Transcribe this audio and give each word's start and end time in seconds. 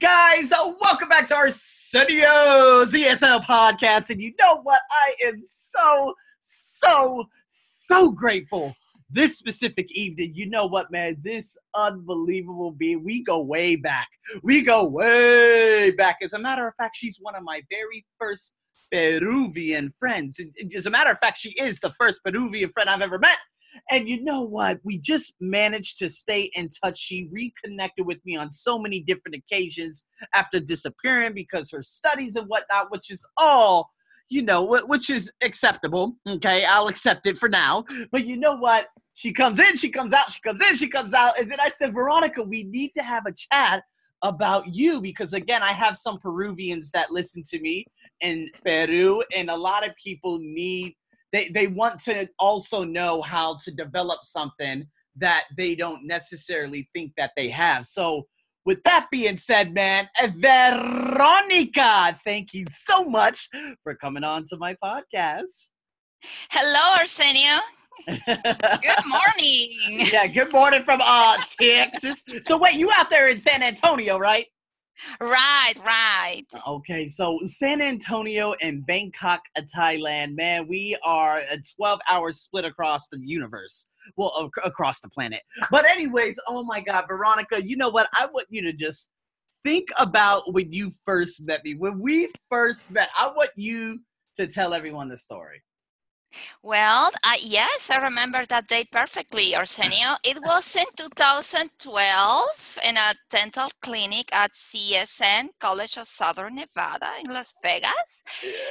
Guys, 0.00 0.50
uh, 0.50 0.72
welcome 0.80 1.10
back 1.10 1.28
to 1.28 1.36
our 1.36 1.44
Arsenio's 1.44 2.90
ESL 2.90 3.44
podcast. 3.44 4.08
And 4.08 4.18
you 4.18 4.32
know 4.40 4.62
what? 4.62 4.80
I 4.90 5.14
am 5.26 5.42
so, 5.42 6.14
so, 6.42 7.28
so 7.52 8.10
grateful 8.10 8.74
this 9.10 9.36
specific 9.36 9.86
evening. 9.92 10.32
You 10.34 10.48
know 10.48 10.64
what, 10.64 10.90
man? 10.90 11.18
This 11.22 11.58
unbelievable 11.74 12.70
being, 12.70 13.04
we 13.04 13.22
go 13.22 13.42
way 13.42 13.76
back. 13.76 14.08
We 14.42 14.62
go 14.62 14.84
way 14.84 15.90
back. 15.90 16.16
As 16.22 16.32
a 16.32 16.38
matter 16.38 16.66
of 16.66 16.74
fact, 16.76 16.96
she's 16.96 17.18
one 17.20 17.34
of 17.34 17.42
my 17.42 17.60
very 17.70 18.06
first 18.18 18.54
Peruvian 18.90 19.92
friends. 19.98 20.40
As 20.74 20.86
a 20.86 20.90
matter 20.90 21.10
of 21.10 21.18
fact, 21.18 21.36
she 21.36 21.50
is 21.60 21.78
the 21.78 21.92
first 22.00 22.24
Peruvian 22.24 22.70
friend 22.70 22.88
I've 22.88 23.02
ever 23.02 23.18
met. 23.18 23.36
And 23.90 24.08
you 24.08 24.22
know 24.22 24.42
what? 24.42 24.78
We 24.84 24.98
just 24.98 25.34
managed 25.40 25.98
to 25.98 26.08
stay 26.08 26.50
in 26.54 26.70
touch. 26.82 26.98
She 26.98 27.28
reconnected 27.30 28.06
with 28.06 28.18
me 28.24 28.36
on 28.36 28.50
so 28.50 28.78
many 28.78 29.00
different 29.00 29.36
occasions 29.36 30.04
after 30.34 30.60
disappearing 30.60 31.34
because 31.34 31.70
her 31.70 31.82
studies 31.82 32.36
and 32.36 32.46
whatnot, 32.46 32.90
which 32.90 33.10
is 33.10 33.26
all, 33.36 33.90
you 34.28 34.42
know, 34.42 34.62
which 34.86 35.10
is 35.10 35.30
acceptable. 35.42 36.16
Okay, 36.28 36.64
I'll 36.64 36.88
accept 36.88 37.26
it 37.26 37.38
for 37.38 37.48
now. 37.48 37.84
But 38.10 38.24
you 38.24 38.36
know 38.36 38.56
what? 38.56 38.88
She 39.12 39.32
comes 39.32 39.60
in, 39.60 39.76
she 39.76 39.90
comes 39.90 40.12
out, 40.12 40.32
she 40.32 40.40
comes 40.40 40.60
in, 40.60 40.76
she 40.76 40.88
comes 40.88 41.14
out. 41.14 41.38
And 41.38 41.50
then 41.50 41.60
I 41.60 41.68
said, 41.68 41.94
Veronica, 41.94 42.42
we 42.42 42.64
need 42.64 42.90
to 42.96 43.02
have 43.02 43.24
a 43.26 43.32
chat 43.32 43.82
about 44.22 44.74
you 44.74 45.00
because, 45.00 45.34
again, 45.34 45.62
I 45.62 45.72
have 45.72 45.96
some 45.96 46.18
Peruvians 46.18 46.90
that 46.92 47.12
listen 47.12 47.42
to 47.50 47.60
me 47.60 47.84
in 48.22 48.48
Peru, 48.64 49.22
and 49.36 49.50
a 49.50 49.56
lot 49.56 49.86
of 49.86 49.94
people 50.02 50.38
need 50.40 50.96
they 51.34 51.48
they 51.48 51.66
want 51.66 51.98
to 52.04 52.28
also 52.38 52.84
know 52.84 53.20
how 53.20 53.56
to 53.64 53.72
develop 53.72 54.20
something 54.22 54.86
that 55.16 55.44
they 55.56 55.74
don't 55.74 56.06
necessarily 56.06 56.88
think 56.94 57.12
that 57.16 57.32
they 57.36 57.48
have. 57.48 57.84
So 57.86 58.26
with 58.64 58.82
that 58.84 59.08
being 59.10 59.36
said, 59.36 59.74
man, 59.74 60.08
Veronica, 60.36 62.18
thank 62.24 62.54
you 62.54 62.64
so 62.70 63.02
much 63.08 63.48
for 63.82 63.94
coming 63.96 64.24
on 64.24 64.44
to 64.46 64.56
my 64.56 64.76
podcast. 64.82 65.66
Hello, 66.50 66.96
Arsenio. 66.98 67.58
good 68.06 68.18
morning. 69.06 69.76
Yeah, 70.12 70.28
good 70.28 70.52
morning 70.52 70.82
from 70.84 71.00
uh 71.02 71.36
Texas. 71.60 72.22
So 72.42 72.56
wait, 72.58 72.74
you 72.74 72.90
out 72.96 73.10
there 73.10 73.28
in 73.28 73.38
San 73.38 73.62
Antonio, 73.62 74.18
right? 74.18 74.46
Right, 75.20 75.74
right. 75.84 76.44
Okay, 76.66 77.08
so 77.08 77.38
San 77.44 77.80
Antonio 77.80 78.54
and 78.62 78.86
Bangkok, 78.86 79.40
uh, 79.56 79.62
Thailand, 79.62 80.36
man, 80.36 80.66
we 80.68 80.96
are 81.04 81.38
a 81.50 81.58
12 81.76 82.00
hours 82.08 82.40
split 82.40 82.64
across 82.64 83.08
the 83.08 83.18
universe. 83.22 83.86
Well, 84.16 84.50
across 84.62 85.00
the 85.00 85.08
planet. 85.08 85.40
But, 85.70 85.86
anyways, 85.86 86.38
oh 86.46 86.62
my 86.62 86.80
God, 86.80 87.06
Veronica, 87.08 87.62
you 87.64 87.76
know 87.76 87.88
what? 87.88 88.06
I 88.12 88.26
want 88.26 88.46
you 88.50 88.60
to 88.62 88.72
just 88.72 89.10
think 89.64 89.88
about 89.98 90.52
when 90.52 90.72
you 90.72 90.92
first 91.06 91.42
met 91.42 91.64
me. 91.64 91.74
When 91.74 91.98
we 91.98 92.30
first 92.50 92.90
met, 92.90 93.08
I 93.18 93.28
want 93.28 93.50
you 93.56 94.00
to 94.36 94.46
tell 94.46 94.74
everyone 94.74 95.08
the 95.08 95.16
story. 95.16 95.62
Well, 96.62 97.10
uh, 97.22 97.36
yes, 97.40 97.90
I 97.90 97.96
remember 97.98 98.44
that 98.46 98.68
day 98.68 98.84
perfectly, 98.90 99.54
Arsenio. 99.54 100.16
It 100.24 100.38
was 100.42 100.74
in 100.76 100.86
2012 100.96 102.78
in 102.84 102.96
a 102.96 103.14
dental 103.30 103.70
clinic 103.80 104.34
at 104.34 104.52
CSN, 104.52 105.50
College 105.58 105.98
of 105.98 106.06
Southern 106.06 106.56
Nevada 106.56 107.10
in 107.22 107.32
Las 107.32 107.54
Vegas. 107.62 108.24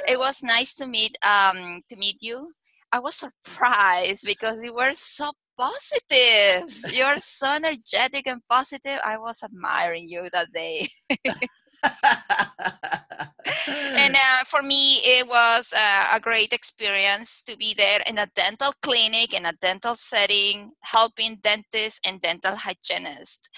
It 0.08 0.18
was 0.18 0.42
nice 0.42 0.74
to 0.76 0.86
meet 0.86 1.16
um, 1.24 1.82
to 1.88 1.96
meet 1.96 2.22
you. 2.22 2.52
I 2.92 3.00
was 3.00 3.16
surprised 3.16 4.24
because 4.24 4.62
you 4.62 4.74
were 4.74 4.94
so 4.94 5.32
positive. 5.56 6.92
You're 6.92 7.18
so 7.18 7.52
energetic 7.54 8.26
and 8.26 8.40
positive. 8.48 8.98
I 9.04 9.18
was 9.18 9.42
admiring 9.42 10.08
you 10.08 10.28
that 10.32 10.52
day. 10.52 10.88
and 13.96 14.14
uh, 14.14 14.44
for 14.46 14.62
me, 14.62 14.96
it 14.98 15.26
was 15.26 15.72
uh, 15.72 16.06
a 16.12 16.20
great 16.20 16.52
experience 16.52 17.42
to 17.42 17.56
be 17.56 17.74
there 17.74 18.00
in 18.06 18.18
a 18.18 18.26
dental 18.34 18.72
clinic, 18.82 19.32
in 19.34 19.46
a 19.46 19.52
dental 19.52 19.94
setting, 19.94 20.72
helping 20.80 21.36
dentists 21.42 22.00
and 22.04 22.20
dental 22.20 22.56
hygienists. 22.56 23.48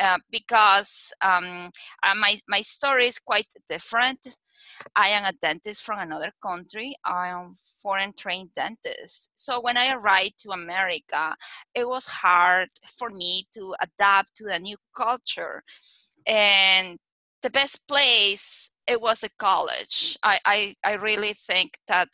Uh, 0.00 0.18
because 0.30 1.12
um, 1.22 1.70
uh, 2.04 2.14
my, 2.16 2.38
my 2.48 2.60
story 2.60 3.08
is 3.08 3.18
quite 3.18 3.48
different. 3.68 4.20
I 4.94 5.08
am 5.08 5.24
a 5.24 5.32
dentist 5.32 5.82
from 5.82 5.98
another 5.98 6.30
country. 6.40 6.94
I 7.04 7.28
am 7.28 7.56
foreign 7.82 8.12
trained 8.12 8.50
dentist. 8.54 9.30
So 9.34 9.60
when 9.60 9.76
I 9.76 9.92
arrived 9.92 10.40
to 10.42 10.50
America, 10.50 11.34
it 11.74 11.88
was 11.88 12.06
hard 12.06 12.68
for 12.96 13.10
me 13.10 13.46
to 13.54 13.74
adapt 13.82 14.36
to 14.36 14.46
a 14.52 14.58
new 14.58 14.76
culture. 14.96 15.64
And 16.26 16.98
the 17.42 17.50
best 17.50 17.86
place 17.86 18.70
it 18.86 19.00
was 19.00 19.22
a 19.22 19.28
college. 19.38 20.16
I, 20.22 20.38
I, 20.44 20.74
I 20.82 20.94
really 20.94 21.34
think 21.34 21.78
that 21.88 22.08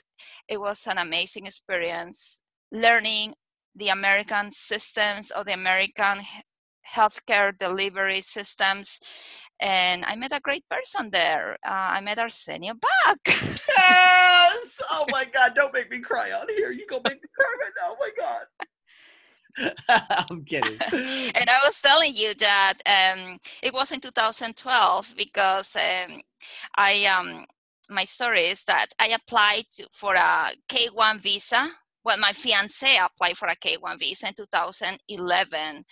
it 0.48 0.60
was 0.60 0.86
an 0.86 0.98
amazing 0.98 1.46
experience 1.46 2.42
learning 2.72 3.34
the 3.76 3.88
American 3.88 4.50
systems 4.50 5.30
or 5.34 5.44
the 5.44 5.54
American 5.54 6.22
healthcare 6.92 7.56
delivery 7.56 8.20
systems. 8.20 9.00
And 9.60 10.04
I 10.04 10.16
met 10.16 10.32
a 10.32 10.40
great 10.40 10.64
person 10.68 11.10
there. 11.10 11.56
Uh, 11.66 11.96
I 11.96 12.00
met 12.00 12.18
Arsenio 12.18 12.74
Buck. 12.74 13.18
yes! 13.26 14.80
Oh 14.90 15.06
my 15.10 15.24
God, 15.32 15.54
don't 15.54 15.72
make 15.72 15.90
me 15.90 16.00
cry 16.00 16.32
on 16.32 16.48
here. 16.48 16.72
You 16.72 16.86
gonna 16.88 17.02
make 17.08 17.22
me 17.22 17.28
cry 17.36 17.54
right 17.62 17.72
now. 17.80 17.94
Oh 17.94 17.96
my 18.00 18.10
God. 18.16 18.46
I'm 19.88 20.44
kidding. 20.44 20.78
and 21.34 21.48
I 21.48 21.60
was 21.64 21.80
telling 21.80 22.14
you 22.14 22.34
that 22.34 22.74
um, 22.86 23.38
it 23.62 23.72
was 23.72 23.92
in 23.92 24.00
2012 24.00 25.14
because 25.16 25.76
um, 25.76 26.20
I 26.76 27.04
um, 27.06 27.46
my 27.88 28.04
story 28.04 28.46
is 28.46 28.64
that 28.64 28.88
I 28.98 29.08
applied 29.08 29.66
for 29.90 30.14
a 30.14 30.50
K1 30.68 31.20
visa. 31.20 31.70
Well, 32.04 32.18
my 32.18 32.32
fiance 32.32 32.98
applied 32.98 33.36
for 33.36 33.48
a 33.48 33.56
K1 33.56 33.98
visa 33.98 34.28
in 34.28 34.34
2011. 34.34 35.84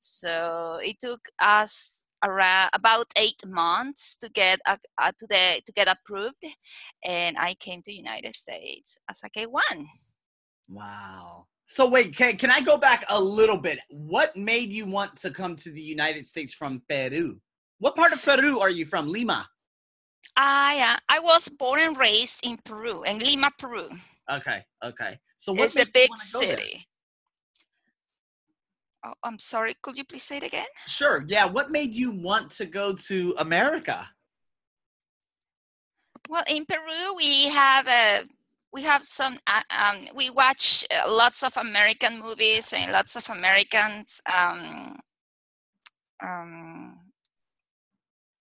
So 0.00 0.78
it 0.82 0.96
took 1.00 1.28
us 1.40 2.04
around 2.22 2.70
about 2.74 3.06
eight 3.16 3.40
months 3.46 4.16
to 4.16 4.28
get 4.30 4.60
a, 4.66 4.78
uh, 4.98 5.12
to 5.18 5.26
the 5.26 5.62
to 5.64 5.72
get 5.72 5.88
approved, 5.88 6.44
and 7.04 7.36
I 7.38 7.54
came 7.54 7.82
to 7.82 7.92
United 7.92 8.34
States 8.34 8.98
as 9.08 9.20
a 9.24 9.30
K1. 9.30 9.86
Wow. 10.70 11.46
So 11.74 11.88
wait, 11.88 12.16
can, 12.16 12.36
can 12.36 12.52
I 12.52 12.60
go 12.60 12.76
back 12.76 13.04
a 13.08 13.20
little 13.20 13.56
bit? 13.56 13.80
What 13.90 14.36
made 14.36 14.70
you 14.70 14.86
want 14.86 15.16
to 15.16 15.30
come 15.32 15.56
to 15.56 15.72
the 15.72 15.80
United 15.80 16.24
States 16.24 16.54
from 16.54 16.80
Peru? 16.88 17.40
What 17.80 17.96
part 17.96 18.12
of 18.12 18.22
Peru 18.22 18.60
are 18.60 18.70
you 18.70 18.86
from? 18.86 19.08
Lima. 19.08 19.48
I 20.36 20.94
uh, 20.94 20.98
I 21.08 21.18
was 21.18 21.48
born 21.48 21.80
and 21.80 21.96
raised 21.98 22.46
in 22.46 22.58
Peru, 22.64 23.02
in 23.02 23.18
Lima, 23.18 23.50
Peru. 23.58 23.88
Okay, 24.30 24.62
okay. 24.84 25.18
So 25.36 25.52
what 25.52 25.64
it's 25.64 25.74
a 25.74 25.86
big 25.92 26.14
city. 26.16 26.86
Oh, 29.04 29.14
I'm 29.24 29.40
sorry. 29.40 29.74
Could 29.82 29.98
you 29.98 30.04
please 30.04 30.22
say 30.22 30.36
it 30.36 30.44
again? 30.44 30.70
Sure. 30.86 31.24
Yeah. 31.26 31.44
What 31.44 31.72
made 31.72 31.92
you 31.92 32.12
want 32.12 32.50
to 32.50 32.66
go 32.66 32.92
to 33.08 33.34
America? 33.38 34.08
Well, 36.28 36.44
in 36.48 36.66
Peru, 36.66 37.16
we 37.16 37.48
have 37.48 37.88
a 37.88 38.22
we 38.74 38.82
have 38.82 39.04
some 39.04 39.38
uh, 39.46 39.62
um, 39.70 40.08
we 40.14 40.28
watch 40.30 40.84
uh, 40.90 41.10
lots 41.10 41.42
of 41.42 41.56
american 41.56 42.20
movies 42.20 42.72
and 42.72 42.92
lots 42.92 43.16
of 43.16 43.30
americans 43.30 44.20
um, 44.26 44.98
um, 46.22 46.98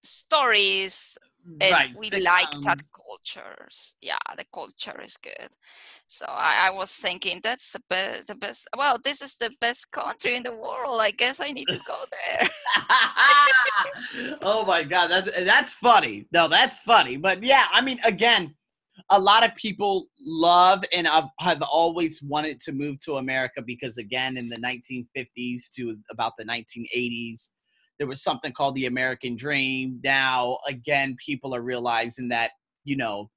stories 0.04 1.18
and 1.60 1.74
right. 1.74 1.90
we 1.98 2.10
like 2.22 2.50
that 2.64 2.82
cultures. 2.96 3.96
Yeah 4.02 4.18
the 4.38 4.46
culture 4.54 5.00
is 5.02 5.18
good. 5.18 5.50
So 6.08 6.26
I, 6.28 6.68
I, 6.68 6.70
was 6.70 6.92
thinking 6.92 7.42
that's 7.44 7.74
the 7.74 7.82
best 7.90 8.28
the 8.28 8.36
best 8.36 8.70
well 8.78 8.98
this 9.04 9.22
is 9.22 9.36
the 9.36 9.52
best 9.60 9.92
country 9.92 10.36
in 10.36 10.44
the 10.44 10.54
world. 10.54 11.02
I 11.02 11.12
guess 11.12 11.42
i 11.42 11.52
need 11.52 11.68
to 11.68 11.80
go 11.86 11.98
there. 12.12 12.50
Oh 14.42 14.66
my 14.66 14.84
god 14.84 15.08
that's 15.08 15.44
that's 15.44 15.74
funny. 15.74 16.28
No 16.31 16.48
that's 16.48 16.80
funny. 16.80 17.18
But 17.18 17.44
yeah 17.44 17.66
i 17.74 17.81
mean 17.81 18.00
again 18.06 18.56
a 19.10 19.19
lot 19.19 19.44
of 19.44 19.56
people 19.56 20.07
love 20.19 20.84
and 20.95 21.07
I've, 21.07 21.25
have 21.40 21.62
always 21.62 22.22
wanted 22.22 22.60
to 22.62 22.72
move 22.72 23.00
to 23.01 23.18
America 23.18 23.62
because, 23.66 23.98
again, 23.98 24.38
in 24.38 24.50
the 24.50 24.57
1950s 24.57 25.72
to 25.75 25.98
about 26.12 26.34
the 26.38 26.45
1980s, 26.45 27.50
there 28.00 28.07
was 28.07 28.24
something 28.24 28.51
called 28.51 28.75
the 28.75 28.86
American 28.86 29.36
Dream. 29.36 30.00
Now, 30.04 30.60
again, 30.68 31.16
people 31.24 31.56
are 31.56 31.62
realizing 31.62 32.28
that, 32.30 32.51
you 32.84 32.95
know, 32.95 33.30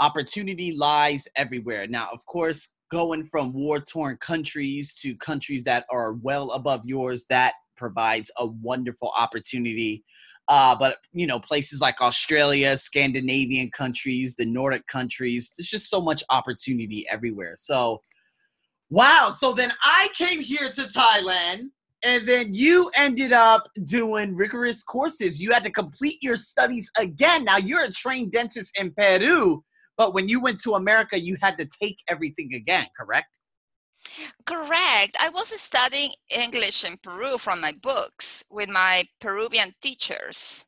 opportunity 0.00 0.72
lies 0.72 1.26
everywhere. 1.36 1.86
Now, 1.86 2.08
of 2.12 2.24
course, 2.26 2.70
going 2.90 3.26
from 3.26 3.52
war 3.52 3.80
torn 3.80 4.16
countries 4.18 4.94
to 5.02 5.16
countries 5.16 5.64
that 5.64 5.86
are 5.90 6.12
well 6.14 6.52
above 6.52 6.82
yours, 6.84 7.26
that 7.30 7.54
provides 7.76 8.30
a 8.38 8.46
wonderful 8.46 9.12
opportunity 9.16 10.04
uh, 10.48 10.74
but 10.74 10.98
you 11.12 11.26
know, 11.26 11.40
places 11.40 11.80
like 11.80 12.00
Australia, 12.00 12.76
Scandinavian 12.76 13.70
countries, 13.70 14.36
the 14.36 14.46
Nordic 14.46 14.86
countries, 14.86 15.52
there's 15.56 15.68
just 15.68 15.90
so 15.90 16.00
much 16.00 16.22
opportunity 16.30 17.06
everywhere. 17.10 17.54
So, 17.56 18.00
wow. 18.90 19.34
So 19.36 19.52
then 19.52 19.72
I 19.82 20.08
came 20.16 20.40
here 20.40 20.70
to 20.70 20.82
Thailand 20.82 21.70
and 22.04 22.26
then 22.28 22.54
you 22.54 22.90
ended 22.94 23.32
up 23.32 23.64
doing 23.84 24.36
rigorous 24.36 24.84
courses. 24.84 25.40
You 25.40 25.50
had 25.50 25.64
to 25.64 25.70
complete 25.70 26.18
your 26.22 26.36
studies 26.36 26.88
again. 26.96 27.44
Now 27.44 27.56
you're 27.56 27.84
a 27.84 27.90
trained 27.90 28.32
dentist 28.32 28.78
in 28.78 28.92
Peru, 28.92 29.64
but 29.96 30.14
when 30.14 30.28
you 30.28 30.40
went 30.40 30.60
to 30.60 30.74
America, 30.74 31.20
you 31.20 31.36
had 31.42 31.58
to 31.58 31.66
take 31.82 31.96
everything 32.06 32.54
again, 32.54 32.86
correct? 32.96 33.26
Correct. 34.44 35.16
I 35.20 35.28
was 35.28 35.48
studying 35.60 36.12
English 36.30 36.84
in 36.84 36.96
Peru 36.98 37.38
from 37.38 37.60
my 37.60 37.72
books 37.72 38.44
with 38.50 38.68
my 38.68 39.04
Peruvian 39.20 39.74
teachers. 39.80 40.64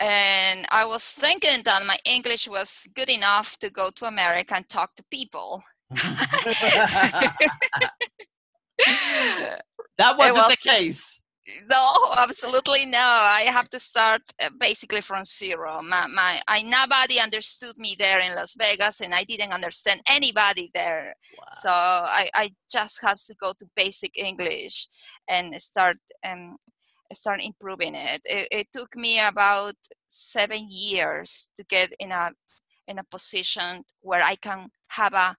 And 0.00 0.66
I 0.70 0.84
was 0.84 1.04
thinking 1.04 1.62
that 1.64 1.86
my 1.86 1.98
English 2.04 2.48
was 2.48 2.86
good 2.94 3.08
enough 3.08 3.56
to 3.58 3.70
go 3.70 3.90
to 3.90 4.06
America 4.06 4.56
and 4.56 4.68
talk 4.68 4.94
to 4.96 5.04
people. 5.10 5.62
that 5.90 7.36
wasn't 10.18 10.36
was, 10.36 10.60
the 10.60 10.68
case. 10.68 11.20
No, 11.68 11.92
absolutely 12.16 12.86
no. 12.86 12.98
I 12.98 13.42
have 13.48 13.68
to 13.70 13.78
start 13.78 14.22
uh, 14.42 14.48
basically 14.58 15.02
from 15.02 15.24
zero. 15.24 15.82
My, 15.82 16.06
my, 16.06 16.40
I 16.48 16.62
nobody 16.62 17.20
understood 17.20 17.76
me 17.76 17.96
there 17.98 18.20
in 18.20 18.34
Las 18.34 18.54
Vegas, 18.58 19.00
and 19.00 19.14
I 19.14 19.24
didn't 19.24 19.52
understand 19.52 20.00
anybody 20.08 20.70
there. 20.74 21.14
Wow. 21.36 21.44
So 21.52 21.70
I, 21.70 22.30
I 22.34 22.52
just 22.72 23.02
have 23.02 23.18
to 23.26 23.34
go 23.34 23.52
to 23.52 23.66
basic 23.76 24.16
English 24.16 24.88
and 25.28 25.60
start 25.60 25.96
um, 26.26 26.56
start 27.12 27.42
improving 27.42 27.94
it. 27.94 28.22
it. 28.24 28.48
It 28.50 28.66
took 28.72 28.96
me 28.96 29.20
about 29.20 29.76
seven 30.08 30.66
years 30.70 31.50
to 31.58 31.64
get 31.64 31.92
in 31.98 32.10
a 32.10 32.30
in 32.88 32.98
a 32.98 33.04
position 33.04 33.84
where 34.00 34.22
I 34.22 34.36
can 34.36 34.68
have 34.88 35.12
a 35.12 35.36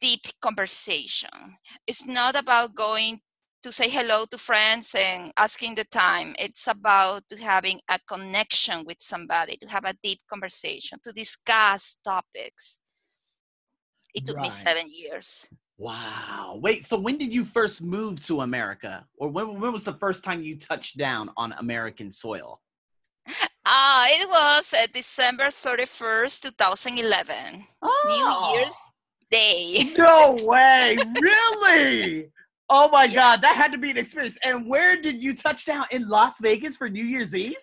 deep 0.00 0.26
conversation. 0.40 1.58
It's 1.86 2.06
not 2.06 2.36
about 2.36 2.74
going 2.74 3.20
to 3.64 3.72
say 3.72 3.88
hello 3.88 4.26
to 4.26 4.36
friends 4.36 4.94
and 4.94 5.32
asking 5.38 5.74
the 5.74 5.84
time. 5.84 6.36
It's 6.38 6.68
about 6.68 7.24
having 7.40 7.80
a 7.88 7.98
connection 8.06 8.84
with 8.84 8.98
somebody, 9.00 9.56
to 9.56 9.66
have 9.68 9.86
a 9.86 9.94
deep 10.02 10.20
conversation, 10.28 10.98
to 11.02 11.12
discuss 11.12 11.96
topics. 12.04 12.82
It 14.14 14.26
took 14.26 14.36
right. 14.36 14.44
me 14.44 14.50
seven 14.50 14.86
years. 14.92 15.48
Wow. 15.78 16.60
Wait, 16.62 16.84
so 16.84 16.98
when 16.98 17.16
did 17.16 17.32
you 17.32 17.42
first 17.44 17.82
move 17.82 18.22
to 18.26 18.42
America? 18.42 19.06
Or 19.16 19.28
when, 19.30 19.58
when 19.58 19.72
was 19.72 19.84
the 19.84 19.94
first 19.94 20.22
time 20.22 20.42
you 20.42 20.58
touched 20.58 20.98
down 20.98 21.30
on 21.36 21.52
American 21.58 22.12
soil? 22.12 22.60
Ah, 23.66 24.04
uh, 24.04 24.06
it 24.10 24.28
was 24.28 24.74
uh, 24.74 24.86
December 24.92 25.46
31st, 25.46 26.52
2011. 26.52 27.64
Oh. 27.80 28.52
New 28.52 28.58
Year's 28.58 28.76
Day. 29.30 29.90
no 29.96 30.36
way. 30.44 30.98
Really? 31.18 32.30
Oh 32.70 32.88
my 32.90 33.04
yeah. 33.04 33.14
God, 33.14 33.42
that 33.42 33.56
had 33.56 33.72
to 33.72 33.78
be 33.78 33.90
an 33.90 33.98
experience. 33.98 34.38
And 34.44 34.66
where 34.68 35.00
did 35.00 35.22
you 35.22 35.34
touch 35.34 35.66
down? 35.66 35.84
In 35.90 36.08
Las 36.08 36.38
Vegas 36.40 36.76
for 36.76 36.88
New 36.88 37.04
Year's 37.04 37.34
Eve? 37.34 37.56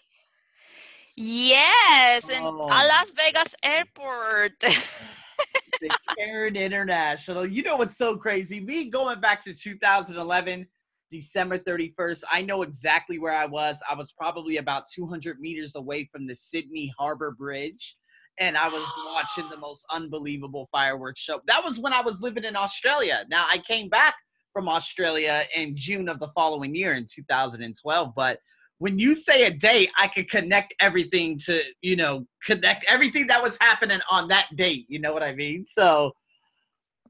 Yes, 1.16 2.30
in 2.30 2.44
oh. 2.44 2.52
Las 2.52 3.12
Vegas 3.16 3.56
airport. 3.64 4.60
the 4.60 5.90
McCarran 5.90 6.56
International. 6.56 7.46
You 7.46 7.64
know 7.64 7.76
what's 7.76 7.98
so 7.98 8.16
crazy? 8.16 8.60
Me 8.60 8.90
going 8.90 9.20
back 9.20 9.44
to 9.46 9.54
2011, 9.54 10.68
December 11.10 11.58
31st, 11.58 12.24
I 12.32 12.42
know 12.44 12.62
exactly 12.62 13.20
where 13.20 13.36
I 13.36 13.46
was. 13.46 13.82
I 13.90 13.96
was 13.96 14.12
probably 14.14 14.58
about 14.58 14.84
200 14.94 15.40
meters 15.40 15.76
away 15.76 16.08
from 16.12 16.28
the 16.28 16.36
Sydney 16.36 16.94
Harbor 16.98 17.32
Bridge 17.32 17.98
and 18.40 18.58
I 18.58 18.70
was 18.70 18.88
watching 19.06 19.50
the 19.50 19.58
most 19.60 19.86
unbelievable 19.92 20.70
fireworks 20.72 21.22
show. 21.22 21.42
That 21.48 21.64
was 21.64 21.80
when 21.80 21.94
I 21.94 22.02
was 22.02 22.22
living 22.22 22.44
in 22.44 22.56
Australia. 22.56 23.26
Now 23.30 23.46
I 23.50 23.58
came 23.60 23.90
back 23.90 24.16
from 24.54 24.70
Australia 24.70 25.44
in 25.56 25.76
June 25.76 26.10
of 26.10 26.20
the 26.20 26.30
following 26.36 26.76
year 26.76 26.94
in 26.94 27.06
2012. 27.06 28.14
But 28.16 28.40
when 28.80 28.98
you 28.98 29.14
say 29.14 29.46
a 29.46 29.52
date, 29.52 29.92
I 30.00 30.08
could 30.08 30.30
connect 30.30 30.74
everything 30.80 31.38
to, 31.46 31.62
you 31.82 31.96
know, 31.96 32.26
connect 32.44 32.86
everything 32.88 33.28
that 33.28 33.42
was 33.42 33.58
happening 33.62 34.00
on 34.10 34.28
that 34.30 34.48
date. 34.56 34.86
You 34.90 35.00
know 35.00 35.14
what 35.14 35.24
I 35.24 35.36
mean? 35.36 35.66
So, 35.68 36.12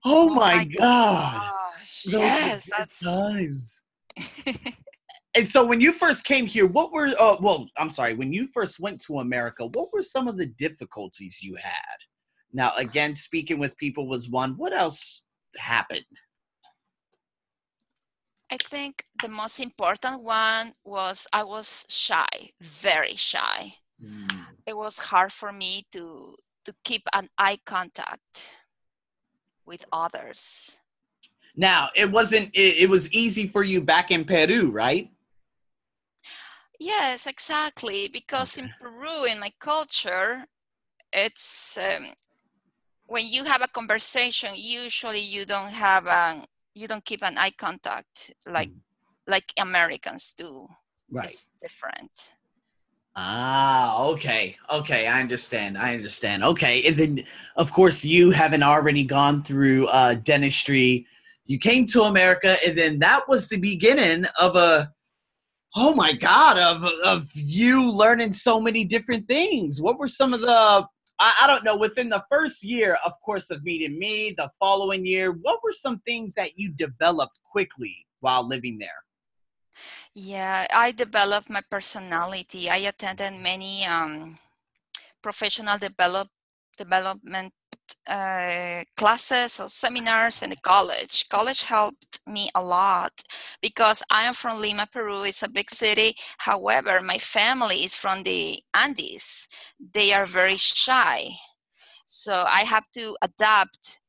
oh, 0.05 0.29
oh 0.29 0.33
my, 0.33 0.55
my 0.55 0.65
God. 0.65 1.51
Gosh. 1.51 2.05
Yes, 2.05 2.69
that's 2.77 2.99
times. 2.99 3.81
and 5.35 5.47
so 5.47 5.65
when 5.65 5.79
you 5.79 5.93
first 5.93 6.25
came 6.25 6.45
here, 6.45 6.67
what 6.67 6.91
were, 6.91 7.13
uh, 7.19 7.37
well, 7.39 7.67
I'm 7.77 7.89
sorry, 7.89 8.15
when 8.15 8.33
you 8.33 8.47
first 8.47 8.79
went 8.79 9.01
to 9.05 9.19
America, 9.19 9.67
what 9.67 9.89
were 9.93 10.03
some 10.03 10.27
of 10.27 10.37
the 10.37 10.47
difficulties 10.47 11.41
you 11.41 11.55
had? 11.55 11.97
Now, 12.53 12.73
again, 12.75 13.15
speaking 13.15 13.59
with 13.59 13.77
people 13.77 14.07
was 14.07 14.29
one. 14.29 14.57
What 14.57 14.73
else 14.73 15.23
happened? 15.57 16.03
I 18.51 18.57
think 18.57 19.05
the 19.21 19.29
most 19.29 19.61
important 19.61 20.23
one 20.23 20.73
was 20.83 21.25
I 21.31 21.43
was 21.43 21.85
shy, 21.87 22.51
very 22.59 23.15
shy. 23.15 23.75
Mm. 24.03 24.45
It 24.67 24.75
was 24.75 24.99
hard 24.99 25.31
for 25.31 25.53
me 25.53 25.87
to 25.93 26.35
to 26.65 26.75
keep 26.83 27.03
an 27.13 27.29
eye 27.37 27.59
contact 27.65 28.51
with 29.65 29.85
others. 29.93 30.79
Now, 31.55 31.89
it 31.95 32.11
wasn't 32.11 32.49
it, 32.53 32.83
it 32.83 32.89
was 32.89 33.11
easy 33.13 33.47
for 33.47 33.63
you 33.63 33.79
back 33.79 34.11
in 34.11 34.25
Peru, 34.25 34.69
right? 34.69 35.09
Yes, 36.77 37.27
exactly, 37.27 38.09
because 38.11 38.57
okay. 38.57 38.67
in 38.67 38.73
Peru 38.81 39.23
in 39.25 39.39
my 39.39 39.53
culture 39.59 40.45
it's 41.13 41.77
um, 41.77 42.13
when 43.05 43.27
you 43.27 43.43
have 43.43 43.61
a 43.61 43.67
conversation 43.67 44.51
usually 44.55 45.19
you 45.19 45.45
don't 45.45 45.71
have 45.71 46.07
an 46.07 46.45
you 46.73 46.87
don't 46.87 47.05
keep 47.05 47.23
an 47.23 47.37
eye 47.37 47.51
contact 47.51 48.33
like 48.45 48.69
mm. 48.69 48.79
like 49.27 49.53
Americans 49.57 50.33
do. 50.37 50.67
Right. 51.09 51.29
It's 51.29 51.47
different. 51.61 52.33
Ah, 53.15 54.01
okay. 54.05 54.55
Okay, 54.71 55.05
I 55.05 55.19
understand. 55.19 55.77
I 55.77 55.93
understand. 55.95 56.43
Okay. 56.45 56.83
And 56.83 56.95
then 56.95 57.23
of 57.57 57.73
course 57.73 58.05
you 58.05 58.31
haven't 58.31 58.63
already 58.63 59.03
gone 59.03 59.43
through 59.43 59.87
uh 59.87 60.15
dentistry. 60.15 61.05
You 61.45 61.59
came 61.59 61.85
to 61.87 62.03
America 62.03 62.57
and 62.65 62.77
then 62.77 62.99
that 62.99 63.27
was 63.27 63.49
the 63.49 63.57
beginning 63.57 64.25
of 64.39 64.55
a 64.55 64.91
oh 65.75 65.93
my 65.93 66.13
god 66.13 66.57
of 66.57 66.83
of 67.03 67.29
you 67.33 67.91
learning 67.91 68.31
so 68.31 68.61
many 68.61 68.85
different 68.85 69.27
things. 69.27 69.81
What 69.81 69.99
were 69.99 70.07
some 70.07 70.33
of 70.33 70.41
the 70.41 70.87
I, 71.21 71.45
I 71.45 71.47
don't 71.47 71.63
know, 71.63 71.77
within 71.77 72.09
the 72.09 72.25
first 72.29 72.63
year, 72.63 72.97
of 73.05 73.13
course, 73.21 73.51
of 73.51 73.63
meeting 73.63 73.99
me, 73.99 74.33
the 74.35 74.49
following 74.59 75.05
year, 75.05 75.31
what 75.31 75.59
were 75.63 75.71
some 75.71 75.99
things 75.99 76.33
that 76.33 76.57
you 76.57 76.73
developed 76.73 77.37
quickly 77.43 78.07
while 78.21 78.45
living 78.45 78.79
there? 78.79 79.05
Yeah, 80.15 80.65
I 80.73 80.91
developed 80.91 81.47
my 81.47 81.61
personality. 81.69 82.69
I 82.71 82.77
attended 82.89 83.33
many 83.39 83.85
um, 83.85 84.39
professional 85.21 85.77
develop 85.77 86.27
development 86.75 87.53
uh, 88.07 88.83
classes 88.97 89.59
or 89.59 89.69
seminars 89.69 90.41
in 90.41 90.49
the 90.51 90.55
college. 90.57 91.27
College 91.29 91.63
helped 91.63 92.19
me 92.27 92.49
a 92.55 92.61
lot 92.61 93.23
because 93.61 94.03
I 94.11 94.23
am 94.23 94.33
from 94.33 94.59
Lima, 94.61 94.87
Peru. 94.91 95.23
It's 95.23 95.43
a 95.43 95.49
big 95.49 95.69
city. 95.69 96.15
However, 96.39 97.01
my 97.01 97.17
family 97.17 97.85
is 97.85 97.95
from 97.95 98.23
the 98.23 98.61
Andes. 98.73 99.47
They 99.93 100.13
are 100.13 100.25
very 100.25 100.57
shy. 100.57 101.31
So 102.07 102.45
I 102.47 102.61
have 102.61 102.85
to 102.95 103.15
adapt 103.21 104.00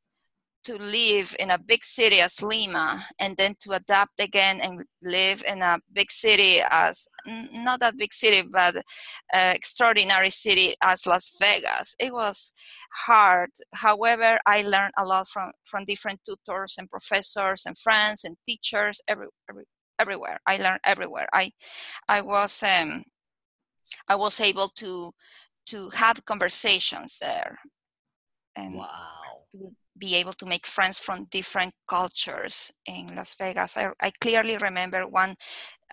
to 0.64 0.76
live 0.76 1.35
in 1.38 1.50
a 1.50 1.59
big 1.59 1.85
city 1.85 2.21
as 2.21 2.42
Lima 2.42 3.04
and 3.19 3.37
then 3.37 3.57
to 3.61 3.73
adapt 3.73 4.21
again 4.21 4.61
and 4.61 4.85
live 5.02 5.42
in 5.47 5.62
a 5.62 5.78
big 5.92 6.11
city 6.11 6.61
as 6.71 7.09
not 7.26 7.81
that 7.81 7.97
big 7.97 8.12
city 8.12 8.42
but 8.42 8.76
uh, 8.76 9.52
extraordinary 9.54 10.31
city 10.31 10.75
as 10.83 11.07
Las 11.07 11.37
Vegas. 11.40 11.95
It 11.99 12.12
was 12.12 12.52
hard. 13.07 13.50
However, 13.75 14.38
I 14.47 14.62
learned 14.62 14.95
a 14.97 15.04
lot 15.04 15.28
from 15.28 15.52
from 15.64 15.85
different 15.85 16.21
tutors 16.25 16.76
and 16.78 16.90
professors 16.90 17.64
and 17.66 17.76
friends 17.76 18.25
and 18.25 18.37
teachers 18.47 19.00
every, 19.09 19.26
every 19.49 19.64
everywhere. 19.99 20.38
I 20.47 20.57
learned 20.57 20.81
everywhere. 20.85 21.28
I 21.33 21.52
I 22.09 22.21
was 22.21 22.62
um, 22.62 23.04
I 24.09 24.16
was 24.16 24.40
able 24.40 24.69
to 24.76 25.12
to 25.66 25.90
have 25.90 26.25
conversations 26.25 27.19
there. 27.21 27.59
And 28.54 28.75
wow 28.75 29.23
be 30.02 30.16
able 30.16 30.32
to 30.32 30.47
make 30.47 30.66
friends 30.66 30.99
from 30.99 31.28
different 31.30 31.73
cultures 31.87 32.73
in 32.87 33.14
Las 33.14 33.37
Vegas. 33.38 33.76
I, 33.76 33.90
I 34.00 34.11
clearly 34.21 34.56
remember 34.56 35.06
one 35.06 35.37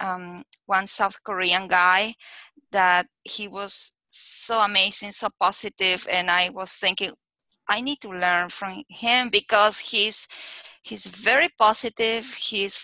um, 0.01 0.43
one 0.65 0.87
South 0.87 1.17
Korean 1.23 1.67
guy 1.67 2.15
that 2.71 3.05
he 3.23 3.47
was 3.47 3.93
so 4.09 4.61
amazing, 4.61 5.11
so 5.11 5.29
positive, 5.39 6.07
and 6.09 6.31
I 6.31 6.49
was 6.49 6.71
thinking, 6.71 7.11
I 7.67 7.81
need 7.81 7.99
to 8.01 8.09
learn 8.09 8.49
from 8.49 8.83
him 8.89 9.29
because 9.29 9.77
he's 9.91 10.27
he's 10.81 11.05
very 11.05 11.49
positive. 11.65 12.25
He's 12.33 12.75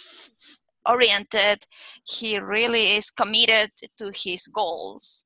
oriented. 0.88 1.65
He 2.03 2.38
really 2.38 2.86
is 2.98 3.10
committed 3.10 3.72
to 3.98 4.12
his 4.13 4.46
goals. 4.46 5.24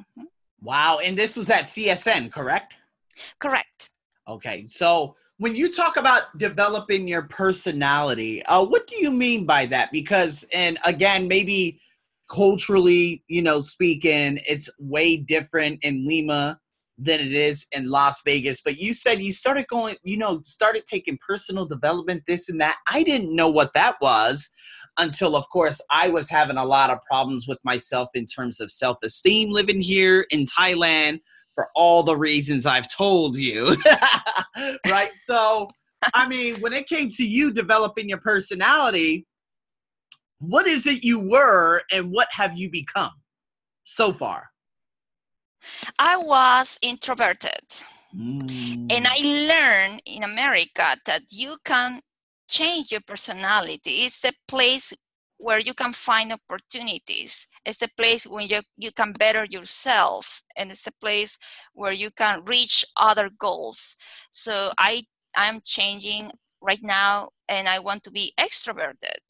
Mm-hmm. 0.00 0.28
Wow! 0.62 1.00
And 1.04 1.18
this 1.18 1.36
was 1.36 1.50
at 1.50 1.66
CSN, 1.66 2.32
correct? 2.32 2.72
Correct. 3.38 3.90
Okay, 4.30 4.64
so 4.68 5.16
when 5.38 5.56
you 5.56 5.74
talk 5.74 5.96
about 5.96 6.38
developing 6.38 7.08
your 7.08 7.22
personality, 7.22 8.44
uh, 8.44 8.64
what 8.64 8.86
do 8.86 8.94
you 8.94 9.10
mean 9.10 9.44
by 9.44 9.66
that? 9.66 9.90
Because, 9.90 10.46
and 10.52 10.78
again, 10.84 11.26
maybe 11.26 11.80
culturally, 12.30 13.24
you 13.26 13.42
know, 13.42 13.58
speaking, 13.58 14.38
it's 14.46 14.70
way 14.78 15.16
different 15.16 15.80
in 15.82 16.06
Lima 16.06 16.60
than 16.96 17.18
it 17.18 17.32
is 17.32 17.66
in 17.72 17.90
Las 17.90 18.22
Vegas. 18.24 18.60
But 18.60 18.78
you 18.78 18.94
said 18.94 19.20
you 19.20 19.32
started 19.32 19.66
going, 19.66 19.96
you 20.04 20.16
know, 20.16 20.40
started 20.44 20.86
taking 20.86 21.18
personal 21.26 21.66
development, 21.66 22.22
this 22.28 22.48
and 22.48 22.60
that. 22.60 22.76
I 22.88 23.02
didn't 23.02 23.34
know 23.34 23.48
what 23.48 23.72
that 23.72 23.96
was 24.00 24.48
until, 24.98 25.34
of 25.34 25.48
course, 25.48 25.80
I 25.90 26.06
was 26.06 26.30
having 26.30 26.56
a 26.56 26.64
lot 26.64 26.90
of 26.90 26.98
problems 27.10 27.48
with 27.48 27.58
myself 27.64 28.10
in 28.14 28.26
terms 28.26 28.60
of 28.60 28.70
self 28.70 28.98
esteem 29.02 29.50
living 29.50 29.80
here 29.80 30.24
in 30.30 30.46
Thailand 30.46 31.18
for 31.54 31.68
all 31.74 32.02
the 32.02 32.16
reasons 32.16 32.66
I've 32.66 32.88
told 32.94 33.36
you. 33.36 33.76
right? 34.88 35.10
So, 35.22 35.68
I 36.14 36.28
mean, 36.28 36.56
when 36.60 36.72
it 36.72 36.88
came 36.88 37.08
to 37.10 37.24
you 37.24 37.52
developing 37.52 38.08
your 38.08 38.18
personality, 38.18 39.26
what 40.38 40.66
is 40.66 40.86
it 40.86 41.04
you 41.04 41.20
were 41.20 41.82
and 41.92 42.10
what 42.10 42.28
have 42.32 42.56
you 42.56 42.70
become 42.70 43.12
so 43.84 44.12
far? 44.12 44.48
I 45.98 46.16
was 46.16 46.78
introverted. 46.82 47.66
Mm. 48.16 48.90
And 48.90 49.06
I 49.06 49.18
learned 49.22 50.02
in 50.06 50.22
America 50.22 50.96
that 51.04 51.22
you 51.30 51.58
can 51.64 52.00
change 52.48 52.90
your 52.90 53.02
personality. 53.02 54.04
It's 54.04 54.20
the 54.20 54.32
place 54.48 54.92
where 55.40 55.58
you 55.60 55.74
can 55.74 55.92
find 55.92 56.32
opportunities. 56.32 57.48
It's 57.64 57.78
the 57.78 57.88
place 57.96 58.24
where 58.26 58.44
you, 58.44 58.60
you 58.76 58.92
can 58.92 59.12
better 59.12 59.46
yourself, 59.48 60.42
and 60.56 60.70
it's 60.70 60.86
a 60.86 60.92
place 60.92 61.38
where 61.72 61.92
you 61.92 62.10
can 62.10 62.44
reach 62.44 62.84
other 62.96 63.30
goals. 63.38 63.96
So 64.30 64.72
I 64.78 65.04
I'm 65.36 65.60
changing 65.64 66.32
right 66.60 66.82
now, 66.82 67.30
and 67.48 67.68
I 67.68 67.78
want 67.78 68.04
to 68.04 68.10
be 68.10 68.32
extroverted. 68.38 69.20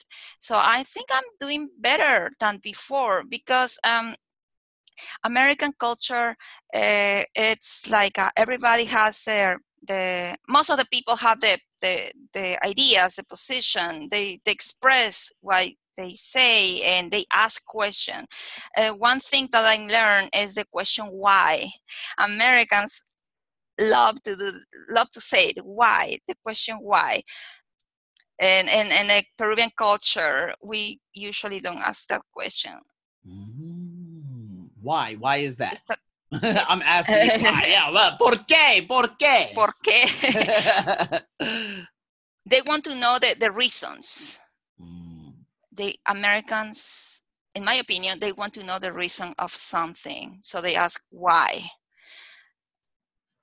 So 0.41 0.57
I 0.57 0.83
think 0.83 1.07
I'm 1.13 1.25
doing 1.41 1.69
better 1.79 2.31
than 2.41 2.59
before 2.63 3.23
because 3.29 3.79
um, 3.85 4.15
American 5.25 5.73
culture, 5.79 6.37
uh, 6.75 7.23
it's 7.35 7.89
like 7.91 8.19
uh, 8.19 8.31
everybody 8.37 8.85
has 8.87 9.25
their 9.25 9.61
the 9.87 10.37
most 10.49 10.71
of 10.71 10.77
the 10.77 10.87
people 10.93 11.17
have 11.17 11.41
the 11.41 11.59
the, 11.81 12.13
the 12.35 12.67
ideas, 12.67 13.15
the 13.17 13.25
position. 13.25 14.09
They 14.11 14.41
they 14.45 14.53
express 14.53 15.33
why 15.41 15.77
they 15.97 16.15
say 16.15 16.83
and 16.83 17.11
they 17.11 17.25
ask 17.33 17.65
question. 17.65 18.27
Uh, 18.77 18.91
one 18.91 19.21
thing 19.21 19.49
that 19.53 19.65
I 19.65 19.77
learned 19.77 20.31
is 20.35 20.55
the 20.55 20.65
question 20.71 21.07
why. 21.07 21.71
Americans 22.19 23.03
love 23.79 24.23
to 24.23 24.37
do, 24.37 24.53
love 24.91 25.11
to 25.13 25.21
say 25.21 25.49
it 25.49 25.65
why 25.65 26.19
the 26.29 26.35
question 26.43 26.77
why 26.77 27.23
and 28.39 28.69
in 28.69 28.93
in 28.93 29.09
the 29.09 29.25
peruvian 29.39 29.71
culture 29.75 30.53
we 30.63 31.01
usually 31.15 31.61
don't 31.61 31.79
ask 31.79 32.07
that 32.09 32.21
question 32.31 32.79
Mm. 33.27 34.69
Why? 34.81 35.15
Why 35.15 35.39
is 35.39 35.57
that? 35.59 35.83
I'm 36.33 36.83
asking 36.83 37.43
why. 37.43 37.67
Yeah, 37.69 37.91
well, 37.91 38.17
¿por 38.19 38.47
qué? 38.47 38.87
¿Por 38.87 39.17
qué? 39.19 39.53
¿Por 39.55 39.75
qué? 39.85 41.25
they 42.47 42.63
want 42.63 42.85
to 42.85 42.95
know 42.95 43.19
the, 43.19 43.37
the 43.39 43.51
reasons. 43.51 44.41
The 45.81 45.97
Americans, 46.07 47.23
in 47.55 47.65
my 47.65 47.77
opinion, 47.77 48.19
they 48.19 48.33
want 48.33 48.53
to 48.53 48.63
know 48.63 48.79
the 48.79 48.93
reason 48.93 49.35
of 49.39 49.51
something. 49.51 50.41
So 50.43 50.61
they 50.61 50.77
ask 50.77 51.01
why. 51.09 51.71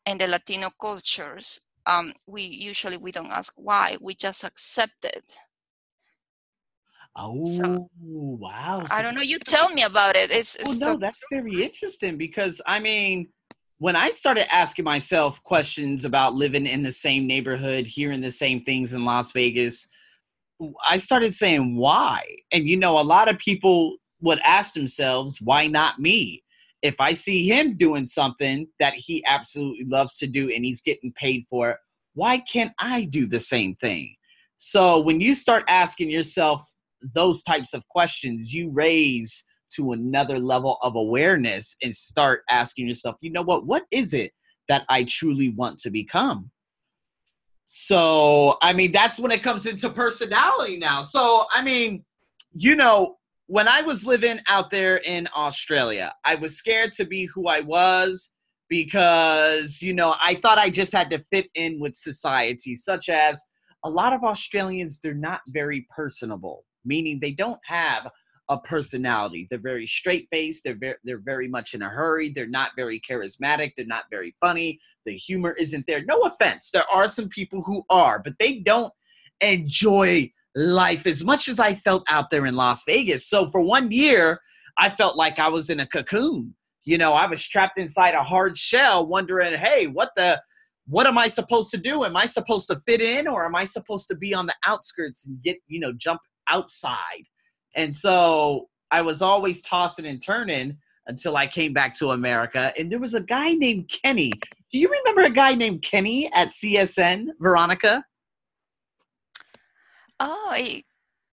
In 0.06 0.20
the 0.20 0.28
Latino 0.28 0.70
cultures, 0.80 1.60
um, 1.88 2.14
we 2.28 2.44
usually 2.44 2.98
we 2.98 3.12
don't 3.12 3.32
ask 3.32 3.54
why. 3.56 3.98
We 4.00 4.14
just 4.14 4.44
accept 4.44 5.04
it. 5.04 5.40
Oh, 7.16 7.44
So, 7.44 7.90
wow. 8.00 8.86
I 8.92 9.02
don't 9.02 9.16
know. 9.16 9.22
You 9.22 9.40
tell 9.40 9.70
me 9.70 9.82
about 9.82 10.16
it. 10.16 10.30
It's, 10.30 10.54
it's 10.58 10.66
Well, 10.66 10.74
so 10.74 10.92
no, 10.92 10.98
that's 11.00 11.24
very 11.32 11.64
interesting 11.64 12.18
because 12.18 12.62
I 12.68 12.78
mean, 12.80 13.30
when 13.80 13.96
I 13.96 14.12
started 14.12 14.54
asking 14.54 14.86
myself 14.86 15.42
questions 15.42 16.06
about 16.06 16.36
living 16.36 16.68
in 16.68 16.84
the 16.84 16.92
same 16.92 17.26
neighborhood, 17.26 17.88
hearing 17.88 18.22
the 18.22 18.32
same 18.32 18.64
things 18.64 18.94
in 18.94 19.06
Las 19.06 19.32
Vegas, 19.32 19.88
I 20.88 20.98
started 20.98 21.34
saying 21.34 21.78
why. 21.78 22.24
And 22.52 22.68
you 22.68 22.78
know, 22.78 23.00
a 23.00 23.02
lot 23.02 23.30
of 23.30 23.38
people 23.38 23.98
would 24.22 24.40
ask 24.40 24.74
themselves, 24.74 25.40
why 25.42 25.68
not 25.68 26.00
me? 26.00 26.44
If 26.82 26.96
I 27.00 27.14
see 27.14 27.48
him 27.48 27.78
doing 27.78 28.06
something 28.06 28.68
that 28.80 28.94
he 28.94 29.24
absolutely 29.26 29.86
loves 29.86 30.18
to 30.18 30.28
do 30.28 30.52
and 30.54 30.64
he's 30.64 30.82
getting 30.82 31.12
paid 31.14 31.46
for 31.50 31.72
it, 31.72 31.78
why 32.14 32.40
can't 32.40 32.72
I 32.80 33.06
do 33.06 33.28
the 33.28 33.40
same 33.40 33.76
thing? 33.76 34.16
So 34.58 35.00
when 35.00 35.20
you 35.20 35.36
start 35.36 35.64
asking 35.68 36.10
yourself 36.10 36.62
those 37.14 37.44
types 37.44 37.74
of 37.74 37.88
questions, 37.90 38.54
you 38.54 38.72
raise 38.72 39.44
to 39.76 39.92
another 39.92 40.40
level 40.40 40.78
of 40.82 40.96
awareness 40.96 41.76
and 41.84 41.94
start 41.94 42.42
asking 42.50 42.88
yourself, 42.88 43.18
you 43.22 43.32
know 43.32 43.42
what, 43.42 43.66
what 43.66 43.84
is 43.92 44.14
it 44.14 44.32
that 44.68 44.84
I 44.90 45.04
truly 45.04 45.50
want 45.50 45.80
to 45.80 45.92
become? 45.92 46.50
So, 47.70 48.58
I 48.62 48.72
mean, 48.72 48.94
that's 48.94 49.20
when 49.20 49.30
it 49.30 49.44
comes 49.44 49.66
into 49.66 49.90
personality 49.90 50.78
now. 50.78 51.02
So, 51.02 51.48
I 51.54 51.62
mean, 51.62 52.06
you 52.54 52.78
know, 52.78 53.18
when 53.48 53.68
I 53.68 53.82
was 53.82 54.06
living 54.06 54.40
out 54.48 54.70
there 54.70 55.02
in 55.04 55.28
Australia, 55.36 56.14
I 56.24 56.36
was 56.36 56.56
scared 56.56 56.94
to 56.94 57.04
be 57.04 57.26
who 57.26 57.50
I 57.50 57.60
was 57.60 58.34
because, 58.70 59.82
you 59.82 59.94
know, 59.94 60.16
I 60.22 60.36
thought 60.36 60.58
I 60.58 60.70
just 60.70 60.94
had 60.94 61.10
to 61.10 61.20
fit 61.30 61.48
in 61.56 61.78
with 61.78 61.94
society, 61.94 62.74
such 62.74 63.10
as 63.10 63.44
a 63.84 63.90
lot 63.90 64.14
of 64.14 64.24
Australians, 64.24 65.02
they're 65.02 65.14
not 65.14 65.42
very 65.50 65.86
personable, 65.94 66.64
meaning 66.86 67.20
they 67.20 67.32
don't 67.32 67.60
have 67.66 68.10
a 68.50 68.58
personality. 68.58 69.48
They're 69.50 69.60
very 69.60 69.88
straight 69.88 70.28
faced. 70.32 70.64
They're 70.64 70.78
very, 70.78 70.96
they're 71.04 71.20
very 71.20 71.48
much 71.48 71.74
in 71.74 71.82
a 71.82 71.90
hurry. 71.90 72.30
They're 72.30 72.48
not 72.48 72.72
very 72.76 73.02
charismatic. 73.02 73.74
They're 73.76 73.86
not 73.86 74.06
very 74.10 74.36
funny. 74.40 74.80
The 75.06 75.16
humor 75.16 75.52
isn't 75.60 75.86
there. 75.88 76.04
No 76.06 76.22
offense. 76.22 76.72
There 76.72 76.90
are 76.92 77.08
some 77.08 77.30
people 77.30 77.62
who 77.62 77.84
are, 77.90 78.20
but 78.24 78.34
they 78.40 78.60
don't 78.60 78.94
enjoy 79.42 80.32
life 80.56 81.06
as 81.06 81.24
much 81.24 81.48
as 81.48 81.60
I 81.60 81.76
felt 81.76 82.04
out 82.10 82.30
there 82.30 82.46
in 82.46 82.56
Las 82.56 82.84
Vegas. 82.86 83.30
So 83.30 83.50
for 83.50 83.62
one 83.62 83.92
year, 83.92 84.40
I 84.80 84.90
felt 84.90 85.16
like 85.16 85.40
I 85.40 85.50
was 85.50 85.70
in 85.70 85.80
a 85.80 85.88
cocoon. 85.88 86.56
You 86.84 86.98
know, 86.98 87.14
I 87.14 87.28
was 87.28 87.46
trapped 87.46 87.80
inside 87.80 88.14
a 88.14 88.24
hard 88.24 88.58
shell 88.58 89.06
wondering, 89.06 89.54
hey, 89.54 89.88
what 89.88 90.12
the 90.16 90.42
what 90.90 91.06
am 91.06 91.18
I 91.18 91.28
supposed 91.28 91.70
to 91.72 91.78
do? 91.78 92.06
Am 92.06 92.16
I 92.16 92.26
supposed 92.26 92.70
to 92.70 92.80
fit 92.86 93.02
in 93.02 93.28
or 93.28 93.46
am 93.46 93.56
I 93.56 93.66
supposed 93.66 94.08
to 94.08 94.16
be 94.16 94.34
on 94.34 94.46
the 94.46 94.56
outskirts 94.66 95.26
and 95.26 95.42
get, 95.44 95.58
you 95.68 95.82
know, 95.82 95.92
jump 95.98 96.22
outside? 96.50 97.26
And 97.76 97.96
so 97.96 98.70
I 98.92 99.02
was 99.02 99.22
always 99.22 99.62
tossing 99.62 100.06
and 100.06 100.22
turning 100.24 100.78
until 101.08 101.38
I 101.38 101.48
came 101.48 101.74
back 101.74 101.94
to 101.96 102.12
America. 102.12 102.74
And 102.78 102.92
there 102.92 103.00
was 103.00 103.14
a 103.14 103.22
guy 103.22 103.54
named 103.54 103.90
Kenny. 103.90 104.32
Do 104.72 104.80
you 104.80 104.90
remember 104.90 105.22
a 105.22 105.30
guy 105.30 105.56
named 105.56 105.82
Kenny 105.82 106.32
at 106.34 106.50
CSN, 106.50 107.28
Veronica? 107.40 108.04
oh, 110.20 110.54
it, 110.56 110.84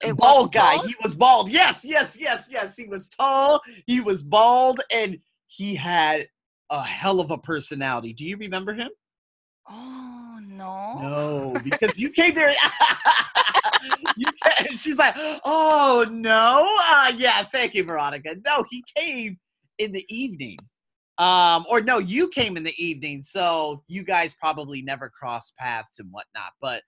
it 0.03 0.17
bald 0.17 0.53
guy. 0.53 0.77
tall? 0.77 0.87
He 0.87 0.95
was 1.03 1.15
bald. 1.15 1.51
Yes, 1.51 1.85
yes, 1.85 2.17
yes, 2.19 2.47
yes. 2.49 2.77
He 2.77 2.87
was 2.87 3.09
tall. 3.09 3.61
He 3.87 4.01
was 4.01 4.23
bald, 4.23 4.81
and 4.93 5.19
he 5.47 5.75
had 5.75 6.29
a 6.71 6.83
hell 6.83 7.21
of 7.21 7.31
a 7.31 7.39
personality. 7.39 8.13
Do 8.13 8.25
you 8.25 8.37
remember 8.37 8.75
him? 8.75 8.91
Oh 9.69 10.24
no. 10.57 10.99
No, 11.01 11.55
because 11.63 11.99
you 11.99 12.11
came 12.11 12.35
there. 12.35 12.53
you 14.17 14.27
came, 14.45 14.77
she's 14.77 14.99
like, 14.99 15.15
oh 15.45 16.07
no, 16.11 16.77
uh, 16.91 17.13
yeah, 17.17 17.45
thank 17.45 17.75
you, 17.75 17.85
Veronica. 17.85 18.37
No, 18.45 18.65
he 18.71 18.85
came 18.97 19.39
in 19.79 19.93
the 19.93 20.05
evening, 20.09 20.59
um, 21.19 21.65
or 21.69 21.81
no, 21.81 21.99
you 21.99 22.29
came 22.29 22.57
in 22.57 22.63
the 22.63 22.75
evening, 22.83 23.23
so 23.23 23.83
you 23.89 24.03
guys 24.03 24.35
probably 24.35 24.83
never 24.83 25.09
crossed 25.09 25.57
paths 25.57 25.99
and 25.99 26.11
whatnot. 26.11 26.53
But 26.61 26.83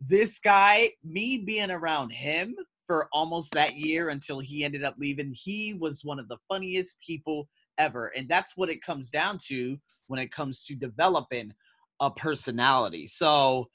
this 0.00 0.38
guy, 0.38 0.90
me 1.04 1.38
being 1.38 1.70
around 1.70 2.10
him 2.10 2.54
for 2.86 3.08
almost 3.12 3.52
that 3.52 3.76
year 3.76 4.10
until 4.10 4.38
he 4.38 4.64
ended 4.64 4.84
up 4.84 4.94
leaving, 4.98 5.32
he 5.34 5.74
was 5.74 6.04
one 6.04 6.18
of 6.18 6.28
the 6.28 6.38
funniest 6.48 7.00
people 7.00 7.48
ever, 7.78 8.12
and 8.16 8.28
that's 8.28 8.56
what 8.56 8.70
it 8.70 8.82
comes 8.82 9.10
down 9.10 9.38
to 9.48 9.78
when 10.08 10.20
it 10.20 10.30
comes 10.30 10.64
to 10.64 10.74
developing 10.74 11.52
a 12.00 12.10
personality. 12.10 13.06
So, 13.06 13.68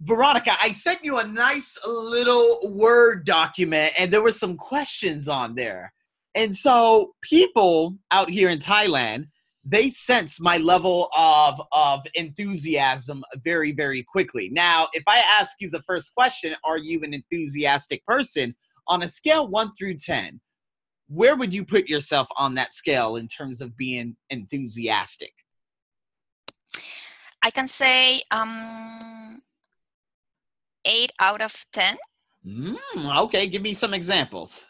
Veronica, 0.00 0.56
I 0.60 0.72
sent 0.72 1.04
you 1.04 1.18
a 1.18 1.26
nice 1.26 1.76
little 1.86 2.58
Word 2.64 3.24
document 3.24 3.92
and 3.96 4.12
there 4.12 4.22
were 4.22 4.32
some 4.32 4.56
questions 4.56 5.28
on 5.28 5.54
there. 5.54 5.92
And 6.34 6.56
so, 6.56 7.14
people 7.22 7.96
out 8.10 8.30
here 8.30 8.50
in 8.50 8.58
Thailand, 8.58 9.26
they 9.64 9.90
sense 9.90 10.40
my 10.40 10.58
level 10.58 11.08
of, 11.16 11.60
of 11.70 12.00
enthusiasm 12.14 13.22
very, 13.44 13.72
very 13.72 14.02
quickly. 14.02 14.48
Now, 14.50 14.88
if 14.92 15.04
I 15.06 15.18
ask 15.18 15.56
you 15.60 15.70
the 15.70 15.82
first 15.86 16.14
question, 16.14 16.56
are 16.64 16.78
you 16.78 17.02
an 17.02 17.14
enthusiastic 17.14 18.04
person? 18.04 18.56
On 18.88 19.02
a 19.02 19.08
scale 19.08 19.46
one 19.46 19.72
through 19.78 19.98
10, 19.98 20.40
where 21.08 21.36
would 21.36 21.54
you 21.54 21.64
put 21.64 21.88
yourself 21.88 22.26
on 22.36 22.54
that 22.54 22.74
scale 22.74 23.16
in 23.16 23.28
terms 23.28 23.60
of 23.60 23.76
being 23.76 24.16
enthusiastic? 24.30 25.32
I 27.42 27.50
can 27.50 27.68
say 27.68 28.22
um, 28.30 29.42
eight 30.84 31.12
out 31.18 31.40
of 31.40 31.66
ten. 31.72 31.96
Mm, 32.46 32.76
okay, 33.24 33.46
give 33.46 33.62
me 33.62 33.74
some 33.74 33.94
examples. 33.94 34.66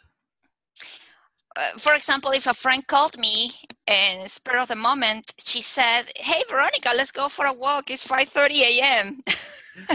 Uh, 1.54 1.72
for 1.76 1.92
example, 1.94 2.30
if 2.30 2.46
a 2.46 2.54
friend 2.54 2.86
called 2.86 3.18
me 3.18 3.52
and 3.86 4.30
spur 4.30 4.58
of 4.58 4.68
the 4.68 4.76
moment, 4.76 5.34
she 5.38 5.60
said, 5.60 6.04
"Hey, 6.16 6.42
Veronica, 6.48 6.90
let's 6.96 7.12
go 7.12 7.28
for 7.28 7.46
a 7.46 7.52
walk. 7.52 7.90
It's 7.90 8.06
5:30 8.06 8.62
a.m." 8.62 9.22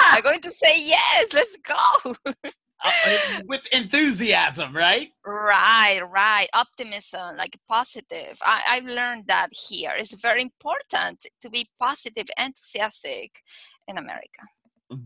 I'm 0.00 0.22
going 0.22 0.40
to 0.40 0.50
say 0.50 0.74
yes. 0.80 1.32
Let's 1.32 1.56
go. 1.58 2.14
uh, 2.84 3.40
with 3.46 3.66
enthusiasm, 3.72 4.76
right? 4.76 5.08
Right, 5.26 6.00
right. 6.08 6.48
Optimism, 6.54 7.36
like 7.36 7.58
positive. 7.68 8.38
I, 8.42 8.60
I've 8.68 8.84
learned 8.84 9.24
that 9.28 9.48
here. 9.52 9.92
It's 9.96 10.14
very 10.14 10.42
important 10.42 11.26
to 11.40 11.50
be 11.50 11.68
positive, 11.80 12.26
enthusiastic 12.38 13.42
in 13.88 13.98
America. 13.98 14.42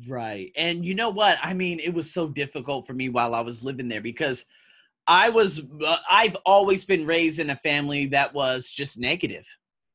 Right. 0.08 0.52
And 0.56 0.85
you 0.85 0.94
know 0.94 1.11
what? 1.11 1.38
I 1.42 1.54
mean, 1.54 1.78
it 1.80 1.94
was 1.94 2.12
so 2.12 2.28
difficult 2.28 2.87
for 2.87 2.94
me 2.94 3.08
while 3.08 3.35
I 3.35 3.40
was 3.40 3.62
living 3.62 3.88
there 3.88 4.00
because 4.00 4.44
I 5.06 5.30
was, 5.30 5.62
uh, 5.87 5.97
I've 6.11 6.37
always 6.44 6.85
been 6.85 7.06
raised 7.06 7.38
in 7.38 7.50
a 7.50 7.56
family 7.56 8.06
that 8.06 8.35
was 8.35 8.68
just 8.68 8.99
negative, 8.99 9.47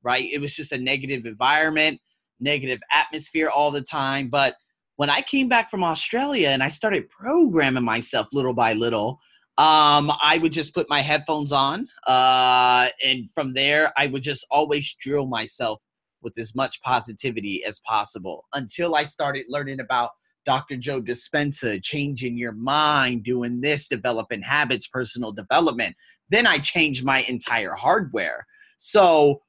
right? 0.02 0.28
It 0.32 0.40
was 0.40 0.56
just 0.56 0.72
a 0.72 0.78
negative 0.78 1.26
environment, 1.26 2.00
negative 2.40 2.80
atmosphere 2.92 3.50
all 3.50 3.72
the 3.72 3.82
time. 3.82 4.30
But 4.30 4.56
when 4.96 5.10
I 5.10 5.22
came 5.22 5.50
back 5.50 5.72
from 5.72 5.84
Australia 5.84 6.50
and 6.50 6.62
I 6.62 6.70
started 6.70 7.10
programming 7.10 7.84
myself 7.84 8.28
little 8.32 8.54
by 8.54 8.74
little, 8.74 9.20
um, 9.58 10.12
I 10.24 10.40
would 10.42 10.52
just 10.54 10.74
put 10.74 10.90
my 10.90 11.02
headphones 11.02 11.52
on. 11.52 11.88
Uh, 12.08 12.90
and 13.04 13.30
from 13.32 13.54
there, 13.54 13.92
I 13.98 14.08
would 14.08 14.24
just 14.24 14.46
always 14.50 14.96
drill 15.00 15.28
myself 15.28 15.80
with 16.22 16.38
as 16.40 16.56
much 16.56 16.82
positivity 16.82 17.64
as 17.66 17.80
possible 17.80 18.46
until 18.54 18.96
I 18.96 19.04
started 19.04 19.46
learning 19.50 19.80
about 19.80 20.12
Dr. 20.46 20.78
Joe 20.78 21.02
Dispenza, 21.02 21.82
changing 21.82 22.38
your 22.38 22.52
mind, 22.52 23.24
doing 23.24 23.62
this, 23.62 23.88
developing 23.88 24.42
habits, 24.42 24.88
personal 24.88 25.32
development. 25.32 25.96
Then 26.30 26.48
I 26.48 26.58
changed 26.58 27.06
my 27.06 27.20
entire 27.24 27.74
hardware. 27.74 28.46
So, 28.78 29.42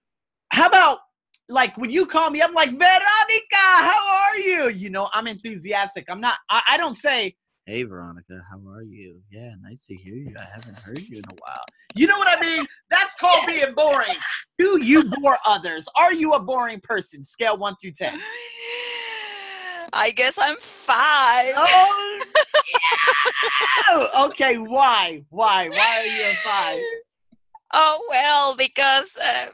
how 0.51 0.67
about 0.67 0.99
like 1.49 1.77
when 1.77 1.91
you 1.91 2.07
call 2.07 2.31
me, 2.31 2.43
I'm 2.43 2.55
like, 2.55 2.71
Veronica, 2.71 3.03
how 3.53 4.31
are 4.31 4.39
you? 4.39 4.71
You 4.71 4.91
know, 4.91 5.09
I'm 5.13 5.27
enthusiastic. 5.27 6.07
I'm 6.09 6.21
not, 6.21 6.39
I, 6.51 6.63
I 6.71 6.77
don't 6.77 6.95
say, 6.95 7.37
Hey, 7.67 7.83
Veronica, 7.83 8.43
how 8.51 8.59
are 8.69 8.83
you? 8.83 9.23
Yeah, 9.31 9.55
nice 9.63 9.87
to 9.87 9.95
hear 9.95 10.17
you. 10.17 10.35
I 10.39 10.45
haven't 10.45 10.79
heard 10.81 10.99
you 10.99 11.17
in 11.17 11.25
a 11.31 11.35
while. 11.39 11.65
You 11.95 12.07
know 12.07 12.19
what 12.19 12.29
I 12.29 12.39
mean? 12.39 12.67
That's 12.91 13.15
called 13.15 13.39
yes. 13.47 13.65
being 13.65 13.75
boring. 13.75 14.19
Do 14.59 14.85
you 14.85 15.05
bore 15.05 15.39
others? 15.47 15.89
Are 15.97 16.13
you 16.13 16.35
a 16.35 16.41
boring 16.41 16.81
person? 16.83 17.23
Scale 17.23 17.57
one 17.57 17.75
through 17.81 17.93
10. 17.93 18.21
I 19.95 20.11
guess 20.11 20.39
I'm 20.39 20.57
five. 20.61 21.55
Oh, 21.57 22.23
yeah. 23.95 24.25
okay. 24.27 24.59
Why? 24.59 25.23
Why? 25.31 25.71
Why 25.71 26.01
are 26.01 26.05
you 26.05 26.33
a 26.33 26.35
five? 26.45 26.81
Oh, 27.73 28.07
well, 28.11 28.57
because. 28.57 29.17
Uh, 29.17 29.47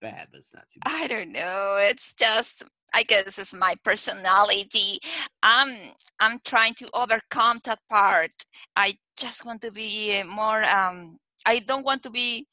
bad, 0.00 0.28
but 0.30 0.38
it's 0.38 0.52
not 0.54 0.68
too 0.68 0.80
bad. 0.84 1.02
I 1.02 1.06
don't 1.06 1.32
know. 1.32 1.76
It's 1.80 2.12
just 2.14 2.64
I 2.92 3.02
guess 3.02 3.38
it's 3.38 3.54
my 3.54 3.74
personality. 3.84 4.98
I'm 5.42 5.76
I'm 6.18 6.40
trying 6.44 6.74
to 6.74 6.88
overcome 6.92 7.60
that 7.64 7.80
part. 7.88 8.32
I 8.76 8.96
just 9.16 9.44
want 9.44 9.62
to 9.62 9.70
be 9.70 10.22
more. 10.24 10.64
Um, 10.64 11.18
I 11.46 11.60
don't 11.60 11.84
want 11.84 12.02
to 12.04 12.10
be 12.10 12.46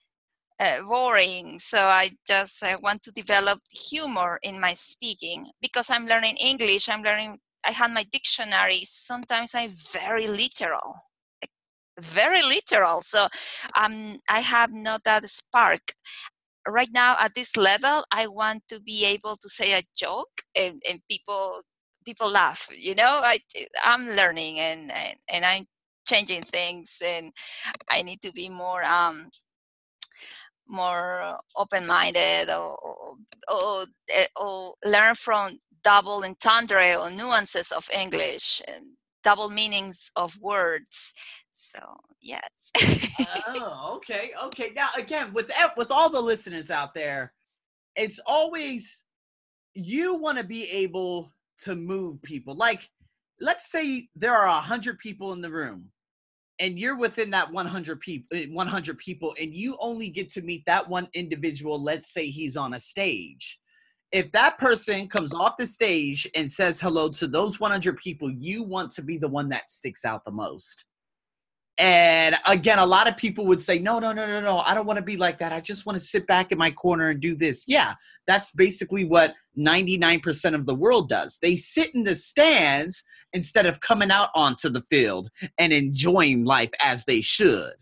uh, 0.60 0.82
boring, 0.82 1.60
so 1.60 1.86
I 1.86 2.12
just 2.26 2.64
uh, 2.64 2.78
want 2.82 3.04
to 3.04 3.12
develop 3.12 3.60
humor 3.72 4.40
in 4.44 4.60
my 4.60 4.74
speaking 4.74 5.48
because 5.62 5.90
I'm 5.90 6.06
learning 6.08 6.38
English. 6.38 6.90
I'm 6.90 7.04
learning. 7.04 7.40
I 7.64 7.72
have 7.72 7.92
my 7.92 8.04
dictionary. 8.04 8.84
Sometimes 8.86 9.54
I'm 9.56 9.72
very 9.72 10.28
literal, 10.28 10.96
very 12.00 12.44
literal. 12.44 13.02
So 13.02 13.28
um, 13.76 14.20
I 14.30 14.42
have 14.42 14.72
not 14.72 15.04
that 15.04 15.28
spark 15.30 15.94
right 16.68 16.90
now 16.94 17.16
at 17.20 17.34
this 17.36 17.56
level 17.58 18.04
i 18.12 18.28
want 18.28 18.64
to 18.70 18.80
be 18.80 19.06
able 19.06 19.36
to 19.36 19.50
say 19.50 19.74
a 19.74 19.84
joke 19.96 20.42
and, 20.56 20.82
and 20.90 21.00
people 21.10 21.62
people 22.06 22.30
laugh 22.30 22.68
you 22.76 22.96
know? 22.96 23.22
I, 23.24 23.40
i'm 23.84 24.08
learning 24.10 24.60
and, 24.60 24.92
and, 24.92 25.16
and 25.30 25.46
i'm 25.46 25.66
changing 26.08 26.44
things 26.44 27.02
and 27.04 27.32
i 27.90 28.02
need 28.02 28.22
to 28.22 28.32
be 28.32 28.50
more 28.50 28.84
um 28.84 29.30
more 30.70 31.38
open-minded 31.56 32.50
or, 32.50 32.78
or, 32.78 33.16
or, 33.48 33.86
or 34.36 34.74
learn 34.86 35.16
from 35.16 35.60
double 35.84 36.26
entendre 36.26 36.96
or 36.96 37.10
nuances 37.10 37.72
of 37.72 37.90
english 37.94 38.62
and 38.68 38.86
double 39.24 39.50
meanings 39.50 40.12
of 40.16 40.38
words 40.42 41.14
so 41.58 41.80
yes. 42.22 42.72
oh, 43.48 43.94
okay, 43.98 44.32
okay. 44.46 44.72
Now 44.76 44.90
again, 44.96 45.34
with 45.34 45.50
with 45.76 45.90
all 45.90 46.10
the 46.10 46.22
listeners 46.22 46.70
out 46.70 46.94
there, 46.94 47.34
it's 47.96 48.20
always 48.28 49.04
you 49.74 50.16
want 50.16 50.38
to 50.38 50.44
be 50.44 50.70
able 50.70 51.32
to 51.60 51.76
move 51.76 52.22
people. 52.22 52.56
Like, 52.56 52.90
let's 53.42 53.72
say 53.72 54.08
there 54.16 54.36
are 54.36 54.48
a 54.48 54.62
hundred 54.62 55.00
people 55.00 55.34
in 55.34 55.42
the 55.42 55.50
room, 55.50 55.86
and 56.60 56.80
you're 56.80 56.98
within 56.98 57.32
that 57.32 57.52
100 57.52 58.00
people, 58.02 58.38
eh, 58.38 58.46
100 58.52 58.98
people, 59.00 59.34
and 59.42 59.54
you 59.54 59.78
only 59.80 60.10
get 60.10 60.30
to 60.32 60.44
meet 60.44 60.64
that 60.68 60.88
one 60.88 61.08
individual. 61.16 61.82
Let's 61.82 62.14
say 62.14 62.28
he's 62.28 62.56
on 62.56 62.76
a 62.76 62.80
stage. 62.80 63.60
If 64.12 64.32
that 64.32 64.58
person 64.58 65.08
comes 65.08 65.34
off 65.34 65.58
the 65.58 65.68
stage 65.68 66.30
and 66.36 66.50
says 66.52 66.80
hello 66.80 67.10
to 67.10 67.28
those 67.28 67.60
100 67.60 67.98
people, 67.98 68.32
you 68.32 68.64
want 68.64 68.92
to 68.92 69.02
be 69.02 69.18
the 69.18 69.28
one 69.28 69.50
that 69.50 69.70
sticks 69.70 70.06
out 70.06 70.24
the 70.24 70.32
most 70.32 70.86
and 71.78 72.36
again, 72.48 72.80
a 72.80 72.86
lot 72.86 73.08
of 73.08 73.18
people 73.18 73.46
would 73.46 73.62
say, 73.62 73.78
no, 73.78 74.00
no, 74.00 74.12
no, 74.12 74.26
no, 74.26 74.42
no, 74.42 74.60
I 74.60 74.74
don't 74.74 74.88
want 74.88 74.98
to 74.98 75.04
be 75.04 75.16
like 75.16 75.38
that. 75.40 75.54
I 75.54 75.62
just 75.62 75.86
want 75.86 75.98
to 76.00 76.04
sit 76.04 76.26
back 76.26 76.52
in 76.52 76.58
my 76.58 76.72
corner 76.72 77.10
and 77.10 77.22
do 77.22 77.36
this. 77.36 77.66
Yeah, 77.68 77.94
that's 78.26 78.52
basically 78.52 79.06
what 79.06 79.36
99% 79.58 80.56
of 80.56 80.66
the 80.66 80.74
world 80.74 81.08
does. 81.08 81.38
They 81.40 81.56
sit 81.56 81.94
in 81.94 82.04
the 82.04 82.16
stands 82.16 83.04
instead 83.34 83.68
of 83.68 83.80
coming 83.80 84.10
out 84.10 84.30
onto 84.34 84.70
the 84.70 84.82
field 84.82 85.30
and 85.60 85.72
enjoying 85.72 86.46
life 86.46 86.72
as 86.82 87.06
they 87.06 87.22
should. 87.22 87.74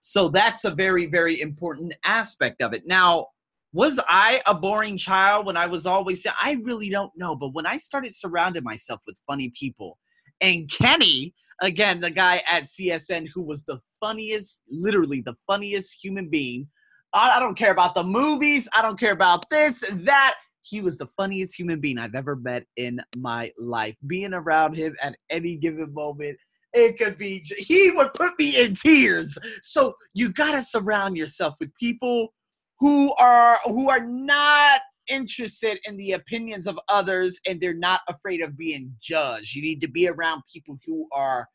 So 0.00 0.28
that's 0.28 0.64
a 0.64 0.70
very, 0.70 1.04
very 1.04 1.40
important 1.40 1.94
aspect 2.04 2.62
of 2.62 2.72
it. 2.72 2.86
Now, 2.86 3.26
was 3.74 4.00
I 4.08 4.40
a 4.46 4.54
boring 4.54 4.96
child 4.96 5.44
when 5.44 5.58
I 5.58 5.66
was 5.66 5.84
always, 5.84 6.26
I 6.40 6.56
really 6.62 6.88
don't 6.88 7.12
know. 7.14 7.36
But 7.36 7.52
when 7.52 7.66
I 7.66 7.76
started 7.76 8.14
surrounding 8.14 8.64
myself 8.64 9.00
with 9.06 9.20
funny 9.26 9.52
people, 9.58 9.98
and 10.40 10.70
Kenny, 10.70 11.34
again, 11.60 12.00
the 12.00 12.10
guy 12.10 12.42
at 12.50 12.64
CSN 12.64 13.28
who 13.34 13.42
was 13.42 13.64
the 13.64 13.80
funniest, 14.00 14.62
literally 14.70 15.20
the 15.20 15.36
funniest 15.46 15.96
human 16.02 16.28
being. 16.28 16.68
I, 17.12 17.36
I 17.36 17.40
don't 17.40 17.56
care 17.56 17.72
about 17.72 17.94
the 17.94 18.04
movies. 18.04 18.68
I 18.74 18.82
don't 18.82 18.98
care 18.98 19.12
about 19.12 19.48
this, 19.50 19.82
that. 19.90 20.34
He 20.62 20.82
was 20.82 20.98
the 20.98 21.08
funniest 21.16 21.58
human 21.58 21.80
being 21.80 21.96
I've 21.96 22.14
ever 22.14 22.36
met 22.36 22.64
in 22.76 23.00
my 23.16 23.50
life. 23.58 23.96
Being 24.06 24.34
around 24.34 24.74
him 24.74 24.94
at 25.00 25.16
any 25.30 25.56
given 25.56 25.94
moment, 25.94 26.36
it 26.74 26.98
could 26.98 27.16
be, 27.16 27.42
he 27.56 27.90
would 27.90 28.12
put 28.12 28.38
me 28.38 28.62
in 28.62 28.74
tears. 28.74 29.38
So 29.62 29.94
you 30.12 30.30
got 30.30 30.52
to 30.52 30.62
surround 30.62 31.16
yourself 31.16 31.54
with 31.58 31.74
people 31.80 32.34
who 32.80 33.14
are 33.14 33.58
who 33.64 33.88
are 33.90 34.04
not 34.04 34.80
interested 35.08 35.78
in 35.84 35.96
the 35.96 36.12
opinions 36.12 36.66
of 36.66 36.78
others 36.88 37.40
and 37.46 37.60
they're 37.60 37.74
not 37.74 38.00
afraid 38.08 38.42
of 38.42 38.56
being 38.56 38.94
judged. 39.00 39.54
You 39.54 39.62
need 39.62 39.80
to 39.80 39.88
be 39.88 40.08
around 40.08 40.42
people 40.52 40.78
who 40.86 41.06
are 41.12 41.46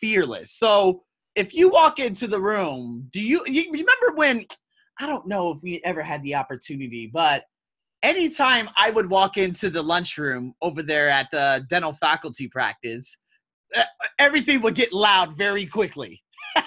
fearless. 0.00 0.52
So 0.52 1.02
if 1.34 1.54
you 1.54 1.68
walk 1.68 1.98
into 1.98 2.26
the 2.26 2.40
room, 2.40 3.08
do 3.12 3.20
you, 3.20 3.42
you 3.46 3.70
remember 3.70 4.14
when 4.14 4.46
I 5.00 5.06
don't 5.06 5.26
know 5.26 5.50
if 5.50 5.62
we 5.62 5.80
ever 5.84 6.02
had 6.02 6.22
the 6.22 6.34
opportunity, 6.34 7.10
but 7.12 7.44
anytime 8.02 8.68
I 8.76 8.90
would 8.90 9.08
walk 9.08 9.36
into 9.36 9.70
the 9.70 9.82
lunchroom 9.82 10.54
over 10.60 10.82
there 10.82 11.08
at 11.08 11.28
the 11.32 11.64
dental 11.68 11.94
faculty 11.94 12.48
practice, 12.48 13.16
everything 14.18 14.60
would 14.62 14.74
get 14.74 14.92
loud 14.92 15.36
very 15.36 15.66
quickly. 15.66 16.22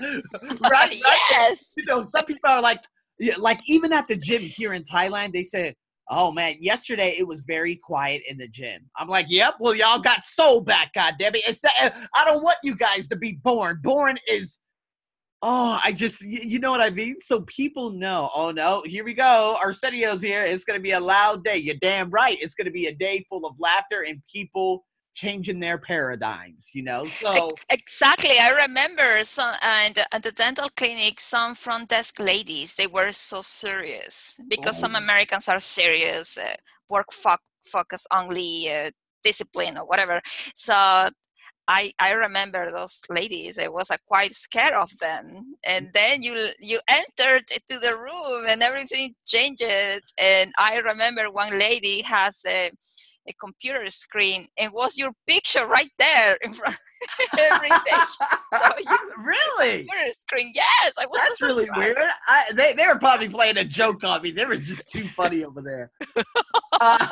right, 0.00 0.62
right? 0.70 1.20
Yes. 1.30 1.74
You 1.76 1.84
know, 1.84 2.04
some 2.06 2.24
people 2.24 2.48
are 2.48 2.62
like, 2.62 2.82
yeah, 3.20 3.34
like 3.38 3.60
even 3.68 3.92
at 3.92 4.08
the 4.08 4.16
gym 4.16 4.40
here 4.40 4.72
in 4.72 4.82
Thailand, 4.82 5.32
they 5.32 5.42
said, 5.42 5.74
"Oh 6.10 6.32
man, 6.32 6.56
yesterday 6.60 7.14
it 7.18 7.26
was 7.26 7.42
very 7.42 7.76
quiet 7.76 8.22
in 8.26 8.38
the 8.38 8.48
gym." 8.48 8.90
I'm 8.96 9.08
like, 9.08 9.26
"Yep, 9.28 9.56
well 9.60 9.74
y'all 9.74 9.98
got 9.98 10.24
soul 10.24 10.62
back, 10.62 10.92
God 10.94 11.14
damn 11.18 11.34
it! 11.34 11.42
It's 11.46 11.60
that 11.60 11.74
eh, 11.80 11.90
I 12.16 12.24
don't 12.24 12.42
want 12.42 12.58
you 12.64 12.74
guys 12.74 13.06
to 13.08 13.16
be 13.16 13.32
born. 13.32 13.80
Born 13.82 14.16
is." 14.28 14.58
Oh, 15.42 15.80
I 15.82 15.92
just, 15.92 16.20
you 16.20 16.58
know 16.58 16.70
what 16.70 16.82
I 16.82 16.90
mean? 16.90 17.16
So 17.18 17.40
people 17.42 17.88
know, 17.88 18.30
oh 18.34 18.50
no, 18.50 18.82
here 18.84 19.04
we 19.04 19.14
go. 19.14 19.56
Arsenio's 19.58 20.20
here. 20.20 20.44
It's 20.44 20.64
going 20.64 20.78
to 20.78 20.82
be 20.82 20.90
a 20.90 21.00
loud 21.00 21.44
day. 21.44 21.56
You're 21.56 21.76
damn 21.80 22.10
right. 22.10 22.36
It's 22.42 22.52
going 22.52 22.66
to 22.66 22.70
be 22.70 22.88
a 22.88 22.94
day 22.94 23.24
full 23.26 23.46
of 23.46 23.54
laughter 23.58 24.04
and 24.06 24.20
people 24.30 24.84
changing 25.14 25.60
their 25.60 25.78
paradigms, 25.78 26.70
you 26.74 26.82
know. 26.82 27.04
So 27.04 27.54
exactly, 27.68 28.38
I 28.38 28.50
remember 28.50 29.22
some 29.24 29.54
and 29.62 29.98
at 30.12 30.22
the 30.22 30.32
dental 30.32 30.68
clinic, 30.76 31.20
some 31.20 31.54
front 31.54 31.88
desk 31.88 32.18
ladies 32.18 32.74
they 32.74 32.86
were 32.86 33.12
so 33.12 33.42
serious 33.42 34.40
because 34.48 34.78
oh. 34.78 34.80
some 34.80 34.96
Americans 34.96 35.48
are 35.48 35.60
serious, 35.60 36.38
uh, 36.38 36.54
work 36.88 37.12
fo- 37.12 37.36
focus 37.66 38.06
only, 38.12 38.72
uh, 38.72 38.90
discipline 39.22 39.76
or 39.78 39.86
whatever. 39.86 40.20
So 40.54 41.10
I, 41.68 41.92
I 42.00 42.12
remember 42.12 42.68
those 42.68 43.00
ladies. 43.08 43.58
I 43.58 43.68
was 43.68 43.92
uh, 43.92 43.96
quite 44.06 44.34
scared 44.34 44.74
of 44.74 44.90
them. 44.98 45.54
And 45.64 45.86
mm. 45.86 45.92
then 45.94 46.22
you 46.22 46.48
you 46.58 46.80
entered 46.88 47.44
into 47.52 47.78
the 47.80 47.96
room 47.96 48.46
and 48.48 48.60
everything 48.62 49.14
changes. 49.24 50.00
And 50.18 50.52
I 50.58 50.78
remember 50.78 51.30
one 51.30 51.58
lady 51.58 52.02
has 52.02 52.40
a 52.46 52.72
a 53.30 53.34
computer 53.34 53.88
screen 53.88 54.48
and 54.58 54.72
was 54.72 54.98
your 54.98 55.12
picture 55.26 55.66
right 55.66 55.90
there 55.98 56.36
in 56.42 56.52
front 56.52 56.74
of 56.74 56.80
every 57.38 57.68
So 57.68 58.26
really? 59.18 59.78
Computer 59.78 60.12
screen. 60.12 60.52
Yes, 60.54 60.94
I 60.98 61.06
was. 61.06 61.20
That's 61.20 61.40
really 61.40 61.68
weird. 61.76 61.96
I, 62.26 62.44
they 62.54 62.74
they 62.74 62.86
were 62.86 62.98
probably 62.98 63.28
playing 63.28 63.58
a 63.58 63.64
joke 63.64 64.04
on 64.04 64.22
me. 64.22 64.32
They 64.32 64.44
were 64.44 64.56
just 64.56 64.88
too 64.88 65.08
funny 65.08 65.44
over 65.44 65.62
there. 65.62 65.90
Uh, 66.82 67.08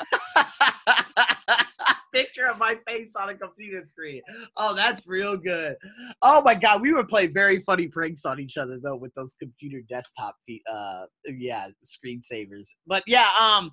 picture 2.15 2.47
of 2.47 2.57
my 2.57 2.75
face 2.87 3.11
on 3.17 3.29
a 3.29 3.35
computer 3.35 3.85
screen. 3.85 4.23
Oh, 4.57 4.75
that's 4.75 5.07
real 5.07 5.37
good. 5.37 5.77
Oh 6.23 6.41
my 6.43 6.55
god, 6.55 6.81
we 6.81 6.95
would 6.95 7.07
play 7.07 7.27
very 7.27 7.63
funny 7.67 7.87
pranks 7.87 8.25
on 8.25 8.41
each 8.41 8.57
other 8.57 8.79
though 8.83 8.97
with 8.97 9.13
those 9.15 9.35
computer 9.39 9.83
desktop 9.87 10.37
uh 10.73 11.03
yeah, 11.27 11.69
screensavers. 11.85 12.69
But 12.87 13.03
yeah, 13.07 13.29
um 13.39 13.73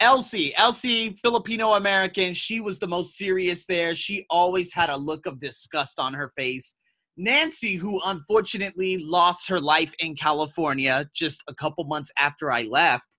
Elsie, 0.00 0.54
Elsie, 0.56 1.18
Filipino 1.20 1.74
American, 1.74 2.32
she 2.32 2.60
was 2.60 2.78
the 2.78 2.86
most 2.86 3.16
serious 3.16 3.64
there. 3.66 3.94
She 3.94 4.26
always 4.30 4.72
had 4.72 4.90
a 4.90 4.96
look 4.96 5.26
of 5.26 5.40
disgust 5.40 5.98
on 5.98 6.14
her 6.14 6.32
face. 6.36 6.74
Nancy, 7.16 7.74
who 7.74 8.00
unfortunately 8.04 9.04
lost 9.04 9.48
her 9.48 9.60
life 9.60 9.92
in 9.98 10.14
California 10.14 11.08
just 11.14 11.42
a 11.48 11.54
couple 11.54 11.82
months 11.84 12.12
after 12.16 12.52
I 12.52 12.62
left, 12.62 13.18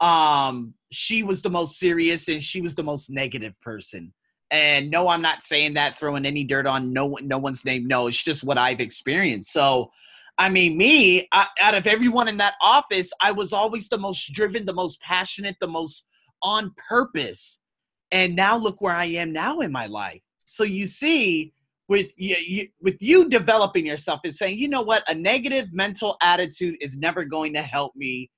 um, 0.00 0.74
she 0.90 1.22
was 1.22 1.42
the 1.42 1.50
most 1.50 1.78
serious 1.78 2.28
and 2.28 2.42
she 2.42 2.60
was 2.60 2.74
the 2.74 2.82
most 2.82 3.08
negative 3.08 3.54
person. 3.62 4.12
And 4.50 4.90
no, 4.90 5.08
I'm 5.08 5.22
not 5.22 5.42
saying 5.42 5.74
that 5.74 5.96
throwing 5.96 6.26
any 6.26 6.44
dirt 6.44 6.66
on 6.66 6.92
no 6.92 7.16
no 7.22 7.38
one's 7.38 7.64
name. 7.64 7.86
No, 7.86 8.06
it's 8.06 8.22
just 8.22 8.44
what 8.44 8.58
I've 8.58 8.80
experienced. 8.80 9.52
So 9.52 9.90
I 10.38 10.48
mean, 10.48 10.76
me, 10.76 11.26
I, 11.32 11.46
out 11.60 11.74
of 11.74 11.86
everyone 11.86 12.28
in 12.28 12.36
that 12.38 12.54
office, 12.60 13.10
I 13.20 13.32
was 13.32 13.52
always 13.52 13.88
the 13.88 13.98
most 13.98 14.32
driven, 14.34 14.66
the 14.66 14.74
most 14.74 15.00
passionate, 15.00 15.56
the 15.60 15.66
most 15.66 16.06
on 16.42 16.74
purpose. 16.88 17.60
And 18.12 18.36
now 18.36 18.56
look 18.56 18.80
where 18.80 18.94
I 18.94 19.06
am 19.06 19.32
now 19.32 19.60
in 19.60 19.72
my 19.72 19.86
life. 19.86 20.20
So 20.44 20.62
you 20.62 20.86
see, 20.86 21.52
with 21.88 22.12
you, 22.16 22.36
you, 22.36 22.68
with 22.80 22.96
you 23.00 23.28
developing 23.28 23.86
yourself 23.86 24.20
and 24.24 24.34
saying, 24.34 24.58
you 24.58 24.68
know 24.68 24.82
what, 24.82 25.08
a 25.08 25.14
negative 25.14 25.72
mental 25.72 26.16
attitude 26.22 26.76
is 26.80 26.96
never 26.96 27.24
going 27.24 27.54
to 27.54 27.62
help 27.62 27.94
me. 27.96 28.30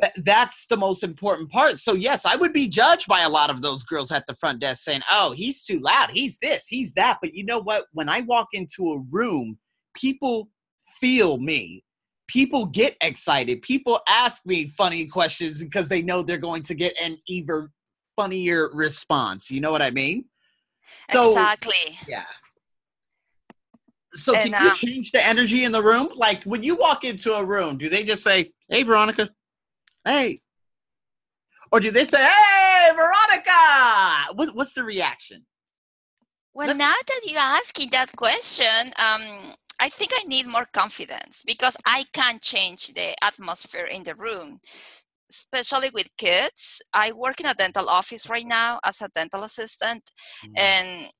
Th- 0.00 0.12
that's 0.24 0.66
the 0.66 0.76
most 0.76 1.02
important 1.02 1.50
part. 1.50 1.78
So 1.78 1.94
yes, 1.94 2.24
I 2.24 2.36
would 2.36 2.52
be 2.52 2.68
judged 2.68 3.08
by 3.08 3.22
a 3.22 3.28
lot 3.28 3.50
of 3.50 3.60
those 3.60 3.82
girls 3.84 4.12
at 4.12 4.24
the 4.26 4.34
front 4.36 4.60
desk 4.60 4.82
saying, 4.82 5.02
"Oh, 5.10 5.32
he's 5.32 5.64
too 5.64 5.80
loud. 5.80 6.10
He's 6.12 6.38
this. 6.38 6.66
He's 6.66 6.92
that." 6.94 7.18
But 7.20 7.34
you 7.34 7.44
know 7.44 7.58
what? 7.58 7.86
When 7.92 8.08
I 8.08 8.20
walk 8.20 8.48
into 8.52 8.92
a 8.92 9.02
room, 9.10 9.58
people 9.94 10.48
feel 11.00 11.36
me 11.38 11.84
people 12.28 12.66
get 12.66 12.96
excited. 13.00 13.62
People 13.62 14.00
ask 14.08 14.44
me 14.46 14.72
funny 14.76 15.06
questions 15.06 15.62
because 15.62 15.88
they 15.88 16.02
know 16.02 16.22
they're 16.22 16.38
going 16.38 16.62
to 16.64 16.74
get 16.74 16.96
an 17.02 17.18
even 17.28 17.68
funnier 18.16 18.70
response. 18.72 19.50
You 19.50 19.60
know 19.60 19.70
what 19.70 19.82
I 19.82 19.90
mean? 19.90 20.24
So, 21.10 21.30
exactly. 21.30 21.98
Yeah. 22.08 22.24
So 24.14 24.34
and, 24.34 24.52
can 24.52 24.62
you 24.62 24.70
um, 24.70 24.74
change 24.74 25.12
the 25.12 25.24
energy 25.24 25.64
in 25.64 25.72
the 25.72 25.82
room? 25.82 26.08
Like 26.14 26.42
when 26.44 26.62
you 26.62 26.76
walk 26.76 27.04
into 27.04 27.34
a 27.34 27.44
room, 27.44 27.76
do 27.76 27.88
they 27.88 28.02
just 28.02 28.22
say, 28.22 28.52
"Hey, 28.68 28.82
Veronica," 28.82 29.28
"Hey," 30.06 30.40
or 31.70 31.80
do 31.80 31.90
they 31.90 32.04
say, 32.04 32.24
"Hey, 32.24 32.92
Veronica"? 32.94 34.32
What, 34.34 34.54
what's 34.54 34.72
the 34.72 34.84
reaction? 34.84 35.44
Well, 36.54 36.68
Let's- 36.68 36.78
now 36.78 36.94
that 37.06 37.20
you're 37.26 37.38
asking 37.38 37.90
that 37.90 38.16
question, 38.16 38.94
um, 38.98 39.54
I 39.80 39.88
think 39.88 40.12
I 40.14 40.24
need 40.24 40.46
more 40.46 40.66
confidence 40.72 41.42
because 41.46 41.76
I 41.84 42.04
can 42.12 42.38
change 42.40 42.94
the 42.94 43.14
atmosphere 43.22 43.86
in 43.86 44.04
the 44.04 44.14
room, 44.14 44.60
especially 45.30 45.90
with 45.92 46.06
kids. 46.16 46.80
I 46.92 47.12
work 47.12 47.40
in 47.40 47.46
a 47.46 47.54
dental 47.54 47.88
office 47.88 48.28
right 48.28 48.46
now 48.46 48.80
as 48.84 49.02
a 49.02 49.08
dental 49.08 49.44
assistant, 49.44 50.10
mm-hmm. 50.44 50.56
and 50.56 51.10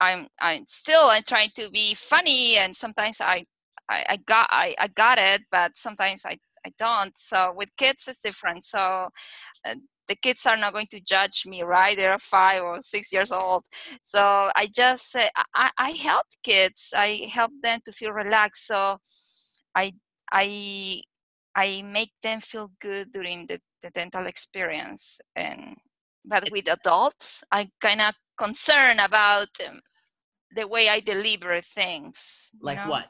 I'm 0.00 0.28
I'm 0.40 0.64
still 0.68 1.08
I'm 1.10 1.22
trying 1.26 1.50
to 1.56 1.70
be 1.70 1.94
funny, 1.94 2.56
and 2.56 2.76
sometimes 2.76 3.20
I 3.20 3.44
I, 3.88 4.04
I 4.10 4.16
got 4.16 4.48
I, 4.50 4.74
I 4.78 4.88
got 4.88 5.18
it, 5.18 5.42
but 5.50 5.72
sometimes 5.76 6.24
I 6.26 6.38
I 6.66 6.72
don't. 6.78 7.16
So 7.16 7.52
with 7.56 7.70
kids 7.76 8.06
it's 8.08 8.20
different. 8.20 8.64
So 8.64 9.08
uh, 9.68 9.74
the 10.08 10.16
kids 10.16 10.46
are 10.46 10.56
not 10.56 10.72
going 10.72 10.88
to 10.90 11.00
judge 11.00 11.44
me, 11.46 11.62
right? 11.62 11.96
They're 11.96 12.18
five 12.18 12.62
or 12.62 12.80
six 12.80 13.12
years 13.12 13.30
old. 13.30 13.64
So 14.02 14.50
I 14.56 14.68
just 14.74 15.10
say, 15.12 15.28
I, 15.54 15.70
I 15.78 15.90
help 15.90 16.26
kids. 16.42 16.92
I 16.96 17.28
help 17.30 17.52
them 17.62 17.80
to 17.84 17.92
feel 17.92 18.12
relaxed. 18.12 18.66
So 18.66 18.98
I, 19.74 19.92
I, 20.32 21.02
I 21.54 21.82
make 21.82 22.12
them 22.22 22.40
feel 22.40 22.70
good 22.80 23.12
during 23.12 23.46
the, 23.46 23.60
the 23.82 23.90
dental 23.90 24.26
experience. 24.26 25.20
And, 25.36 25.76
but 26.24 26.48
with 26.50 26.68
adults, 26.68 27.44
I 27.52 27.70
kind 27.80 28.00
of 28.00 28.14
concerned 28.38 29.00
about 29.00 29.48
um, 29.68 29.80
the 30.54 30.66
way 30.66 30.88
I 30.88 31.00
deliver 31.00 31.60
things. 31.60 32.50
Like 32.60 32.78
know? 32.78 32.90
what? 32.90 33.06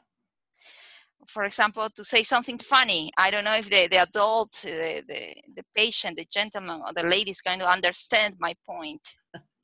For 1.27 1.43
example, 1.43 1.89
to 1.95 2.03
say 2.03 2.23
something 2.23 2.57
funny. 2.57 3.11
I 3.17 3.31
don't 3.31 3.43
know 3.43 3.55
if 3.55 3.69
the, 3.69 3.87
the 3.87 4.01
adult, 4.01 4.53
the, 4.63 5.03
the, 5.07 5.35
the 5.55 5.63
patient, 5.75 6.17
the 6.17 6.25
gentleman, 6.31 6.81
or 6.85 6.93
the 6.93 7.07
lady 7.07 7.31
is 7.31 7.41
going 7.41 7.59
to 7.59 7.69
understand 7.69 8.35
my 8.39 8.55
point. 8.65 9.01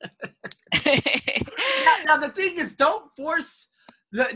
now, 0.02 0.10
now, 2.04 2.16
the 2.18 2.32
thing 2.34 2.58
is, 2.58 2.74
don't 2.74 3.10
force 3.16 3.68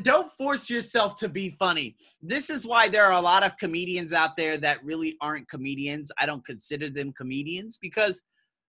don't 0.02 0.30
force 0.32 0.68
yourself 0.68 1.16
to 1.16 1.28
be 1.28 1.56
funny. 1.58 1.96
This 2.20 2.50
is 2.50 2.66
why 2.66 2.88
there 2.88 3.04
are 3.06 3.12
a 3.12 3.20
lot 3.20 3.44
of 3.44 3.56
comedians 3.56 4.12
out 4.12 4.36
there 4.36 4.58
that 4.58 4.84
really 4.84 5.16
aren't 5.20 5.48
comedians. 5.48 6.10
I 6.18 6.26
don't 6.26 6.44
consider 6.44 6.90
them 6.90 7.12
comedians 7.12 7.78
because 7.80 8.22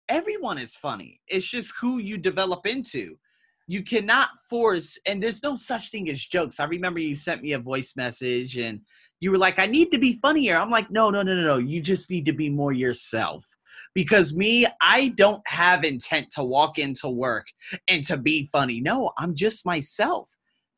everyone 0.10 0.58
is 0.58 0.76
funny. 0.76 1.22
It's 1.28 1.50
just 1.50 1.74
who 1.80 2.00
you 2.00 2.18
develop 2.18 2.68
into 2.68 3.18
you 3.70 3.84
cannot 3.84 4.30
force 4.50 4.98
and 5.06 5.22
there's 5.22 5.44
no 5.44 5.54
such 5.54 5.92
thing 5.92 6.10
as 6.10 6.26
jokes. 6.26 6.60
I 6.60 6.64
remember 6.64 7.00
you 7.00 7.14
sent 7.14 7.44
me 7.44 7.54
a 7.54 7.60
voice 7.60 7.96
message 7.96 8.58
and 8.58 8.82
you 9.20 9.30
were 9.30 9.38
like 9.38 9.60
i 9.60 9.68
need 9.68 9.92
to 9.92 10.00
be 10.00 10.14
funnier. 10.14 10.58
I'm 10.58 10.72
like 10.72 10.90
no 10.90 11.12
no 11.12 11.22
no 11.22 11.36
no 11.36 11.44
no. 11.44 11.58
You 11.60 11.80
just 11.80 12.10
need 12.10 12.26
to 12.26 12.34
be 12.34 12.50
more 12.50 12.74
yourself. 12.74 13.46
Because 13.94 14.34
me 14.34 14.66
i 14.82 15.10
don't 15.10 15.44
have 15.46 15.86
intent 15.86 16.32
to 16.32 16.44
walk 16.44 16.80
into 16.80 17.10
work 17.10 17.46
and 17.88 18.04
to 18.06 18.18
be 18.18 18.50
funny. 18.52 18.82
No 18.82 19.12
i'm 19.20 19.36
just 19.36 19.68
myself. 19.68 20.28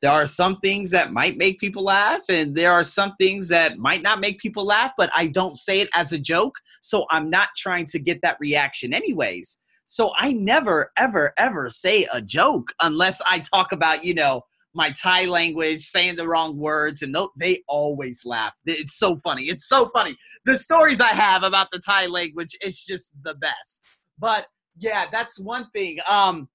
There 0.02 0.12
are 0.12 0.28
some 0.28 0.60
things 0.60 0.92
that 0.92 1.14
might 1.14 1.38
make 1.38 1.62
people 1.62 1.86
laugh 1.86 2.24
and 2.28 2.54
there 2.54 2.74
are 2.74 2.84
some 2.84 3.16
things 3.22 3.48
that 3.48 3.78
might 3.78 4.02
not 4.02 4.20
make 4.20 4.38
people 4.42 4.66
laugh 4.66 4.92
but 4.98 5.10
i 5.16 5.28
don't 5.28 5.58
say 5.58 5.80
it 5.80 5.88
as 5.96 6.12
a 6.12 6.20
joke. 6.20 6.56
So 6.82 7.06
i'm 7.10 7.30
not 7.30 7.48
trying 7.56 7.86
to 7.86 8.00
get 8.00 8.22
that 8.22 8.36
reaction 8.42 8.94
anyways 8.94 9.61
so 9.92 10.14
I 10.16 10.32
never, 10.32 10.90
ever, 10.96 11.34
ever 11.38 11.70
say 11.70 12.08
a 12.14 12.22
joke 12.22 12.72
unless 12.82 13.22
I 13.30 13.40
talk 13.40 13.74
about, 13.74 14.06
you 14.06 14.14
know, 14.14 14.44
my 14.74 14.92
Thai 14.92 15.26
language, 15.26 15.82
saying 15.82 16.16
the 16.16 16.26
wrong 16.26 16.58
words, 16.58 17.02
and 17.02 17.14
they 17.38 17.62
always 17.68 18.22
laugh. 18.26 18.54
It's 18.66 18.98
so 18.98 19.18
funny. 19.18 19.50
It's 19.50 19.68
so 19.68 19.90
funny. 19.90 20.16
The 20.46 20.58
stories 20.58 21.02
I 21.02 21.10
have 21.10 21.44
about 21.44 21.68
the 21.74 21.80
Thai 21.80 22.06
language, 22.06 22.56
it's 22.62 22.86
just 22.86 23.12
the 23.24 23.34
best. 23.34 23.82
But 24.18 24.46
yeah, 24.78 25.08
that's 25.12 25.38
one 25.38 25.70
thing. 25.72 25.98
Um, 26.08 26.48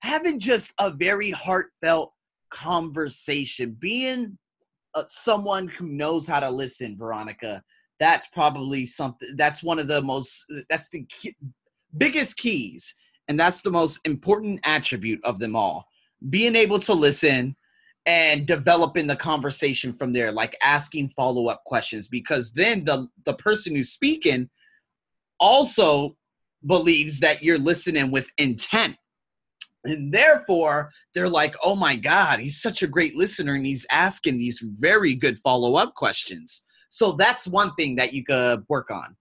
having 0.00 0.40
just 0.40 0.72
a 0.80 0.90
very 0.90 1.30
heartfelt 1.30 2.12
conversation, 2.50 3.76
being 3.78 4.36
uh, 4.96 5.04
someone 5.06 5.68
who 5.68 5.86
knows 5.86 6.26
how 6.26 6.40
to 6.40 6.50
listen, 6.50 6.98
Veronica. 6.98 7.62
That's 8.00 8.26
probably 8.26 8.86
something. 8.86 9.36
That's 9.36 9.62
one 9.62 9.78
of 9.78 9.86
the 9.86 10.02
most. 10.02 10.44
That's 10.68 10.88
the 10.88 11.06
biggest 11.96 12.36
keys, 12.36 12.94
and 13.28 13.38
that's 13.38 13.62
the 13.62 13.70
most 13.70 14.00
important 14.04 14.60
attribute 14.64 15.24
of 15.24 15.38
them 15.38 15.56
all. 15.56 15.86
Being 16.30 16.56
able 16.56 16.78
to 16.80 16.92
listen 16.92 17.56
and 18.06 18.46
developing 18.46 19.06
the 19.06 19.16
conversation 19.16 19.92
from 19.92 20.12
there, 20.12 20.32
like 20.32 20.56
asking 20.62 21.12
follow 21.16 21.46
up 21.48 21.62
questions, 21.64 22.08
because 22.08 22.52
then 22.52 22.84
the 22.84 23.08
the 23.26 23.34
person 23.34 23.74
who's 23.74 23.90
speaking 23.90 24.48
also 25.38 26.16
believes 26.66 27.20
that 27.20 27.42
you're 27.42 27.58
listening 27.58 28.10
with 28.10 28.28
intent. 28.38 28.96
And 29.84 30.14
therefore, 30.14 30.92
they're 31.14 31.28
like, 31.28 31.56
oh 31.64 31.74
my 31.74 31.96
God, 31.96 32.38
he's 32.38 32.62
such 32.62 32.82
a 32.82 32.86
great 32.86 33.16
listener 33.16 33.54
and 33.54 33.66
he's 33.66 33.86
asking 33.90 34.38
these 34.38 34.64
very 34.64 35.14
good 35.14 35.38
follow 35.40 35.74
up 35.74 35.94
questions. 35.94 36.62
So 36.88 37.12
that's 37.12 37.48
one 37.48 37.74
thing 37.74 37.96
that 37.96 38.12
you 38.12 38.24
could 38.24 38.64
work 38.68 38.90
on. 38.90 39.16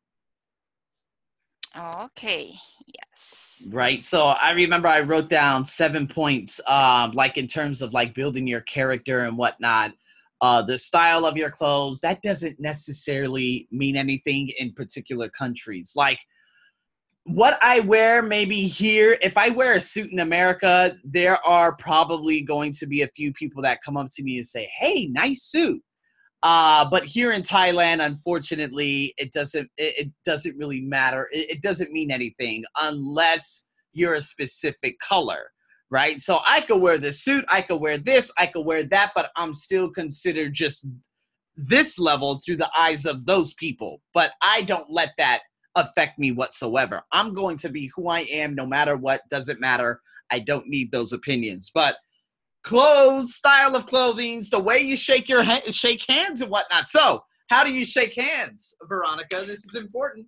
Okay. 1.77 2.53
Yes. 2.87 3.63
Right. 3.71 3.99
So 3.99 4.27
I 4.27 4.51
remember 4.51 4.87
I 4.87 5.01
wrote 5.01 5.29
down 5.29 5.63
seven 5.63 6.07
points, 6.07 6.59
um, 6.67 7.11
like 7.11 7.37
in 7.37 7.47
terms 7.47 7.81
of 7.81 7.93
like 7.93 8.13
building 8.13 8.47
your 8.47 8.61
character 8.61 9.25
and 9.25 9.37
whatnot. 9.37 9.91
Uh, 10.41 10.61
the 10.61 10.77
style 10.77 11.23
of 11.25 11.37
your 11.37 11.51
clothes 11.51 11.99
that 12.01 12.19
doesn't 12.23 12.59
necessarily 12.59 13.67
mean 13.71 13.95
anything 13.95 14.49
in 14.57 14.73
particular 14.73 15.29
countries. 15.29 15.93
Like 15.95 16.17
what 17.25 17.59
I 17.61 17.81
wear, 17.81 18.23
maybe 18.23 18.67
here, 18.67 19.17
if 19.21 19.37
I 19.37 19.49
wear 19.49 19.73
a 19.73 19.81
suit 19.81 20.11
in 20.11 20.19
America, 20.19 20.97
there 21.03 21.37
are 21.45 21.75
probably 21.75 22.41
going 22.41 22.73
to 22.73 22.87
be 22.87 23.03
a 23.03 23.07
few 23.09 23.31
people 23.33 23.61
that 23.61 23.83
come 23.85 23.97
up 23.97 24.07
to 24.15 24.23
me 24.23 24.37
and 24.37 24.47
say, 24.47 24.69
"Hey, 24.79 25.07
nice 25.07 25.43
suit." 25.43 25.81
Uh, 26.43 26.83
but 26.89 27.05
here 27.05 27.31
in 27.31 27.43
Thailand, 27.43 28.03
unfortunately, 28.03 29.13
it 29.17 29.31
doesn't 29.31 29.69
it, 29.77 30.07
it 30.07 30.11
doesn't 30.25 30.57
really 30.57 30.81
matter. 30.81 31.29
It, 31.31 31.51
it, 31.51 31.61
doesn't 31.61 31.91
mean 31.91 32.09
anything 32.09 32.63
unless 32.81 33.65
you're 33.93 34.15
a 34.15 34.21
specific 34.21 34.97
color, 34.99 35.51
right? 35.91 36.19
So 36.19 36.39
I 36.45 36.61
could 36.61 36.81
wear 36.81 36.97
this 36.97 37.23
suit, 37.23 37.45
I 37.47 37.61
could 37.61 37.79
wear 37.79 37.99
this, 37.99 38.31
I 38.37 38.47
could 38.47 38.65
wear 38.65 38.83
that, 38.85 39.11
but 39.13 39.29
I'm 39.35 39.53
still 39.53 39.91
considered 39.91 40.53
just 40.53 40.87
this 41.55 41.99
level 41.99 42.41
through 42.43 42.57
the 42.57 42.71
eyes 42.75 43.05
of 43.05 43.25
those 43.25 43.53
people. 43.53 44.01
But 44.13 44.31
I 44.41 44.63
don't 44.63 44.89
let 44.89 45.11
that 45.19 45.41
affect 45.75 46.17
me 46.17 46.31
whatsoever. 46.31 47.03
I'm 47.11 47.35
going 47.35 47.57
to 47.57 47.69
be 47.69 47.91
who 47.95 48.09
I 48.09 48.21
am 48.21 48.55
no 48.55 48.65
matter 48.65 48.97
what, 48.97 49.21
doesn't 49.29 49.59
matter. 49.59 50.01
I 50.31 50.39
don't 50.39 50.67
need 50.67 50.91
those 50.91 51.13
opinions. 51.13 51.69
But 51.73 51.97
clothes, 52.63 53.35
style 53.35 53.75
of 53.75 53.85
clothing, 53.85 54.43
the 54.51 54.59
way 54.59 54.79
you 54.79 54.95
shake 54.95 55.27
your 55.29 55.43
ha- 55.43 55.61
shake 55.71 56.03
hands 56.07 56.41
and 56.41 56.49
whatnot. 56.49 56.87
So, 56.87 57.23
how 57.49 57.63
do 57.63 57.71
you 57.71 57.85
shake 57.85 58.15
hands, 58.15 58.73
Veronica? 58.87 59.43
This 59.45 59.65
is 59.65 59.75
important. 59.75 60.27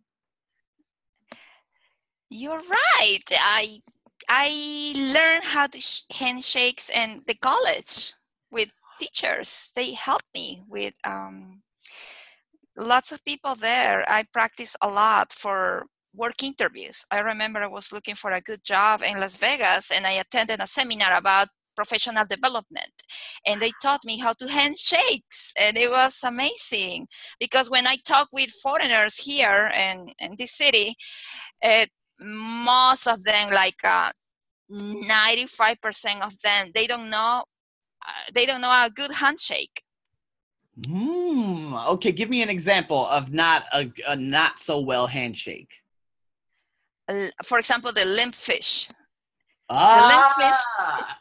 You're 2.29 2.57
right. 2.59 3.23
I 3.31 3.81
I 4.27 4.93
learned 4.95 5.45
how 5.45 5.67
to 5.67 5.79
sh- 5.79 6.03
handshakes 6.11 6.89
in 6.89 7.23
the 7.27 7.35
college 7.35 8.13
with 8.51 8.69
teachers. 8.99 9.71
They 9.75 9.93
helped 9.93 10.27
me 10.33 10.63
with 10.67 10.93
um, 11.03 11.61
lots 12.77 13.11
of 13.11 13.23
people 13.25 13.55
there. 13.55 14.09
I 14.09 14.23
practice 14.33 14.75
a 14.81 14.87
lot 14.87 15.33
for 15.33 15.85
work 16.15 16.43
interviews. 16.43 17.05
I 17.11 17.19
remember 17.19 17.61
I 17.61 17.67
was 17.67 17.91
looking 17.91 18.15
for 18.15 18.31
a 18.31 18.41
good 18.41 18.63
job 18.63 19.01
in 19.01 19.19
Las 19.19 19.35
Vegas 19.35 19.91
and 19.91 20.05
I 20.05 20.11
attended 20.11 20.59
a 20.61 20.67
seminar 20.67 21.15
about 21.15 21.49
professional 21.75 22.25
development 22.25 22.93
and 23.45 23.61
they 23.61 23.71
taught 23.81 24.03
me 24.05 24.17
how 24.17 24.33
to 24.33 24.47
handshakes 24.47 25.51
and 25.59 25.77
it 25.77 25.89
was 25.89 26.19
amazing 26.23 27.07
because 27.39 27.69
when 27.69 27.87
i 27.87 27.95
talk 28.05 28.27
with 28.31 28.49
foreigners 28.61 29.17
here 29.17 29.71
in, 29.75 30.07
in 30.19 30.35
this 30.37 30.51
city 30.53 30.95
uh, 31.63 31.85
most 32.19 33.07
of 33.07 33.23
them 33.23 33.51
like 33.51 33.83
uh, 33.83 34.11
95% 34.71 36.21
of 36.21 36.39
them 36.41 36.71
they 36.73 36.87
don't 36.87 37.09
know 37.09 37.43
uh, 38.07 38.11
they 38.33 38.45
don't 38.45 38.61
know 38.61 38.71
a 38.71 38.89
good 38.93 39.11
handshake 39.11 39.81
Hmm. 40.87 41.75
okay 41.75 42.11
give 42.11 42.29
me 42.31 42.41
an 42.41 42.49
example 42.49 43.05
of 43.07 43.31
not 43.31 43.65
a, 43.73 43.91
a 44.07 44.15
not 44.15 44.59
so 44.59 44.79
well 44.79 45.05
handshake 45.05 45.69
for 47.43 47.59
example 47.59 47.91
the 47.91 48.05
limp 48.05 48.33
fish 48.33 48.89
Ah. 49.69 50.33
The 50.37 50.47
is 50.47 50.55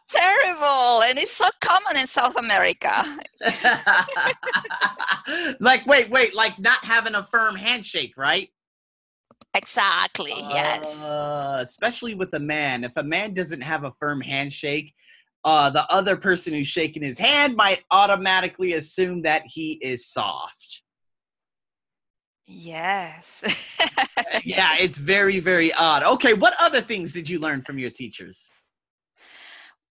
terrible, 0.09 1.03
and 1.03 1.19
it's 1.19 1.33
so 1.33 1.49
common 1.61 1.97
in 1.97 2.07
South 2.07 2.37
America. 2.37 3.05
like, 5.61 5.87
wait, 5.87 6.11
wait, 6.11 6.35
like 6.35 6.59
not 6.59 6.85
having 6.85 7.15
a 7.15 7.25
firm 7.25 7.55
handshake, 7.55 8.15
right? 8.17 8.49
Exactly. 9.55 10.35
Yes. 10.37 11.03
Uh, 11.03 11.61
especially 11.63 12.15
with 12.15 12.33
a 12.35 12.41
man, 12.41 12.85
if 12.85 12.93
a 12.97 13.03
man 13.03 13.35
doesn't 13.35 13.61
have 13.61 13.85
a 13.85 13.93
firm 14.01 14.21
handshake, 14.21 14.95
uh, 15.45 15.71
the 15.71 15.91
other 15.93 16.17
person 16.17 16.53
who's 16.53 16.69
shaking 16.69 17.03
his 17.03 17.19
hand 17.19 17.57
might 17.57 17.81
automatically 17.91 18.75
assume 18.75 19.23
that 19.23 19.43
he 19.45 19.73
is 19.83 20.07
soft. 20.07 20.62
Yes. 22.47 23.45
yeah, 24.45 24.77
it's 24.81 24.99
very, 24.99 25.41
very 25.41 25.73
odd. 25.75 26.03
Okay, 26.03 26.35
what 26.35 26.55
other 26.61 26.81
things 26.81 27.13
did 27.13 27.29
you 27.29 27.39
learn 27.39 27.63
from 27.63 27.79
your 27.79 27.91
teachers? 27.91 28.51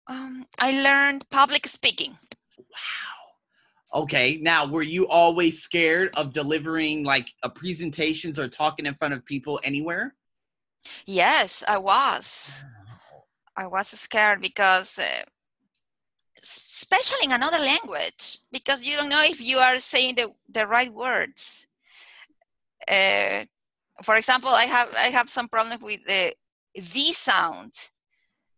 Um, 0.07 0.45
I 0.59 0.81
learned 0.81 1.29
public 1.29 1.67
speaking. 1.67 2.17
Wow. 2.57 4.01
Okay, 4.01 4.39
now 4.41 4.65
were 4.65 4.83
you 4.83 5.07
always 5.07 5.62
scared 5.62 6.09
of 6.15 6.33
delivering 6.33 7.03
like 7.03 7.29
a 7.43 7.49
presentations 7.49 8.39
or 8.39 8.47
talking 8.47 8.85
in 8.85 8.95
front 8.95 9.13
of 9.13 9.25
people 9.25 9.59
anywhere? 9.63 10.15
Yes, 11.05 11.63
I 11.67 11.77
was. 11.77 12.63
I 13.55 13.67
was 13.67 13.89
scared 13.89 14.41
because, 14.41 14.97
uh, 14.97 15.23
especially 16.41 17.25
in 17.25 17.31
another 17.31 17.59
language, 17.59 18.39
because 18.51 18.83
you 18.83 18.95
don't 18.95 19.09
know 19.09 19.23
if 19.23 19.41
you 19.41 19.57
are 19.57 19.79
saying 19.79 20.15
the, 20.15 20.33
the 20.47 20.65
right 20.65 20.93
words 20.93 21.67
uh, 22.89 23.45
for 24.04 24.15
example, 24.15 24.49
I 24.49 24.65
have 24.65 24.93
I 24.95 25.10
have 25.10 25.30
some 25.30 25.47
problem 25.47 25.82
with 25.82 26.06
the 26.06 26.34
V 26.78 27.13
sound. 27.13 27.73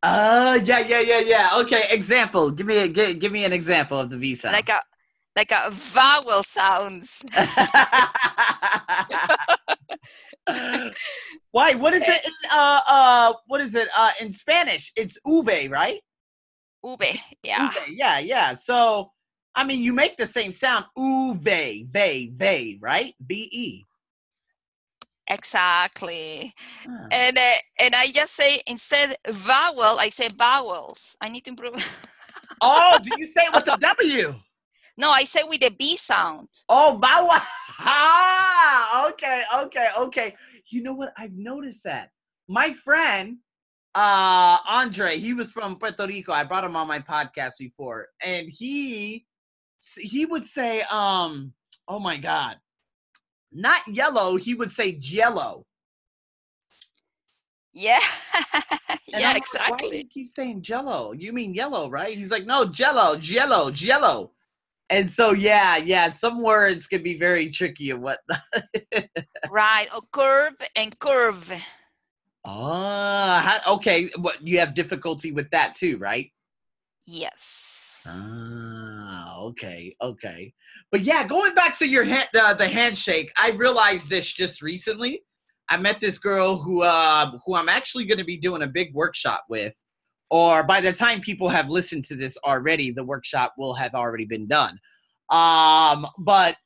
Uh, 0.04 0.60
yeah, 0.63 0.80
yeah, 0.80 1.00
yeah, 1.00 1.20
yeah. 1.20 1.50
Okay, 1.62 1.84
example. 1.89 2.52
Give 2.52 2.65
me 2.65 2.78
a 2.78 2.88
give, 2.88 3.20
give 3.20 3.32
me 3.32 3.46
an 3.46 3.54
example 3.54 4.00
of 4.00 4.10
the 4.10 4.17
V 4.17 4.36
sound. 4.36 4.54
Like 4.54 4.70
a 4.70 4.82
like 5.36 5.52
a 5.52 5.70
vowel 5.72 6.44
sounds. 6.44 7.24
Why? 11.52 11.74
What 11.76 11.94
is 11.94 12.04
it? 12.04 12.26
In, 12.26 12.32
uh, 12.52 12.80
uh, 12.88 13.34
what 13.48 13.62
is 13.62 13.76
it? 13.76 13.88
Uh, 13.96 14.12
in 14.20 14.32
Spanish, 14.32 14.91
it's 14.96 15.17
ube, 15.26 15.70
right? 15.70 16.00
Ube, 16.84 17.20
yeah. 17.44 17.65
Ube, 17.65 17.89
yeah, 17.89 18.20
yeah. 18.20 18.54
So, 18.54 19.12
I 19.56 19.63
mean, 19.63 19.82
you 19.82 19.94
make 19.94 20.17
the 20.17 20.28
same 20.28 20.52
sound, 20.52 20.86
ube, 20.98 21.44
ve, 21.44 22.32
ve, 22.36 22.80
right? 22.82 23.13
B 23.26 23.50
E. 23.52 23.86
Exactly. 25.32 26.54
Huh. 26.84 27.08
And 27.10 27.38
uh, 27.38 27.60
and 27.80 27.96
I 27.96 28.12
just 28.12 28.36
say 28.36 28.62
instead 28.67 29.15
vowel, 29.30 29.98
I 29.98 30.10
say 30.10 30.28
vowels. 30.28 31.15
I 31.22 31.30
need 31.30 31.46
to 31.46 31.52
improve. 31.52 31.76
oh, 32.62 33.00
do 33.02 33.10
you 33.17 33.28
say 33.28 33.46
it 33.46 33.54
with 33.54 33.65
the 33.65 33.78
W? 33.78 34.36
No, 34.98 35.10
I 35.10 35.24
say 35.24 35.44
with 35.44 35.62
the 35.62 35.70
B 35.70 35.96
sound. 35.96 36.50
Oh, 36.67 37.00
vowel. 37.02 37.30
Ah, 37.80 39.08
okay, 39.10 39.44
okay, 39.56 39.88
okay. 39.98 40.36
You 40.70 40.84
know 40.84 40.94
what? 40.94 41.13
I've 41.17 41.34
noticed 41.34 41.86
that. 41.86 42.10
My 42.50 42.74
friend, 42.74 43.38
uh, 43.96 44.58
Andre, 44.67 45.17
he 45.17 45.34
was 45.34 45.54
from 45.54 45.78
Puerto 45.78 46.06
Rico. 46.06 46.34
I 46.34 46.44
brought 46.44 46.65
him 46.65 46.76
on 46.76 46.88
my 46.89 47.00
podcast 47.00 47.54
before, 47.58 48.08
and 48.22 48.50
he 48.50 49.26
he 49.98 50.26
would 50.26 50.44
say, 50.44 50.82
um, 50.91 51.54
oh 51.88 52.00
my 52.00 52.17
God, 52.17 52.58
not 53.52 53.82
yellow, 53.88 54.38
he 54.38 54.56
would 54.56 54.72
say 54.72 54.94
jello. 54.94 55.66
Yeah. 57.74 58.00
yeah, 59.08 59.30
like, 59.30 59.38
exactly. 59.38 59.88
Why 59.88 59.92
do 59.92 59.98
you 59.98 60.08
keep 60.08 60.28
saying 60.28 60.62
jello? 60.62 61.14
You 61.14 61.34
mean 61.34 61.54
yellow, 61.54 61.90
right? 61.90 62.16
He's 62.16 62.32
like, 62.32 62.46
no, 62.46 62.66
jello, 62.66 63.16
jello, 63.18 63.72
jello. 63.72 64.32
And 64.90 65.10
so, 65.10 65.32
yeah, 65.32 65.78
yeah, 65.78 66.10
some 66.10 66.42
words 66.42 66.86
can 66.88 67.02
be 67.02 67.18
very 67.18 67.50
tricky 67.50 67.92
and 67.92 68.02
whatnot. 68.02 68.42
right. 69.50 69.88
Oh, 69.94 70.02
curve 70.12 70.56
and 70.76 70.98
curve. 71.00 71.52
Ah, 72.46 73.62
uh, 73.66 73.74
okay. 73.76 74.10
What 74.18 74.46
you 74.46 74.60
have 74.60 74.74
difficulty 74.74 75.32
with 75.32 75.50
that 75.52 75.76
too, 75.76 75.98
right? 75.98 76.30
Yes. 77.06 78.04
Ah, 78.06 78.90
okay, 79.47 79.95
okay. 80.01 80.54
But 80.91 81.04
yeah, 81.04 81.25
going 81.25 81.56
back 81.56 81.77
to 81.80 81.88
your 81.88 82.04
hand, 82.04 82.30
uh, 82.39 82.54
the 82.54 82.67
handshake, 82.67 83.32
I 83.38 83.51
realized 83.51 84.10
this 84.10 84.32
just 84.32 84.62
recently. 84.62 85.23
I 85.69 85.77
met 85.77 86.01
this 86.01 86.19
girl 86.19 86.58
who 86.58 86.82
uh, 86.82 87.32
who 87.45 87.56
I'm 87.56 87.69
actually 87.69 88.06
going 88.06 88.17
to 88.17 88.25
be 88.25 88.38
doing 88.38 88.63
a 88.63 88.67
big 88.67 88.93
workshop 88.93 89.45
with, 89.49 89.75
or 90.30 90.63
by 90.63 90.82
the 90.82 90.91
time 90.91 91.21
people 91.21 91.49
have 91.49 91.69
listened 91.69 92.04
to 92.06 92.15
this 92.15 92.38
already, 92.45 92.91
the 92.91 93.04
workshop 93.04 93.54
will 93.58 93.73
have 93.75 93.93
already 93.93 94.25
been 94.25 94.47
done. 94.47 94.77
Um, 95.30 96.06
but 96.19 96.58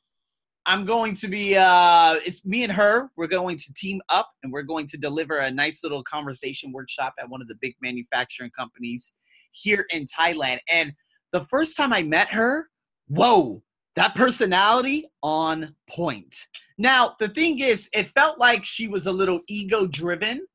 I'm 0.68 0.84
going 0.84 1.14
to 1.14 1.28
be 1.28 1.56
uh, 1.56 2.18
it's 2.26 2.44
me 2.44 2.64
and 2.64 2.72
her. 2.72 3.08
We're 3.16 3.28
going 3.28 3.56
to 3.58 3.72
team 3.74 4.00
up 4.08 4.28
and 4.42 4.52
we're 4.52 4.62
going 4.62 4.88
to 4.88 4.98
deliver 4.98 5.38
a 5.38 5.50
nice 5.50 5.84
little 5.84 6.02
conversation 6.02 6.72
workshop 6.72 7.14
at 7.20 7.28
one 7.28 7.40
of 7.40 7.46
the 7.46 7.54
big 7.60 7.76
manufacturing 7.80 8.50
companies 8.50 9.12
here 9.52 9.86
in 9.90 10.06
Thailand. 10.06 10.58
And 10.72 10.92
the 11.32 11.44
first 11.44 11.76
time 11.76 11.92
I 11.92 12.02
met 12.02 12.32
her, 12.32 12.68
whoa, 13.08 13.62
that 13.96 14.14
personality 14.14 15.06
on 15.22 15.74
point. 15.88 16.34
Now, 16.78 17.16
the 17.18 17.28
thing 17.28 17.60
is, 17.60 17.88
it 17.94 18.10
felt 18.10 18.38
like 18.38 18.64
she 18.64 18.88
was 18.88 19.06
a 19.06 19.12
little 19.12 19.40
ego 19.48 19.86
driven, 19.86 20.46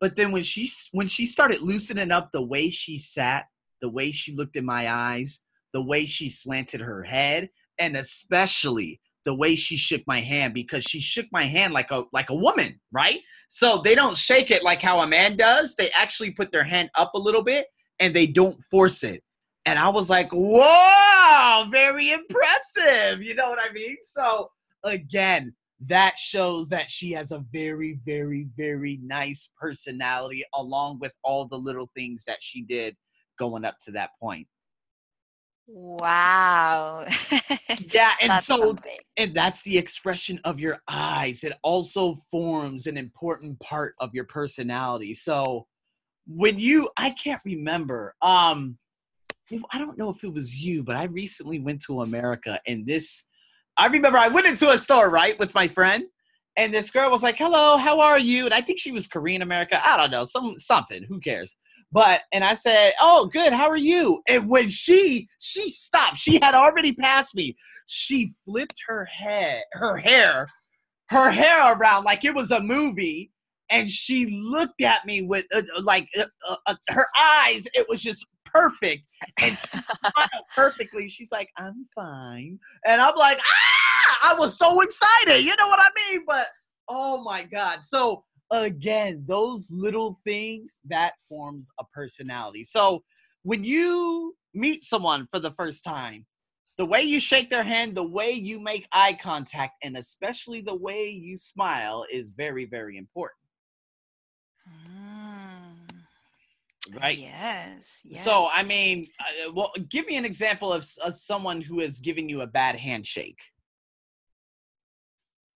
but 0.00 0.16
then 0.16 0.32
when 0.32 0.42
she 0.42 0.70
when 0.92 1.08
she 1.08 1.26
started 1.26 1.60
loosening 1.60 2.12
up 2.12 2.30
the 2.30 2.42
way 2.42 2.70
she 2.70 2.98
sat, 2.98 3.46
the 3.80 3.88
way 3.88 4.10
she 4.10 4.34
looked 4.34 4.56
in 4.56 4.64
my 4.64 4.92
eyes, 4.92 5.40
the 5.72 5.82
way 5.82 6.06
she 6.06 6.28
slanted 6.28 6.80
her 6.80 7.02
head, 7.02 7.50
and 7.78 7.96
especially 7.96 9.00
the 9.24 9.34
way 9.34 9.54
she 9.56 9.76
shook 9.76 10.02
my 10.06 10.20
hand 10.20 10.54
because 10.54 10.84
she 10.84 11.00
shook 11.00 11.26
my 11.32 11.44
hand 11.44 11.72
like 11.72 11.90
a 11.90 12.04
like 12.12 12.30
a 12.30 12.34
woman, 12.34 12.78
right? 12.92 13.20
So 13.48 13.80
they 13.82 13.94
don't 13.94 14.16
shake 14.16 14.50
it 14.50 14.62
like 14.62 14.82
how 14.82 15.00
a 15.00 15.06
man 15.06 15.36
does. 15.36 15.74
They 15.74 15.90
actually 15.90 16.30
put 16.30 16.52
their 16.52 16.64
hand 16.64 16.90
up 16.96 17.12
a 17.14 17.18
little 17.18 17.42
bit 17.42 17.66
and 18.00 18.14
they 18.14 18.26
don't 18.26 18.62
force 18.64 19.02
it. 19.02 19.22
And 19.66 19.78
I 19.78 19.88
was 19.88 20.10
like, 20.10 20.30
"Whoa, 20.32 21.66
very 21.70 22.10
impressive." 22.12 23.22
You 23.22 23.34
know 23.34 23.48
what 23.48 23.58
I 23.58 23.72
mean? 23.72 23.96
So 24.04 24.50
again, 24.84 25.54
that 25.86 26.18
shows 26.18 26.68
that 26.70 26.90
she 26.90 27.12
has 27.12 27.32
a 27.32 27.44
very 27.52 27.98
very 28.06 28.48
very 28.56 28.98
nice 29.02 29.50
personality 29.60 30.44
along 30.54 30.98
with 31.00 31.16
all 31.22 31.46
the 31.46 31.56
little 31.58 31.90
things 31.94 32.24
that 32.26 32.38
she 32.42 32.62
did 32.62 32.96
going 33.38 33.64
up 33.64 33.76
to 33.84 33.90
that 33.92 34.10
point. 34.20 34.46
Wow. 35.66 37.06
Yeah, 37.92 38.12
and 38.22 38.30
That's 38.30 38.46
so 38.46 38.56
something. 38.58 38.98
and 39.16 39.34
that's 39.34 39.62
the 39.62 39.76
expression 39.78 40.40
of 40.44 40.60
your 40.60 40.80
eyes. 40.88 41.42
It 41.42 41.54
also 41.62 42.14
forms 42.30 42.86
an 42.86 42.96
important 42.96 43.58
part 43.60 43.94
of 44.00 44.14
your 44.14 44.24
personality. 44.24 45.14
So 45.14 45.66
when 46.26 46.58
you 46.58 46.88
I 46.96 47.10
can't 47.10 47.42
remember 47.44 48.14
um 48.22 48.76
I 49.72 49.78
don't 49.78 49.98
know 49.98 50.10
if 50.10 50.24
it 50.24 50.32
was 50.32 50.54
you, 50.54 50.82
but 50.82 50.96
I 50.96 51.04
recently 51.04 51.60
went 51.60 51.82
to 51.82 52.02
America 52.02 52.58
and 52.66 52.86
this 52.86 53.24
I 53.76 53.86
remember 53.86 54.18
I 54.18 54.28
went 54.28 54.46
into 54.46 54.70
a 54.70 54.78
store, 54.78 55.10
right, 55.10 55.38
with 55.38 55.52
my 55.52 55.66
friend 55.66 56.04
and 56.56 56.72
this 56.72 56.90
girl 56.90 57.10
was 57.10 57.22
like, 57.22 57.38
"Hello, 57.38 57.76
how 57.76 58.00
are 58.00 58.18
you?" 58.18 58.44
And 58.44 58.54
I 58.54 58.60
think 58.60 58.78
she 58.78 58.92
was 58.92 59.06
Korean 59.08 59.42
America. 59.42 59.80
I 59.84 59.96
don't 59.96 60.10
know, 60.10 60.24
some 60.24 60.58
something, 60.58 61.04
who 61.04 61.20
cares? 61.20 61.56
But 61.92 62.22
and 62.32 62.44
I 62.44 62.54
said, 62.54 62.92
"Oh, 63.00 63.26
good. 63.26 63.52
How 63.52 63.68
are 63.68 63.76
you?" 63.76 64.22
And 64.28 64.48
when 64.48 64.68
she 64.68 65.28
she 65.40 65.70
stopped, 65.70 66.18
she 66.18 66.38
had 66.40 66.54
already 66.54 66.92
passed 66.92 67.34
me. 67.34 67.56
She 67.86 68.30
flipped 68.44 68.76
her 68.86 69.04
head, 69.06 69.64
her 69.72 69.96
hair, 69.98 70.46
her 71.10 71.30
hair 71.30 71.74
around 71.74 72.04
like 72.04 72.24
it 72.24 72.34
was 72.34 72.50
a 72.50 72.60
movie, 72.60 73.30
and 73.70 73.90
she 73.90 74.26
looked 74.26 74.80
at 74.82 75.04
me 75.06 75.22
with 75.22 75.46
uh, 75.54 75.62
like 75.82 76.08
uh, 76.18 76.26
uh, 76.48 76.56
uh, 76.66 76.74
her 76.90 77.06
eyes. 77.18 77.66
It 77.74 77.86
was 77.88 78.02
just 78.02 78.26
perfect, 78.54 79.02
and 79.42 79.58
smiled 79.72 80.44
perfectly. 80.54 81.08
She's 81.08 81.32
like, 81.32 81.50
"I'm 81.58 81.86
fine," 81.94 82.58
and 82.86 83.00
I'm 83.00 83.16
like, 83.16 83.40
"Ah!" 83.40 84.30
I 84.30 84.34
was 84.34 84.56
so 84.56 84.80
excited. 84.80 85.44
You 85.44 85.56
know 85.56 85.68
what 85.68 85.80
I 85.80 85.88
mean? 86.12 86.24
But 86.26 86.48
oh 86.88 87.22
my 87.22 87.42
god! 87.42 87.80
So 87.84 88.24
again 88.50 89.24
those 89.26 89.70
little 89.70 90.16
things 90.24 90.80
that 90.84 91.14
forms 91.28 91.70
a 91.80 91.84
personality 91.92 92.62
so 92.62 93.02
when 93.42 93.64
you 93.64 94.36
meet 94.52 94.82
someone 94.82 95.26
for 95.32 95.38
the 95.38 95.50
first 95.52 95.82
time 95.82 96.26
the 96.76 96.84
way 96.84 97.02
you 97.02 97.20
shake 97.20 97.50
their 97.50 97.64
hand 97.64 97.94
the 97.94 98.02
way 98.02 98.30
you 98.30 98.60
make 98.60 98.86
eye 98.92 99.16
contact 99.20 99.72
and 99.82 99.96
especially 99.96 100.60
the 100.60 100.74
way 100.74 101.08
you 101.08 101.36
smile 101.36 102.04
is 102.12 102.30
very 102.30 102.66
very 102.66 102.96
important 102.96 103.38
Mm, 104.88 106.00
right 106.92 107.18
Yes, 107.18 108.02
yes. 108.04 108.22
so 108.22 108.48
i 108.52 108.62
mean 108.62 109.08
uh, 109.20 109.52
well 109.52 109.72
give 109.88 110.06
me 110.06 110.16
an 110.16 110.24
example 110.24 110.72
of, 110.72 110.86
of 111.04 111.14
someone 111.14 111.60
who 111.60 111.80
has 111.80 111.98
given 111.98 112.28
you 112.28 112.42
a 112.42 112.46
bad 112.46 112.76
handshake 112.76 113.38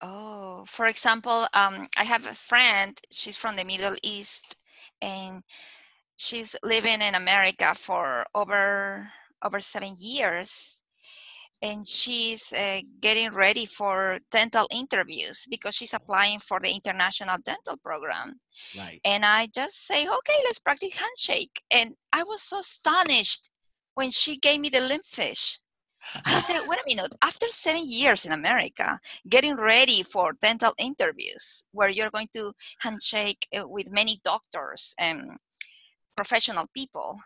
Oh, 0.01 0.64
for 0.67 0.87
example, 0.87 1.47
um, 1.55 1.88
I 1.97 2.05
have 2.05 2.27
a 2.27 2.33
friend. 2.35 2.99
She's 3.11 3.37
from 3.37 3.57
the 3.57 3.64
Middle 3.64 3.97
East, 4.03 4.57
and 5.03 5.43
she's 6.17 6.55
living 6.62 7.01
in 7.03 7.14
America 7.14 7.75
for 7.75 8.27
over 8.35 9.11
over 9.45 9.61
seven 9.61 9.97
years, 9.99 10.83
and 11.61 11.87
she's 11.87 12.53
uh, 12.53 12.81
getting 13.01 13.33
ready 13.33 13.66
for 13.66 14.21
dental 14.31 14.66
interviews 14.71 15.47
because 15.51 15.75
she's 15.75 15.94
applying 15.94 16.38
for 16.38 16.61
the 16.61 16.71
international 16.71 17.37
dental 17.44 17.77
program. 17.77 18.38
right 18.77 19.01
And 19.05 19.25
I 19.25 19.49
just 19.53 19.87
say, 19.87 20.03
okay, 20.03 20.38
let's 20.44 20.61
practice 20.61 20.97
handshake. 20.97 21.62
And 21.71 21.97
I 22.12 22.23
was 22.23 22.42
so 22.42 22.61
astonished 22.61 23.51
when 23.94 24.11
she 24.11 24.37
gave 24.37 24.61
me 24.61 24.68
the 24.68 24.81
limp 24.81 25.05
fish. 25.05 25.59
I 26.25 26.38
said, 26.47 26.61
wait 26.66 26.79
a 26.79 26.83
minute, 26.87 27.14
after 27.23 27.47
seven 27.49 27.83
years 27.85 28.25
in 28.25 28.33
America, 28.33 29.01
getting 29.29 29.57
ready 29.57 30.03
for 30.03 30.35
dental 30.40 30.73
interviews 30.79 31.64
where 31.73 31.88
you're 31.88 32.11
going 32.11 32.29
to 32.35 32.53
handshake 32.81 33.47
uh, 33.57 33.66
with 33.66 33.90
many 33.90 34.21
doctors 34.25 34.94
and 34.99 35.33
professional 36.16 36.66
people, 36.73 37.18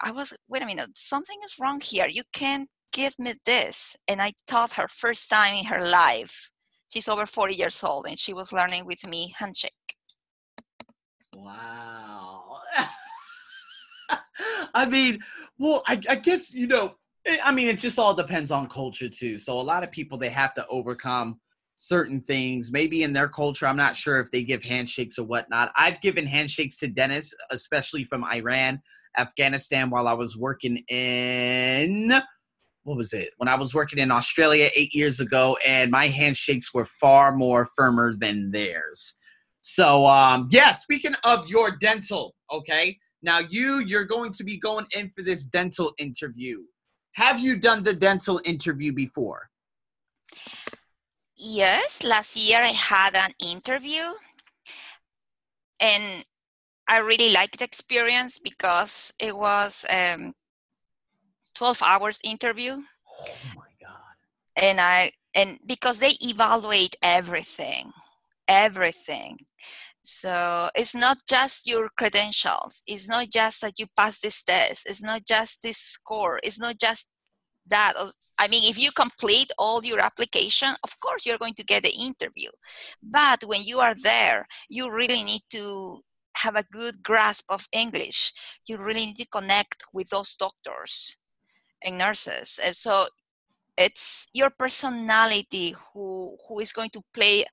I 0.00 0.12
was, 0.12 0.32
wait 0.48 0.62
a 0.62 0.66
minute, 0.66 0.90
something 0.94 1.38
is 1.44 1.58
wrong 1.58 1.80
here. 1.80 2.06
You 2.08 2.22
can't 2.32 2.68
give 2.94 3.18
me 3.18 3.34
this. 3.44 3.96
And 4.08 4.22
I 4.22 4.32
taught 4.46 4.74
her 4.74 4.88
first 4.88 5.28
time 5.28 5.56
in 5.56 5.64
her 5.66 5.86
life. 5.86 6.50
She's 6.88 7.08
over 7.08 7.26
40 7.26 7.54
years 7.54 7.84
old 7.84 8.06
and 8.06 8.18
she 8.18 8.32
was 8.32 8.52
learning 8.52 8.86
with 8.86 9.06
me 9.06 9.34
handshake. 9.36 9.72
Wow. 11.34 12.58
I 14.74 14.86
mean, 14.86 15.18
well, 15.58 15.82
I, 15.86 16.00
I 16.08 16.14
guess, 16.14 16.54
you 16.54 16.68
know, 16.68 16.94
eh, 17.26 17.36
I 17.44 17.52
mean, 17.52 17.68
it 17.68 17.78
just 17.78 17.98
all 17.98 18.14
depends 18.14 18.50
on 18.50 18.68
culture 18.68 19.08
too. 19.08 19.38
So 19.38 19.60
a 19.60 19.60
lot 19.60 19.82
of 19.82 19.90
people, 19.90 20.16
they 20.16 20.30
have 20.30 20.54
to 20.54 20.66
overcome 20.68 21.40
certain 21.74 22.20
things. 22.20 22.70
Maybe 22.70 23.02
in 23.02 23.12
their 23.12 23.28
culture, 23.28 23.66
I'm 23.66 23.76
not 23.76 23.96
sure 23.96 24.20
if 24.20 24.30
they 24.30 24.44
give 24.44 24.62
handshakes 24.62 25.18
or 25.18 25.24
whatnot. 25.24 25.72
I've 25.76 26.00
given 26.00 26.26
handshakes 26.26 26.76
to 26.78 26.88
dentists, 26.88 27.34
especially 27.50 28.04
from 28.04 28.24
Iran, 28.24 28.80
Afghanistan, 29.18 29.90
while 29.90 30.06
I 30.06 30.12
was 30.12 30.36
working 30.36 30.76
in, 30.88 32.22
what 32.84 32.98
was 32.98 33.12
it? 33.12 33.30
When 33.38 33.48
I 33.48 33.54
was 33.56 33.74
working 33.74 33.98
in 33.98 34.10
Australia 34.10 34.70
eight 34.74 34.94
years 34.94 35.20
ago, 35.20 35.58
and 35.66 35.90
my 35.90 36.06
handshakes 36.08 36.72
were 36.72 36.86
far 36.86 37.34
more 37.34 37.66
firmer 37.76 38.14
than 38.14 38.50
theirs. 38.50 39.16
So 39.62 40.06
um 40.06 40.48
yeah, 40.50 40.72
speaking 40.72 41.14
of 41.24 41.48
your 41.48 41.72
dental, 41.72 42.34
okay? 42.52 42.98
Now 43.22 43.38
you 43.38 43.78
you're 43.78 44.04
going 44.04 44.32
to 44.34 44.44
be 44.44 44.58
going 44.58 44.86
in 44.94 45.10
for 45.10 45.22
this 45.22 45.46
dental 45.46 45.92
interview. 45.98 46.62
Have 47.12 47.40
you 47.40 47.56
done 47.58 47.82
the 47.82 47.94
dental 47.94 48.40
interview 48.44 48.92
before? 48.92 49.48
Yes, 51.36 52.04
last 52.04 52.36
year 52.36 52.58
I 52.58 52.68
had 52.68 53.16
an 53.16 53.32
interview 53.38 54.04
and 55.80 56.24
I 56.86 56.98
really 56.98 57.32
liked 57.32 57.58
the 57.58 57.64
experience 57.64 58.38
because 58.38 59.14
it 59.18 59.34
was 59.36 59.86
um 59.88 60.34
12 61.54 61.82
hours 61.82 62.20
interview. 62.24 62.82
Oh 63.20 63.34
my 63.56 63.70
god. 63.80 64.16
and 64.56 64.80
I 64.80 65.12
and 65.34 65.58
because 65.66 65.98
they 65.98 66.14
evaluate 66.20 66.96
everything 67.02 67.92
everything. 68.48 69.38
So 70.02 70.68
it's 70.74 70.94
not 70.94 71.18
just 71.26 71.66
your 71.66 71.88
credentials. 71.96 72.82
It's 72.86 73.08
not 73.08 73.30
just 73.30 73.62
that 73.62 73.78
you 73.78 73.86
pass 73.96 74.18
this 74.18 74.42
test. 74.42 74.86
It's 74.86 75.02
not 75.02 75.24
just 75.26 75.62
this 75.62 75.78
score. 75.78 76.40
It's 76.42 76.60
not 76.60 76.78
just 76.78 77.08
that. 77.66 77.94
I 78.38 78.48
mean 78.48 78.64
if 78.68 78.78
you 78.78 78.92
complete 78.92 79.50
all 79.58 79.82
your 79.84 80.00
application 80.00 80.76
of 80.84 81.00
course 81.00 81.24
you're 81.24 81.38
going 81.38 81.54
to 81.54 81.64
get 81.64 81.82
the 81.84 81.94
interview. 81.94 82.50
But 83.02 83.44
when 83.44 83.62
you 83.62 83.80
are 83.80 83.94
there 83.94 84.46
you 84.68 84.90
really 84.92 85.22
need 85.22 85.42
to 85.52 86.02
have 86.38 86.56
a 86.56 86.64
good 86.64 87.02
grasp 87.02 87.44
of 87.48 87.66
english. 87.72 88.32
You 88.68 88.76
really 88.78 89.06
need 89.06 89.16
to 89.18 89.26
connect 89.26 89.84
with 89.92 90.10
those 90.10 90.34
doctors 90.36 91.16
and 91.84 91.98
nurses. 91.98 92.58
And 92.62 92.74
so 92.74 93.06
it's 93.76 94.28
your 94.32 94.50
personality 94.50 95.74
who 95.92 96.36
who 96.48 96.60
is 96.60 96.72
going 96.72 96.90
to 96.90 97.02
play 97.12 97.44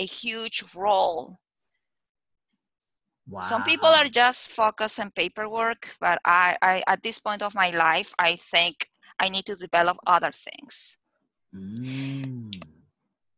a 0.00 0.04
huge 0.04 0.64
role. 0.74 1.38
Wow. 3.28 3.40
some 3.40 3.64
people 3.64 3.88
are 3.88 4.06
just 4.06 4.46
focused 4.52 5.00
on 5.00 5.10
paperwork 5.10 5.96
but 5.98 6.20
I, 6.24 6.56
I 6.62 6.82
at 6.86 7.02
this 7.02 7.18
point 7.18 7.42
of 7.42 7.56
my 7.56 7.70
life 7.70 8.14
i 8.20 8.36
think 8.36 8.88
i 9.18 9.28
need 9.28 9.44
to 9.46 9.56
develop 9.56 9.96
other 10.06 10.30
things. 10.30 10.96
Mm. 11.52 12.62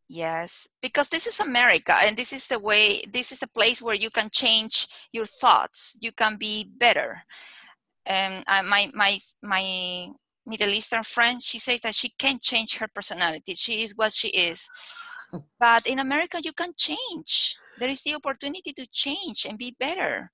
yes 0.06 0.68
because 0.82 1.08
this 1.08 1.26
is 1.26 1.40
america 1.40 1.94
and 2.04 2.18
this 2.18 2.34
is 2.34 2.48
the 2.48 2.58
way 2.58 3.00
this 3.10 3.32
is 3.32 3.42
a 3.42 3.46
place 3.48 3.80
where 3.80 3.94
you 3.94 4.10
can 4.10 4.28
change 4.28 4.88
your 5.12 5.26
thoughts. 5.26 5.96
You 6.00 6.12
can 6.12 6.36
be 6.36 6.64
better. 6.64 7.24
And 8.06 8.44
uh, 8.46 8.62
my 8.62 8.90
my 8.94 9.18
my 9.42 10.08
middle 10.48 10.70
eastern 10.70 11.04
friend 11.04 11.42
she 11.42 11.58
says 11.58 11.80
that 11.80 11.94
she 11.94 12.10
can't 12.18 12.42
change 12.42 12.76
her 12.78 12.88
personality 12.88 13.54
she 13.54 13.82
is 13.82 13.94
what 13.96 14.12
she 14.12 14.28
is 14.28 14.68
hmm. 15.30 15.38
but 15.60 15.86
in 15.86 15.98
america 15.98 16.38
you 16.42 16.52
can 16.52 16.72
change 16.76 17.56
there 17.78 17.90
is 17.90 18.02
the 18.02 18.14
opportunity 18.14 18.72
to 18.72 18.86
change 18.90 19.46
and 19.48 19.58
be 19.58 19.74
better 19.78 20.30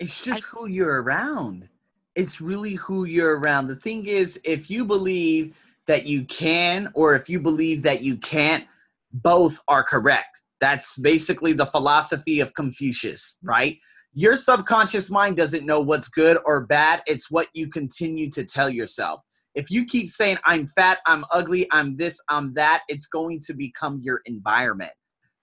It's 0.00 0.20
just 0.20 0.44
who 0.46 0.66
you're 0.66 1.02
around. 1.02 1.68
It's 2.14 2.40
really 2.40 2.74
who 2.74 3.04
you're 3.04 3.38
around. 3.38 3.68
The 3.68 3.76
thing 3.76 4.06
is, 4.06 4.40
if 4.44 4.70
you 4.70 4.84
believe 4.84 5.54
that 5.86 6.06
you 6.06 6.24
can 6.24 6.90
or 6.94 7.14
if 7.14 7.28
you 7.28 7.38
believe 7.38 7.82
that 7.82 8.02
you 8.02 8.16
can't, 8.16 8.64
both 9.12 9.60
are 9.68 9.84
correct. 9.84 10.40
That's 10.60 10.96
basically 10.96 11.52
the 11.52 11.66
philosophy 11.66 12.40
of 12.40 12.54
Confucius, 12.54 13.36
hmm. 13.42 13.48
right? 13.48 13.78
Your 14.12 14.36
subconscious 14.36 15.08
mind 15.08 15.36
doesn't 15.36 15.64
know 15.64 15.78
what's 15.78 16.08
good 16.08 16.36
or 16.44 16.66
bad. 16.66 17.00
It's 17.06 17.30
what 17.30 17.46
you 17.54 17.68
continue 17.68 18.28
to 18.30 18.44
tell 18.44 18.68
yourself. 18.68 19.20
If 19.54 19.70
you 19.70 19.84
keep 19.84 20.10
saying, 20.10 20.38
I'm 20.44 20.66
fat, 20.66 20.98
I'm 21.06 21.24
ugly, 21.30 21.68
I'm 21.70 21.96
this, 21.96 22.20
I'm 22.28 22.52
that, 22.54 22.82
it's 22.88 23.06
going 23.06 23.38
to 23.46 23.54
become 23.54 24.00
your 24.02 24.20
environment. 24.26 24.90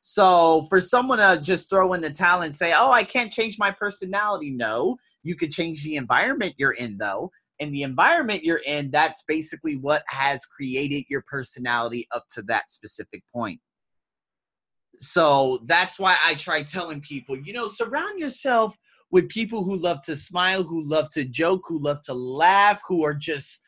So 0.02 0.66
for 0.70 0.82
someone 0.82 1.20
to 1.20 1.40
just 1.42 1.70
throw 1.70 1.94
in 1.94 2.02
the 2.02 2.10
towel 2.10 2.42
and 2.42 2.54
say, 2.54 2.74
oh, 2.74 2.92
I 2.92 3.06
can't 3.06 3.32
change 3.32 3.58
my 3.58 3.72
personality, 3.72 4.52
no, 4.52 4.98
you 5.24 5.36
could 5.36 5.52
change 5.52 5.84
the 5.84 5.96
environment 5.96 6.56
you're 6.58 6.72
in, 6.72 6.98
though. 6.98 7.32
And 7.60 7.74
the 7.74 7.84
environment 7.84 8.44
you're 8.44 8.62
in, 8.66 8.92
that's 8.92 9.24
basically 9.28 9.78
what 9.78 10.04
has 10.08 10.46
created 10.46 11.06
your 11.10 11.24
personality 11.26 12.06
up 12.14 12.26
to 12.32 12.42
that 12.44 12.70
specific 12.70 13.24
point. 13.34 13.60
So 15.00 15.60
that's 15.66 16.00
why 16.00 16.18
I 16.24 16.36
try 16.36 16.64
telling 16.64 17.02
people, 17.02 17.38
you 17.38 17.54
know, 17.54 17.68
surround 17.68 18.20
yourself 18.20 18.76
with 19.12 19.30
people 19.30 19.64
who 19.64 19.78
love 19.78 20.02
to 20.04 20.16
smile, 20.16 20.64
who 20.64 20.84
love 20.84 21.10
to 21.12 21.24
joke, 21.24 21.62
who 21.68 21.80
love 21.80 22.02
to 22.02 22.14
laugh, 22.14 22.82
who 22.88 23.06
are 23.06 23.14
just 23.14 23.62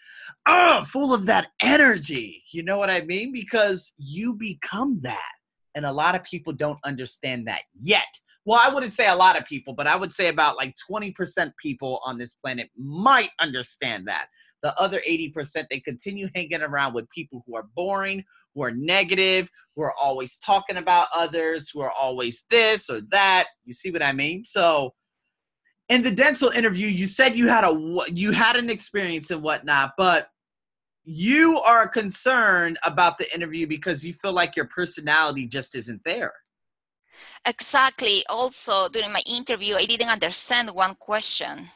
oh, 0.48 0.84
full 0.86 1.14
of 1.14 1.26
that 1.28 1.48
energy. 1.62 2.44
You 2.52 2.64
know 2.64 2.78
what 2.78 2.90
I 2.90 3.02
mean? 3.02 3.32
Because 3.32 3.94
you 3.98 4.34
become 4.34 5.00
that. 5.02 5.32
And 5.76 5.86
a 5.86 5.92
lot 5.92 6.16
of 6.16 6.24
people 6.24 6.54
don't 6.54 6.80
understand 6.84 7.48
that 7.48 7.62
yet. 7.80 8.08
Well, 8.50 8.60
I 8.60 8.74
wouldn't 8.74 8.94
say 8.94 9.08
a 9.08 9.16
lot 9.16 9.38
of 9.38 9.46
people, 9.46 9.76
but 9.76 9.86
I 9.86 9.96
would 9.96 10.12
say 10.12 10.28
about 10.28 10.58
like 10.58 10.74
20% 10.90 11.52
people 11.62 12.02
on 12.04 12.18
this 12.18 12.34
planet 12.34 12.72
might 12.76 13.30
understand 13.40 14.08
that. 14.08 14.26
The 14.64 14.76
other 14.82 15.00
80%, 15.08 15.68
they 15.70 15.80
continue 15.80 16.30
hanging 16.34 16.64
around 16.64 16.96
with 16.96 17.08
people 17.12 17.44
who 17.46 17.56
are 17.56 17.68
boring, 17.76 18.24
who 18.56 18.64
are 18.64 18.72
negative, 18.72 19.52
who 19.76 19.84
are 19.84 19.94
always 19.94 20.40
talking 20.40 20.78
about 20.78 21.10
others, 21.14 21.70
who 21.70 21.82
are 21.82 21.92
always 21.92 22.44
this 22.50 22.90
or 22.90 23.02
that. 23.12 23.50
You 23.66 23.74
see 23.74 23.92
what 23.92 24.02
I 24.02 24.14
mean? 24.14 24.44
So, 24.44 24.96
in 25.88 26.02
the 26.02 26.10
dental 26.10 26.50
interview, 26.50 26.88
you 26.88 27.06
said 27.06 27.36
you 27.36 27.50
had 27.50 27.64
a 27.64 28.02
you 28.12 28.32
had 28.32 28.56
an 28.56 28.72
experience 28.72 29.30
and 29.30 29.44
whatnot, 29.44 29.92
but 29.96 30.30
you 31.04 31.60
are 31.60 31.88
concerned 31.88 32.80
about 32.84 33.20
the 33.20 33.32
interview 33.32 33.68
because 33.68 34.04
you 34.04 34.14
feel 34.14 34.34
like 34.34 34.56
your 34.56 34.66
personality 34.66 35.46
just 35.46 35.76
isn't 35.76 36.02
there. 36.04 36.34
Exactly. 37.46 38.24
Also, 38.30 38.90
during 38.90 39.12
my 39.12 39.22
interview, 39.26 39.76
I 39.76 39.86
didn't 39.86 40.10
understand 40.10 40.72
one 40.72 40.96
question. 40.96 41.70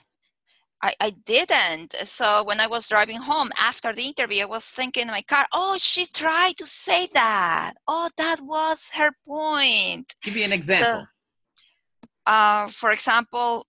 I, 0.82 0.94
I 1.00 1.10
didn't. 1.12 1.96
So 2.04 2.44
when 2.44 2.60
I 2.60 2.68
was 2.68 2.90
driving 2.90 3.18
home 3.18 3.52
after 3.58 3.94
the 3.94 4.04
interview, 4.04 4.44
I 4.44 4.46
was 4.46 4.66
thinking 4.66 5.04
in 5.04 5.08
my 5.08 5.22
car, 5.22 5.46
oh, 5.54 5.78
she 5.80 6.06
tried 6.06 6.58
to 6.58 6.66
say 6.66 7.08
that. 7.14 7.76
Oh, 7.88 8.10
that 8.18 8.42
was 8.42 8.92
her 8.94 9.12
point. 9.26 10.14
Give 10.22 10.36
me 10.36 10.44
an 10.44 10.52
example. 10.52 11.08
So, 12.26 12.32
uh, 12.32 12.68
for 12.68 12.92
example, 12.92 13.66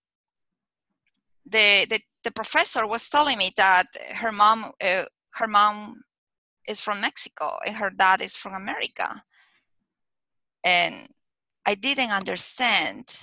the, 1.46 1.86
the, 1.88 2.00
the 2.24 2.32
professor 2.32 2.84
was 2.84 3.08
telling 3.08 3.38
me 3.38 3.52
that 3.56 3.86
her 4.14 4.32
mom, 4.32 4.72
uh, 4.82 5.04
her 5.34 5.46
mom 5.46 6.02
is 6.66 6.80
from 6.80 7.00
Mexico 7.00 7.58
and 7.64 7.76
her 7.76 7.90
dad 7.90 8.20
is 8.22 8.34
from 8.34 8.54
America. 8.54 9.22
And 10.64 11.08
I 11.66 11.74
didn't 11.74 12.10
understand. 12.10 13.20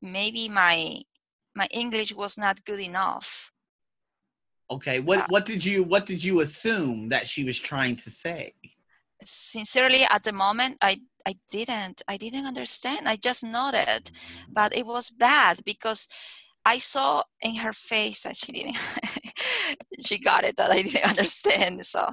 Maybe 0.00 0.48
my 0.48 1.02
my 1.54 1.68
English 1.70 2.14
was 2.14 2.38
not 2.38 2.64
good 2.64 2.80
enough. 2.80 3.52
Okay, 4.70 5.00
what 5.00 5.20
uh, 5.20 5.26
what 5.28 5.44
did 5.44 5.64
you 5.64 5.82
what 5.82 6.06
did 6.06 6.24
you 6.24 6.40
assume 6.40 7.08
that 7.10 7.26
she 7.26 7.44
was 7.44 7.58
trying 7.58 7.96
to 7.96 8.10
say? 8.10 8.54
Sincerely, 9.24 10.04
at 10.04 10.22
the 10.24 10.32
moment, 10.32 10.78
I 10.80 11.00
I 11.26 11.36
didn't 11.50 12.02
I 12.08 12.16
didn't 12.16 12.46
understand. 12.46 13.08
I 13.08 13.16
just 13.16 13.42
nodded, 13.44 14.10
but 14.48 14.74
it 14.74 14.86
was 14.86 15.10
bad 15.10 15.62
because 15.64 16.08
I 16.64 16.78
saw 16.78 17.24
in 17.40 17.56
her 17.56 17.72
face 17.72 18.22
that 18.22 18.36
she 18.36 18.52
didn't 18.52 18.78
she 20.06 20.18
got 20.18 20.44
it 20.44 20.56
that 20.56 20.70
I 20.70 20.82
didn't 20.82 21.04
understand. 21.12 21.84
So 21.84 22.08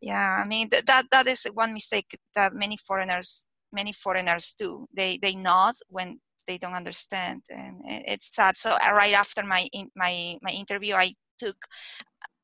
yeah, 0.00 0.40
I 0.42 0.46
mean 0.46 0.68
that 0.70 1.06
that 1.10 1.26
is 1.26 1.44
one 1.52 1.74
mistake 1.74 2.18
that 2.34 2.54
many 2.54 2.76
foreigners 2.76 3.46
many 3.72 3.92
foreigners 3.92 4.54
do. 4.58 4.86
They 4.94 5.18
they 5.20 5.34
nod 5.34 5.74
when 5.88 6.20
they 6.46 6.58
don't 6.58 6.74
understand 6.74 7.42
and 7.50 7.80
it's 7.84 8.34
sad. 8.34 8.56
So 8.56 8.72
uh, 8.72 8.92
right 8.92 9.14
after 9.14 9.42
my 9.42 9.68
my 9.94 10.38
my 10.42 10.50
interview 10.50 10.94
i 10.94 11.14
took 11.38 11.56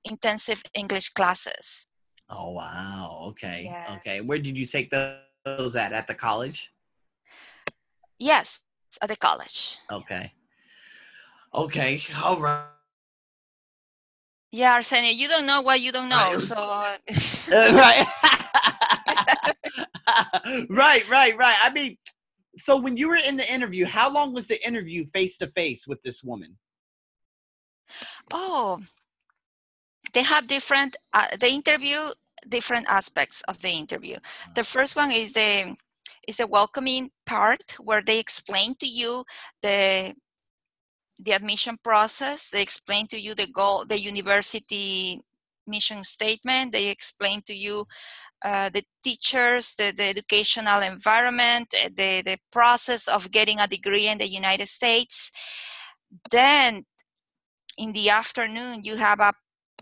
intensive 0.05 0.63
english 0.75 1.11
classes. 1.11 1.87
Oh 2.29 2.51
wow. 2.51 3.25
Okay. 3.31 3.63
Yes. 3.65 3.91
okay 3.99 4.21
where 4.21 4.39
did 4.39 4.57
you 4.57 4.67
take 4.67 4.91
those 5.45 5.77
at? 5.77 5.93
At 5.93 6.07
the 6.07 6.15
college? 6.15 6.73
Yes 8.19 8.65
at 9.01 9.09
the 9.09 9.17
college. 9.17 9.79
Okay. 9.91 10.33
Okay. 11.55 12.03
All 12.23 12.41
right. 12.41 12.67
Yeah 14.51 14.75
arsenio 14.75 15.11
you 15.11 15.29
don't 15.29 15.47
know 15.47 15.63
what 15.63 15.81
you 15.81 15.93
don't 15.93 16.11
know 16.11 16.39
so 16.39 16.57
uh, 16.57 16.97
right 17.73 18.07
right 20.71 21.09
right 21.09 21.37
right 21.37 21.57
i 21.63 21.71
mean 21.73 21.97
so 22.57 22.77
when 22.77 22.97
you 22.97 23.09
were 23.09 23.17
in 23.17 23.37
the 23.37 23.53
interview, 23.53 23.87
how 23.87 24.13
long 24.13 24.33
was 24.33 24.47
the 24.47 24.65
interview 24.67 25.07
face 25.13 25.39
to 25.39 25.47
face 25.49 25.87
with 25.87 26.03
this 26.03 26.23
woman? 26.23 26.59
Oh, 28.33 28.81
they 30.13 30.23
have 30.23 30.49
different 30.49 30.97
uh, 31.13 31.37
the 31.39 31.49
interview 31.49 32.11
different 32.49 32.87
aspects 32.89 33.43
of 33.43 33.63
the 33.63 33.71
interview. 33.71 34.17
The 34.55 34.61
uh-huh. 34.61 34.75
first 34.75 34.97
one 34.97 35.13
is 35.13 35.33
the 35.33 35.77
is 36.29 36.37
the 36.37 36.47
welcoming 36.47 37.11
part 37.27 37.77
where 37.81 38.03
they 38.03 38.19
explain 38.19 38.75
to 38.77 38.87
you 38.87 39.25
the 39.63 40.15
the 41.19 41.33
admission 41.33 41.79
process. 41.83 42.51
They 42.51 42.63
explain 42.63 43.07
to 43.09 43.21
you 43.21 43.35
the 43.35 43.47
goal, 43.47 43.85
the 43.87 44.01
university 44.01 45.23
mission 45.67 46.05
statement. 46.05 46.73
They 46.73 46.89
explain 46.89 47.43
to 47.43 47.55
you 47.55 47.87
uh, 48.45 48.69
the 48.71 48.85
teachers, 49.05 49.75
the, 49.77 49.93
the 49.97 50.05
educational 50.05 50.81
environment, 50.81 51.75
uh, 51.75 51.89
the, 51.95 52.23
the 52.23 52.39
process 52.51 53.09
of 53.09 53.31
getting 53.31 53.61
a 53.61 53.69
degree 53.69 54.09
in 54.09 54.19
the 54.19 54.29
United 54.29 54.69
States. 54.69 55.31
Then 56.31 56.85
in 57.79 57.93
the 57.93 58.11
afternoon, 58.11 58.85
you 58.85 58.97
have 58.97 59.21
a 59.21 59.33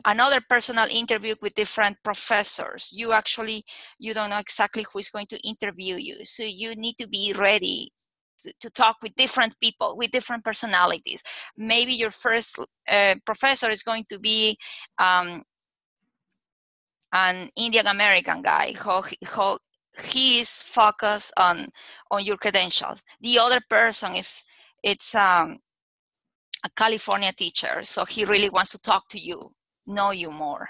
another 0.07 0.41
personal 0.49 0.87
interview 0.91 1.35
with 1.43 1.55
different 1.55 1.97
professors. 2.03 2.89
You 2.93 3.13
actually 3.13 3.65
you 3.99 4.15
don't 4.15 4.31
know 4.31 4.39
exactly 4.39 4.87
who 4.91 4.99
is 4.99 5.11
going 5.11 5.27
to 5.27 5.47
interview 5.47 5.97
you. 5.97 6.25
So 6.25 6.43
you 6.43 6.75
need 6.75 6.97
to 6.99 7.09
be 7.09 7.35
ready 7.37 7.93
to, 8.43 8.53
to 8.61 8.71
talk 8.71 8.97
with 9.03 9.15
different 9.17 9.55
people 9.61 9.97
with 9.97 10.11
different 10.11 10.45
personalities. 10.45 11.23
Maybe 11.57 11.93
your 11.93 12.11
first 12.11 12.59
uh, 12.89 13.17
professor 13.27 13.71
is 13.71 13.83
going 13.83 14.07
to 14.09 14.19
be 14.19 14.57
um, 14.99 15.43
an 17.13 17.51
Indian 17.57 17.87
American 17.87 18.43
guy 18.43 18.73
who, 18.73 19.03
who 19.27 19.59
he 20.03 20.41
is 20.41 20.63
focused 20.63 21.33
on 21.37 21.69
on 22.11 22.25
your 22.25 22.37
credentials. 22.37 23.03
The 23.21 23.39
other 23.39 23.61
person 23.69 24.17
is 24.17 24.45
it's 24.83 25.15
um, 25.15 25.59
a 26.65 26.71
California 26.77 27.33
teacher, 27.33 27.83
so 27.83 28.05
he 28.05 28.25
really 28.25 28.51
wants 28.51 28.71
to 28.73 28.79
talk 28.79 29.09
to 29.11 29.19
you, 29.19 29.53
know 29.87 30.11
you 30.11 30.31
more. 30.31 30.69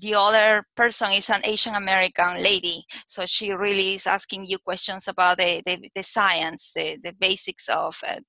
The 0.00 0.14
other 0.14 0.64
person 0.76 1.12
is 1.12 1.30
an 1.30 1.40
Asian 1.44 1.74
American 1.74 2.42
lady, 2.42 2.84
so 3.06 3.26
she 3.26 3.52
really 3.52 3.94
is 3.94 4.06
asking 4.06 4.46
you 4.46 4.58
questions 4.58 5.08
about 5.08 5.38
the 5.38 5.62
the, 5.64 5.90
the 5.94 6.02
science, 6.02 6.72
the 6.74 6.98
the 7.02 7.12
basics 7.18 7.68
of 7.68 8.00
uh, 8.06 8.20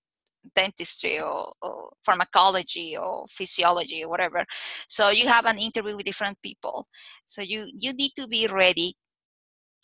dentistry 0.55 1.19
or, 1.21 1.51
or, 1.61 1.89
pharmacology 2.05 2.97
or 2.97 3.25
physiology 3.29 4.03
or 4.03 4.09
whatever. 4.09 4.45
So 4.87 5.09
you 5.09 5.27
have 5.27 5.45
an 5.45 5.59
interview 5.59 5.95
with 5.95 6.05
different 6.05 6.41
people. 6.41 6.87
So 7.25 7.41
you 7.41 7.67
you 7.77 7.93
need 7.93 8.11
to 8.15 8.27
be 8.27 8.47
ready 8.47 8.95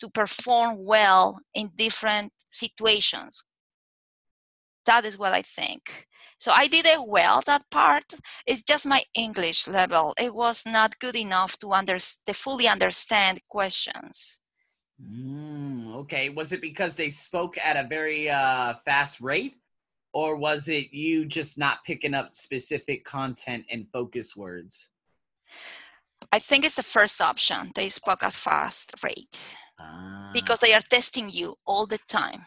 to 0.00 0.10
perform 0.10 0.84
well 0.84 1.40
in 1.54 1.70
different 1.74 2.32
situations. 2.50 3.44
That 4.84 5.04
is 5.04 5.18
what 5.18 5.32
i 5.32 5.42
think. 5.42 6.06
So 6.38 6.52
i 6.54 6.66
did 6.66 6.86
it 6.86 7.06
well 7.06 7.42
that 7.46 7.64
part. 7.70 8.14
It's 8.46 8.62
just 8.62 8.86
my 8.86 9.02
english 9.14 9.66
level. 9.66 10.14
It 10.18 10.34
was 10.34 10.64
not 10.66 10.98
good 10.98 11.16
enough 11.16 11.58
to 11.60 11.72
under, 11.72 11.98
to 11.98 12.34
fully 12.34 12.68
understand 12.68 13.40
questions. 13.48 14.40
Mm, 15.02 15.94
okay. 15.96 16.30
Was 16.30 16.52
it 16.52 16.60
because 16.60 16.96
they 16.96 17.10
spoke 17.10 17.58
at 17.58 17.76
a 17.76 17.86
very 17.86 18.30
uh, 18.30 18.74
fast 18.84 19.20
rate 19.20 19.56
or 20.16 20.34
was 20.34 20.68
it 20.68 20.94
you 20.94 21.26
just 21.26 21.58
not 21.58 21.84
picking 21.84 22.14
up 22.14 22.32
specific 22.32 23.04
content 23.04 23.66
and 23.70 23.86
focus 23.92 24.34
words? 24.34 24.88
I 26.32 26.38
think 26.38 26.64
it's 26.64 26.76
the 26.76 26.82
first 26.82 27.20
option. 27.20 27.70
They 27.74 27.90
spoke 27.90 28.22
at 28.22 28.32
fast 28.32 28.94
rate 29.04 29.54
ah. 29.78 30.30
because 30.32 30.60
they 30.60 30.72
are 30.72 30.80
testing 30.80 31.28
you 31.28 31.56
all 31.66 31.86
the 31.86 31.98
time. 32.08 32.46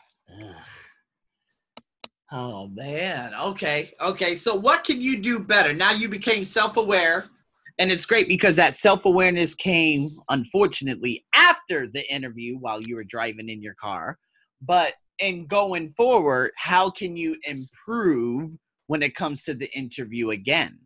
Oh 2.32 2.70
man. 2.70 3.36
Okay. 3.36 3.94
Okay. 4.02 4.36
So 4.36 4.56
what 4.56 4.84
can 4.84 5.00
you 5.00 5.20
do 5.20 5.38
better? 5.38 5.72
Now 5.72 5.92
you 5.92 6.10
became 6.10 6.44
self-aware 6.44 7.26
and 7.78 7.92
it's 7.92 8.08
great 8.08 8.28
because 8.28 8.56
that 8.56 8.74
self-awareness 8.74 9.54
came 9.54 10.10
unfortunately 10.30 11.24
after 11.36 11.86
the 11.86 12.12
interview 12.12 12.58
while 12.58 12.82
you 12.82 12.96
were 12.96 13.04
driving 13.04 13.48
in 13.48 13.62
your 13.62 13.76
car. 13.80 14.18
But 14.60 14.94
and 15.22 15.48
going 15.48 15.92
forward, 15.92 16.52
how 16.56 16.90
can 16.90 17.18
you 17.18 17.36
improve 17.48 18.56
when 18.88 19.04
it 19.04 19.16
comes 19.16 19.44
to 19.44 19.54
the 19.54 19.70
interview 19.78 20.30
again? 20.32 20.80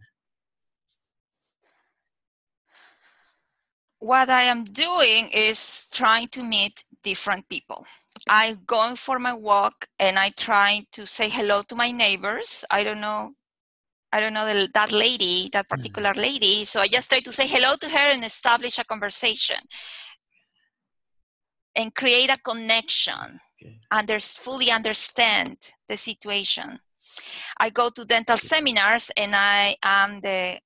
what 4.03 4.29
I 4.29 4.43
am 4.43 4.65
doing 4.65 5.29
is 5.29 5.87
trying 5.91 6.27
to 6.29 6.43
meet 6.43 6.83
different 7.03 7.47
people. 7.47 7.85
I 8.27 8.57
going 8.67 8.97
for 8.97 9.17
my 9.17 9.33
walk 9.33 9.87
and 9.97 10.19
I 10.19 10.29
try 10.29 10.85
to 10.91 11.05
say 11.07 11.29
hello 11.29 11.61
to 11.69 11.75
my 11.75 11.91
neighbors. 11.91 12.65
I 12.69 12.83
don't 12.83 12.99
know, 12.99 13.31
I 14.11 14.19
don't 14.19 14.33
know 14.33 14.45
the, 14.45 14.67
that 14.73 14.91
lady, 14.91 15.49
that 15.53 15.69
particular 15.69 16.11
mm-hmm. 16.11 16.21
lady. 16.21 16.65
So 16.65 16.81
I 16.81 16.87
just 16.87 17.09
try 17.09 17.21
to 17.21 17.31
say 17.31 17.47
hello 17.47 17.75
to 17.77 17.89
her 17.89 18.11
and 18.11 18.25
establish 18.25 18.77
a 18.77 18.83
conversation 18.83 19.61
and 21.73 21.95
create 21.95 22.29
a 22.29 22.37
connection. 22.37 23.39
Okay. 23.63 23.79
Under, 23.91 24.19
fully 24.19 24.71
understand 24.71 25.57
the 25.87 25.97
situation. 25.97 26.79
I 27.59 27.69
go 27.69 27.89
to 27.89 28.05
dental 28.05 28.37
seminars 28.37 29.11
and 29.15 29.35
I 29.35 29.75
am 29.83 30.19
the 30.19 30.59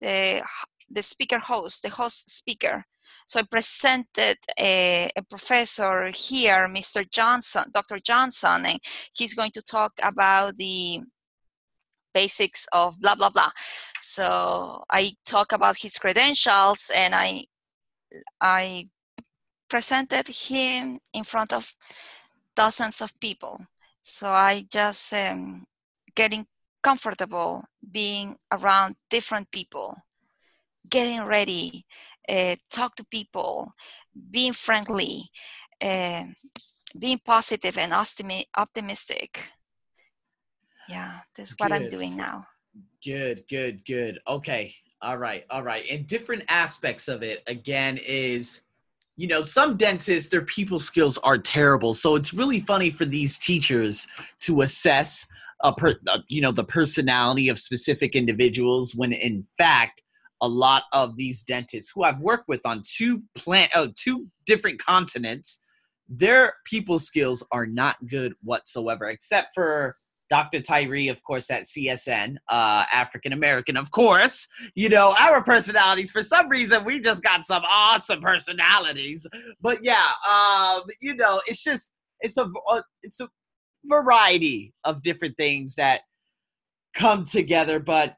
the 0.00 0.42
the 0.90 1.02
speaker 1.02 1.38
host, 1.38 1.82
the 1.82 1.90
host 1.90 2.30
speaker. 2.30 2.84
So 3.26 3.40
I 3.40 3.42
presented 3.42 4.38
a, 4.58 5.10
a, 5.16 5.22
professor 5.22 6.12
here, 6.14 6.68
Mr. 6.68 7.04
Johnson, 7.10 7.64
Dr. 7.74 7.98
Johnson, 7.98 8.64
and 8.66 8.78
he's 9.12 9.34
going 9.34 9.50
to 9.52 9.62
talk 9.62 9.92
about 10.00 10.56
the 10.56 11.00
basics 12.14 12.66
of 12.72 13.00
blah 13.00 13.16
blah 13.16 13.30
blah. 13.30 13.50
So 14.00 14.84
I 14.90 15.12
talk 15.24 15.52
about 15.52 15.76
his 15.78 15.98
credentials 15.98 16.90
and 16.94 17.14
I 17.14 17.46
I 18.40 18.88
presented 19.68 20.28
him 20.28 21.00
in 21.12 21.24
front 21.24 21.52
of 21.52 21.74
dozens 22.56 23.00
of 23.00 23.18
people. 23.20 23.60
So 24.02 24.30
I 24.30 24.64
just 24.70 25.12
um, 25.12 25.66
getting 26.14 26.46
comfortable 26.82 27.64
being 27.92 28.36
around 28.50 28.96
different 29.10 29.50
people 29.50 29.96
getting 30.88 31.22
ready, 31.24 31.84
uh, 32.28 32.56
talk 32.70 32.96
to 32.96 33.04
people, 33.04 33.72
being 34.30 34.52
friendly, 34.52 35.30
uh, 35.80 36.24
being 36.98 37.20
positive 37.24 37.76
and 37.78 37.92
optimi- 37.92 38.48
optimistic. 38.56 39.50
Yeah, 40.88 41.20
that's 41.34 41.54
what 41.58 41.72
I'm 41.72 41.88
doing 41.88 42.16
now. 42.16 42.46
Good, 43.04 43.44
good, 43.48 43.84
good. 43.84 44.20
Okay. 44.26 44.74
All 45.02 45.18
right. 45.18 45.44
All 45.50 45.62
right. 45.62 45.84
And 45.90 46.06
different 46.06 46.44
aspects 46.48 47.08
of 47.08 47.22
it, 47.22 47.42
again, 47.46 47.98
is 47.98 48.62
you 49.16 49.26
know, 49.26 49.42
some 49.42 49.76
dentists, 49.76 50.30
their 50.30 50.42
people 50.42 50.78
skills 50.78 51.18
are 51.18 51.38
terrible. 51.38 51.94
So 51.94 52.16
it's 52.16 52.34
really 52.34 52.60
funny 52.60 52.90
for 52.90 53.06
these 53.06 53.38
teachers 53.38 54.06
to 54.40 54.60
assess 54.60 55.26
a 55.62 55.72
per, 55.72 55.94
uh, 56.08 56.18
you 56.28 56.42
know, 56.42 56.52
the 56.52 56.64
personality 56.64 57.48
of 57.48 57.58
specific 57.58 58.14
individuals 58.14 58.94
when 58.94 59.12
in 59.12 59.42
fact 59.56 60.02
a 60.42 60.48
lot 60.48 60.82
of 60.92 61.16
these 61.16 61.42
dentists 61.42 61.90
who 61.94 62.02
I've 62.02 62.20
worked 62.20 62.46
with 62.46 62.60
on 62.66 62.82
two 62.84 63.22
plant 63.34 63.72
oh, 63.74 63.88
two 63.96 64.26
different 64.44 64.84
continents, 64.84 65.60
their 66.08 66.54
people 66.66 66.98
skills 66.98 67.42
are 67.52 67.66
not 67.66 67.96
good 68.06 68.34
whatsoever, 68.42 69.08
except 69.08 69.54
for 69.54 69.96
Dr. 70.28 70.60
Tyree, 70.60 71.08
of 71.08 71.22
course, 71.22 71.50
at 71.50 71.64
CSN, 71.64 72.36
uh, 72.48 72.84
African 72.92 73.32
American, 73.32 73.76
of 73.76 73.90
course. 73.90 74.46
You 74.74 74.88
know, 74.88 75.14
our 75.20 75.42
personalities, 75.42 76.10
for 76.10 76.22
some 76.22 76.48
reason, 76.48 76.84
we 76.84 77.00
just 77.00 77.22
got 77.22 77.44
some 77.44 77.62
awesome 77.64 78.20
personalities. 78.20 79.26
But 79.60 79.84
yeah, 79.84 80.06
um, 80.28 80.82
you 81.00 81.14
know, 81.14 81.40
it's 81.46 81.62
just, 81.62 81.92
it's 82.20 82.36
a, 82.36 82.48
uh, 82.68 82.82
it's 83.02 83.20
a 83.20 83.28
variety 83.84 84.74
of 84.84 85.02
different 85.02 85.36
things 85.36 85.74
that 85.76 86.00
come 86.94 87.24
together. 87.24 87.78
But 87.78 88.16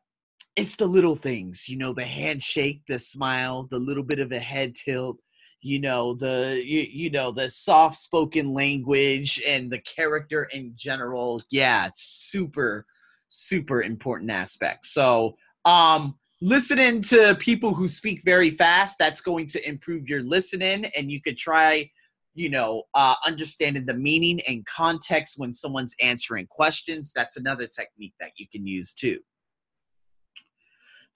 it's 0.56 0.76
the 0.76 0.86
little 0.86 1.16
things, 1.16 1.68
you 1.68 1.76
know, 1.76 1.92
the 1.92 2.04
handshake, 2.04 2.82
the 2.88 2.98
smile, 2.98 3.68
the 3.70 3.78
little 3.78 4.02
bit 4.02 4.18
of 4.18 4.32
a 4.32 4.40
head 4.40 4.74
tilt, 4.74 5.18
you 5.60 5.80
know, 5.80 6.14
the 6.14 6.62
you, 6.64 6.86
you 6.90 7.10
know, 7.10 7.32
the 7.32 7.50
soft 7.50 7.96
spoken 7.96 8.52
language 8.52 9.42
and 9.46 9.70
the 9.70 9.80
character 9.80 10.44
in 10.52 10.72
general. 10.76 11.42
Yeah, 11.50 11.90
super 11.94 12.86
super 13.28 13.82
important 13.82 14.30
aspect. 14.30 14.86
So, 14.86 15.36
um 15.64 16.16
listening 16.40 17.02
to 17.02 17.34
people 17.40 17.74
who 17.74 17.88
speak 17.88 18.22
very 18.24 18.50
fast, 18.50 18.96
that's 18.98 19.20
going 19.20 19.44
to 19.44 19.68
improve 19.68 20.08
your 20.08 20.22
listening 20.22 20.84
and 20.96 21.10
you 21.10 21.20
could 21.20 21.36
try 21.36 21.90
you 22.38 22.48
know, 22.48 22.84
uh, 22.94 23.16
understanding 23.26 23.84
the 23.84 23.94
meaning 23.94 24.40
and 24.46 24.64
context 24.64 25.38
when 25.38 25.52
someone's 25.52 25.94
answering 26.00 26.46
questions. 26.46 27.12
That's 27.12 27.36
another 27.36 27.66
technique 27.66 28.14
that 28.20 28.30
you 28.36 28.46
can 28.50 28.64
use 28.64 28.94
too. 28.94 29.18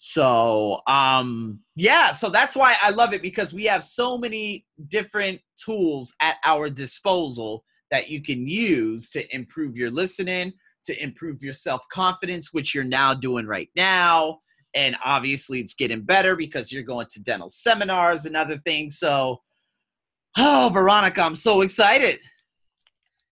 So, 0.05 0.81
um, 0.89 1.61
yeah, 1.77 2.11
so 2.11 2.29
that's 2.29 2.57
why 2.57 2.75
I 2.83 2.91
love 2.91 3.15
it 3.15 3.23
because 3.23 3.55
we 3.55 3.63
have 3.67 3.85
so 3.85 4.19
many 4.19 4.67
different 4.89 5.41
tools 5.57 6.13
at 6.21 6.39
our 6.45 6.69
disposal 6.69 7.63
that 7.93 8.11
you 8.11 8.21
can 8.21 8.49
use 8.49 9.09
to 9.11 9.33
improve 9.33 9.77
your 9.77 9.93
listening, 9.93 10.55
to 10.87 11.01
improve 11.01 11.41
your 11.41 11.53
self 11.53 11.83
confidence, 11.93 12.53
which 12.53 12.75
you're 12.75 12.83
now 12.83 13.15
doing 13.15 13.47
right 13.47 13.69
now. 13.77 14.41
And 14.75 14.97
obviously, 15.05 15.61
it's 15.61 15.75
getting 15.75 16.03
better 16.03 16.35
because 16.35 16.73
you're 16.73 16.83
going 16.83 17.07
to 17.13 17.23
dental 17.23 17.49
seminars 17.49 18.27
and 18.27 18.37
other 18.37 18.57
things. 18.57 18.99
So, 18.99 19.41
oh, 20.37 20.69
Veronica, 20.75 21.23
I'm 21.23 21.37
so 21.37 21.61
excited. 21.61 22.19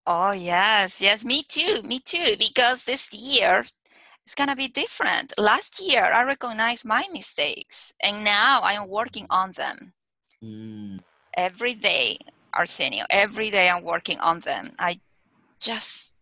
Oh, 0.07 0.31
yes, 0.31 1.01
yes, 1.01 1.25
me 1.25 1.43
too, 1.43 1.81
me 1.83 1.99
too, 1.99 2.37
because 2.39 2.85
this 2.85 3.13
year, 3.13 3.65
it's 4.25 4.35
going 4.35 4.49
to 4.49 4.55
be 4.55 4.67
different. 4.67 5.33
Last 5.37 5.81
year, 5.81 6.03
I 6.03 6.23
recognized 6.23 6.85
my 6.85 7.07
mistakes, 7.11 7.93
and 8.01 8.23
now 8.23 8.61
I 8.61 8.73
am 8.73 8.87
working 8.87 9.25
on 9.29 9.53
them. 9.53 9.93
Mm. 10.43 10.99
Every 11.35 11.73
day, 11.73 12.19
Arsenio, 12.53 13.05
every 13.09 13.49
day 13.49 13.69
I'm 13.69 13.83
working 13.83 14.19
on 14.19 14.41
them. 14.41 14.71
I 14.77 14.99
just, 15.59 16.13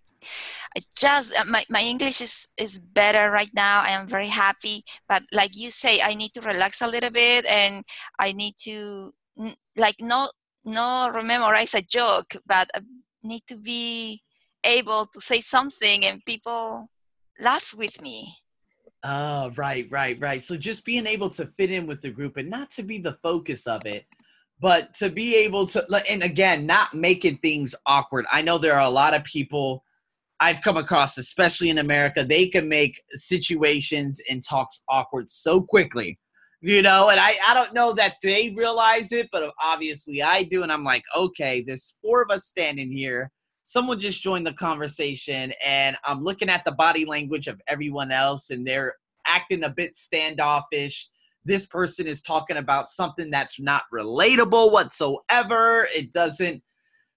I 0.76 0.82
just, 0.96 1.36
uh, 1.36 1.46
my, 1.46 1.66
my 1.70 1.82
English 1.82 2.22
is, 2.22 2.50
is 2.58 2.80
better 2.80 3.32
right 3.32 3.50
now. 3.54 3.82
I 3.82 3.90
am 3.90 4.08
very 4.08 4.28
happy. 4.28 4.84
But 5.08 5.24
like 5.32 5.56
you 5.56 5.72
say, 5.72 6.02
I 6.02 6.14
need 6.14 6.34
to 6.36 6.42
relax 6.42 6.82
a 6.82 6.88
little 6.88 7.10
bit 7.10 7.46
and 7.46 7.84
I 8.20 8.32
need 8.32 8.56
to, 8.66 9.14
like, 9.76 9.96
not, 10.00 10.32
not 10.64 11.14
memorize 11.26 11.74
a 11.74 11.82
joke, 11.82 12.36
but 12.46 12.70
I 12.76 12.82
need 13.24 13.44
to 13.48 13.58
be 13.58 14.22
able 14.64 15.08
to 15.08 15.22
say 15.22 15.42
something 15.42 16.06
and 16.06 16.24
people 16.26 16.90
laugh 17.40 17.74
with 17.74 18.02
me. 18.02 18.38
Oh, 19.04 19.52
right, 19.56 19.88
right, 19.90 20.20
right. 20.20 20.44
So 20.44 20.58
just 20.58 20.86
being 20.86 21.08
able 21.08 21.30
to 21.30 21.48
fit 21.58 21.72
in 21.72 21.88
with 21.88 22.02
the 22.02 22.10
group 22.10 22.38
and 22.38 22.50
not 22.50 22.70
to 22.72 22.84
be 22.84 22.98
the 22.98 23.18
focus 23.24 23.66
of 23.66 23.86
it, 23.86 24.06
but 24.60 24.94
to 24.96 25.10
be 25.10 25.36
able 25.38 25.66
to, 25.68 25.86
and 26.10 26.22
again, 26.22 26.66
not 26.66 26.94
making 26.94 27.38
things 27.38 27.74
awkward. 27.86 28.26
I 28.32 28.42
know 28.42 28.58
there 28.58 28.74
are 28.74 28.86
a 28.86 28.90
lot 28.90 29.14
of 29.14 29.24
people 29.24 29.86
I've 30.42 30.62
come 30.62 30.78
across, 30.78 31.18
especially 31.18 31.70
in 31.70 31.80
America, 31.80 32.24
they 32.24 32.48
can 32.48 32.68
make 32.68 33.02
situations 33.14 34.22
and 34.30 34.44
talks 34.44 34.84
awkward 34.88 35.30
so 35.30 35.62
quickly, 35.62 36.18
you 36.62 36.82
know, 36.82 37.10
and 37.10 37.20
I, 37.20 37.36
I 37.48 37.54
don't 37.54 37.74
know 37.74 37.94
that 37.94 38.16
they 38.24 38.54
realize 38.58 39.12
it, 39.12 39.30
but 39.32 39.52
obviously 39.62 40.22
I 40.22 40.44
do. 40.44 40.64
And 40.64 40.72
I'm 40.72 40.84
like, 40.84 41.04
okay, 41.16 41.62
there's 41.62 41.96
four 42.02 42.22
of 42.22 42.32
us 42.32 42.46
standing 42.46 42.92
here 42.92 43.32
someone 43.70 44.00
just 44.00 44.24
joined 44.24 44.48
the 44.48 44.54
conversation 44.54 45.54
and 45.64 45.96
I'm 46.04 46.24
looking 46.24 46.50
at 46.50 46.66
the 46.66 46.72
body 46.72 47.06
language 47.06 47.48
of 47.48 47.62
everyone 47.68 48.12
else 48.12 48.50
and 48.50 48.66
they're 48.66 48.96
acting 49.28 49.64
a 49.64 49.70
bit 49.70 49.96
standoffish. 49.96 51.08
This 51.46 51.68
person 51.68 52.08
is 52.08 52.24
talking 52.24 52.58
about 52.58 52.88
something 52.88 53.30
that's 53.30 53.60
not 53.60 53.84
relatable 53.94 54.72
whatsoever. 54.72 55.88
It 55.94 56.12
doesn't, 56.12 56.64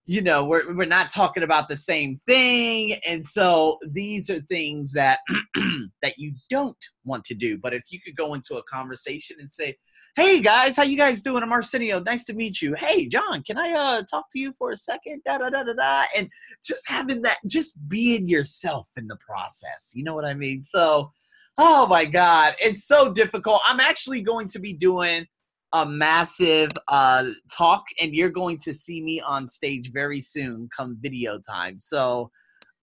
you 0.05 0.21
know, 0.21 0.45
we're, 0.45 0.75
we're 0.75 0.85
not 0.85 1.09
talking 1.09 1.43
about 1.43 1.71
the 1.71 1.77
same 1.77 2.17
thing. 2.27 3.01
And 3.07 3.25
so 3.25 3.79
these 3.89 4.29
are 4.29 4.41
things 4.41 4.93
that 4.93 5.21
that 6.03 6.19
you 6.19 6.35
don't 6.51 6.77
want 7.07 7.25
to 7.25 7.35
do. 7.35 7.57
But 7.57 7.73
if 7.73 7.85
you 7.89 7.99
could 7.99 8.15
go 8.15 8.35
into 8.35 8.57
a 8.57 8.63
conversation 8.65 9.39
and 9.41 9.51
say, 9.51 9.75
hey 10.15 10.43
guys, 10.43 10.77
how 10.77 10.83
you 10.83 10.97
guys 10.97 11.23
doing? 11.23 11.43
I'm 11.43 11.53
Arsenio. 11.53 11.99
Nice 12.01 12.25
to 12.27 12.35
meet 12.35 12.61
you. 12.61 12.75
Hey 12.75 13.09
John, 13.09 13.43
can 13.45 13.57
I 13.57 13.73
uh 13.73 14.03
talk 14.03 14.27
to 14.33 14.39
you 14.39 14.53
for 14.53 14.71
a 14.71 14.77
second? 14.77 15.23
Da 15.25 15.39
da 15.39 15.49
da 15.49 15.63
da 15.63 15.73
da. 15.73 16.05
And 16.17 16.29
just 16.63 16.87
having 16.87 17.23
that, 17.23 17.39
just 17.47 17.77
being 17.89 18.29
yourself 18.29 18.89
in 18.99 19.07
the 19.07 19.17
process. 19.17 19.91
You 19.95 20.05
know 20.05 20.15
what 20.15 20.27
I 20.27 20.35
mean? 20.35 20.63
So, 20.63 21.11
oh 21.57 21.87
my 21.87 22.05
God, 22.05 22.55
it's 22.61 22.87
so 22.87 23.11
difficult. 23.11 23.63
I'm 23.67 23.81
actually 23.81 24.21
going 24.21 24.49
to 24.49 24.59
be 24.59 24.75
doing 24.75 25.27
a 25.73 25.87
massive 25.87 26.73
uh 26.89 27.31
talk, 27.51 27.85
and 27.99 28.15
you're 28.15 28.29
going 28.29 28.59
to 28.65 28.75
see 28.75 29.01
me 29.01 29.23
on 29.23 29.49
stage 29.49 29.93
very 29.93 30.21
soon, 30.21 30.69
come 30.77 30.99
video 31.01 31.39
time. 31.39 31.81
So, 31.81 32.31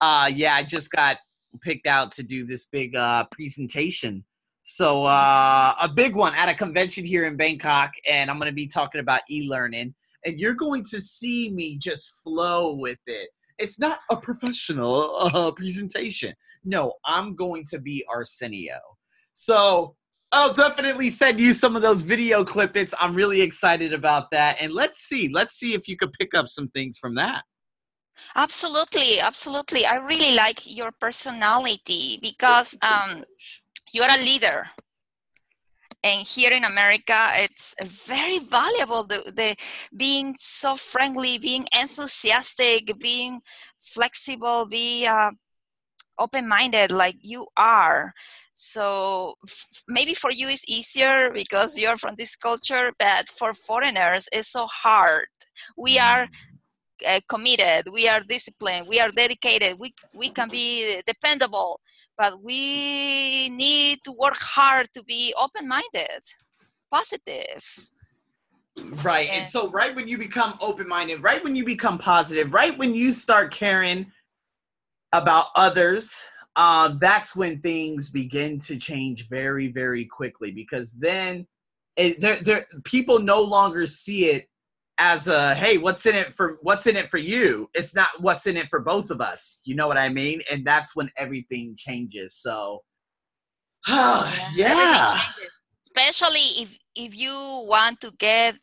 uh, 0.01 0.31
yeah, 0.33 0.55
I 0.55 0.63
just 0.63 0.89
got 0.89 1.17
picked 1.61 1.85
out 1.85 2.09
to 2.11 2.23
do 2.23 2.43
this 2.43 2.65
big 2.65 2.95
uh 2.95 3.25
presentation 3.31 4.25
so 4.71 5.03
uh, 5.05 5.73
a 5.81 5.89
big 5.89 6.15
one 6.15 6.35
at 6.35 6.47
a 6.47 6.53
convention 6.53 7.03
here 7.03 7.25
in 7.25 7.35
Bangkok, 7.35 7.91
and 8.07 8.29
I'm 8.29 8.37
going 8.37 8.51
to 8.51 8.55
be 8.55 8.67
talking 8.67 9.01
about 9.01 9.21
e-learning, 9.27 9.95
and 10.27 10.39
you're 10.39 10.53
going 10.53 10.85
to 10.91 11.01
see 11.01 11.49
me 11.49 11.79
just 11.79 12.21
flow 12.23 12.75
with 12.75 12.99
it. 13.07 13.29
It's 13.57 13.79
not 13.79 13.97
a 14.11 14.15
professional 14.15 15.15
uh, 15.33 15.49
presentation. 15.53 16.35
No, 16.63 16.93
I'm 17.03 17.35
going 17.35 17.65
to 17.71 17.79
be 17.79 18.05
Arsenio. 18.07 18.77
So 19.33 19.95
I'll 20.31 20.53
definitely 20.53 21.09
send 21.09 21.39
you 21.39 21.55
some 21.55 21.75
of 21.75 21.81
those 21.81 22.03
video 22.03 22.43
clippings. 22.43 22.93
I'm 22.99 23.15
really 23.15 23.41
excited 23.41 23.91
about 23.91 24.29
that. 24.33 24.61
And 24.61 24.71
let's 24.71 24.99
see, 24.99 25.31
let's 25.33 25.55
see 25.55 25.73
if 25.73 25.87
you 25.87 25.97
could 25.97 26.13
pick 26.13 26.35
up 26.35 26.47
some 26.47 26.67
things 26.69 26.99
from 26.99 27.15
that. 27.15 27.43
Absolutely, 28.35 29.19
absolutely. 29.19 29.87
I 29.87 29.95
really 29.95 30.35
like 30.35 30.61
your 30.65 30.91
personality 30.91 32.19
because 32.21 32.77
um, 32.83 33.23
you're 33.93 34.09
a 34.09 34.17
leader. 34.17 34.67
And 36.03 36.25
here 36.25 36.51
in 36.53 36.63
America, 36.63 37.31
it's 37.35 37.75
very 37.83 38.39
valuable 38.39 39.03
the, 39.03 39.31
the 39.35 39.55
being 39.95 40.35
so 40.39 40.75
friendly, 40.75 41.37
being 41.37 41.67
enthusiastic, 41.77 42.97
being 42.99 43.41
flexible, 43.81 44.65
be 44.65 45.05
uh, 45.05 45.31
open-minded 46.17 46.91
like 46.91 47.17
you 47.21 47.47
are. 47.57 48.13
So 48.53 49.35
f- 49.47 49.67
maybe 49.87 50.13
for 50.13 50.31
you 50.31 50.49
it's 50.49 50.67
easier 50.67 51.31
because 51.33 51.77
you're 51.77 51.97
from 51.97 52.15
this 52.15 52.35
culture 52.35 52.91
but 52.99 53.29
for 53.29 53.53
foreigners 53.53 54.27
it's 54.31 54.49
so 54.49 54.67
hard. 54.67 55.27
We 55.77 55.99
are 55.99 56.27
mm 56.27 56.29
uh, 57.07 57.19
committed 57.27 57.91
we 57.91 58.07
are 58.07 58.19
disciplined 58.21 58.87
we 58.87 58.99
are 58.99 59.09
dedicated 59.09 59.77
we, 59.79 59.93
we 60.13 60.29
can 60.29 60.49
be 60.49 61.01
dependable 61.07 61.79
but 62.17 62.41
we 62.43 63.49
need 63.49 63.99
to 64.03 64.11
work 64.11 64.35
hard 64.37 64.87
to 64.93 65.01
be 65.03 65.33
open-minded 65.39 66.21
positive. 66.91 67.89
Right 69.03 69.29
and, 69.29 69.41
and 69.41 69.47
so 69.47 69.69
right 69.69 69.95
when 69.95 70.07
you 70.07 70.17
become 70.17 70.57
open-minded 70.61 71.21
right 71.21 71.43
when 71.43 71.55
you 71.55 71.65
become 71.65 71.97
positive 71.97 72.53
right 72.53 72.77
when 72.77 72.93
you 72.93 73.11
start 73.13 73.53
caring 73.53 74.05
about 75.11 75.47
others 75.55 76.21
uh, 76.55 76.93
that's 76.99 77.35
when 77.35 77.59
things 77.59 78.09
begin 78.09 78.57
to 78.59 78.77
change 78.77 79.27
very 79.29 79.67
very 79.67 80.05
quickly 80.05 80.51
because 80.51 80.93
then 80.93 81.45
it, 81.97 82.21
they're, 82.21 82.37
they're, 82.37 82.67
people 82.85 83.19
no 83.19 83.41
longer 83.41 83.85
see 83.85 84.27
it 84.27 84.48
as 84.99 85.27
a 85.27 85.55
hey 85.55 85.77
what's 85.77 86.05
in 86.05 86.13
it 86.13 86.35
for 86.35 86.59
what's 86.61 86.85
in 86.85 86.95
it 86.95 87.09
for 87.09 87.17
you? 87.17 87.69
It's 87.73 87.95
not 87.95 88.09
what's 88.19 88.45
in 88.45 88.57
it 88.57 88.67
for 88.69 88.79
both 88.81 89.09
of 89.09 89.21
us. 89.21 89.57
You 89.63 89.75
know 89.75 89.87
what 89.87 89.97
i 89.97 90.09
mean? 90.09 90.41
And 90.51 90.65
that's 90.65 90.95
when 90.95 91.09
everything 91.17 91.75
changes. 91.77 92.35
So 92.35 92.83
yeah, 93.87 94.31
yeah. 94.55 95.21
especially 95.85 96.61
if 96.61 96.77
if 96.95 97.15
you 97.15 97.33
want 97.67 98.01
to 98.01 98.11
get 98.19 98.55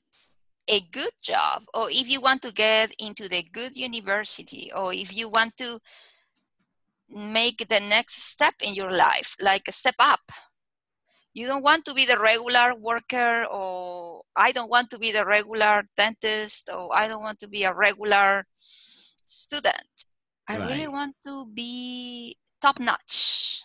a 0.68 0.80
good 0.92 1.12
job 1.22 1.62
or 1.74 1.88
if 1.90 2.08
you 2.08 2.20
want 2.20 2.42
to 2.42 2.52
get 2.52 2.92
into 2.98 3.28
the 3.28 3.42
good 3.42 3.76
university 3.76 4.70
or 4.74 4.92
if 4.92 5.16
you 5.16 5.28
want 5.28 5.56
to 5.56 5.78
make 7.08 7.66
the 7.68 7.80
next 7.80 8.22
step 8.22 8.54
in 8.62 8.74
your 8.74 8.90
life 8.90 9.36
like 9.40 9.68
a 9.68 9.72
step 9.72 9.94
up. 9.98 10.20
You 11.34 11.46
don't 11.46 11.62
want 11.62 11.84
to 11.84 11.94
be 11.94 12.06
the 12.06 12.18
regular 12.18 12.74
worker 12.74 13.44
or 13.44 13.95
i 14.36 14.52
don't 14.52 14.70
want 14.70 14.90
to 14.90 14.98
be 14.98 15.12
the 15.12 15.24
regular 15.24 15.88
dentist 15.96 16.70
or 16.72 16.96
i 16.96 17.08
don't 17.08 17.22
want 17.22 17.38
to 17.38 17.48
be 17.48 17.64
a 17.64 17.74
regular 17.74 18.44
student. 19.36 20.04
I 20.48 20.58
right. 20.58 20.70
really 20.70 20.88
want 20.88 21.14
to 21.26 21.46
be 21.46 22.36
top 22.62 22.80
notch. 22.80 23.62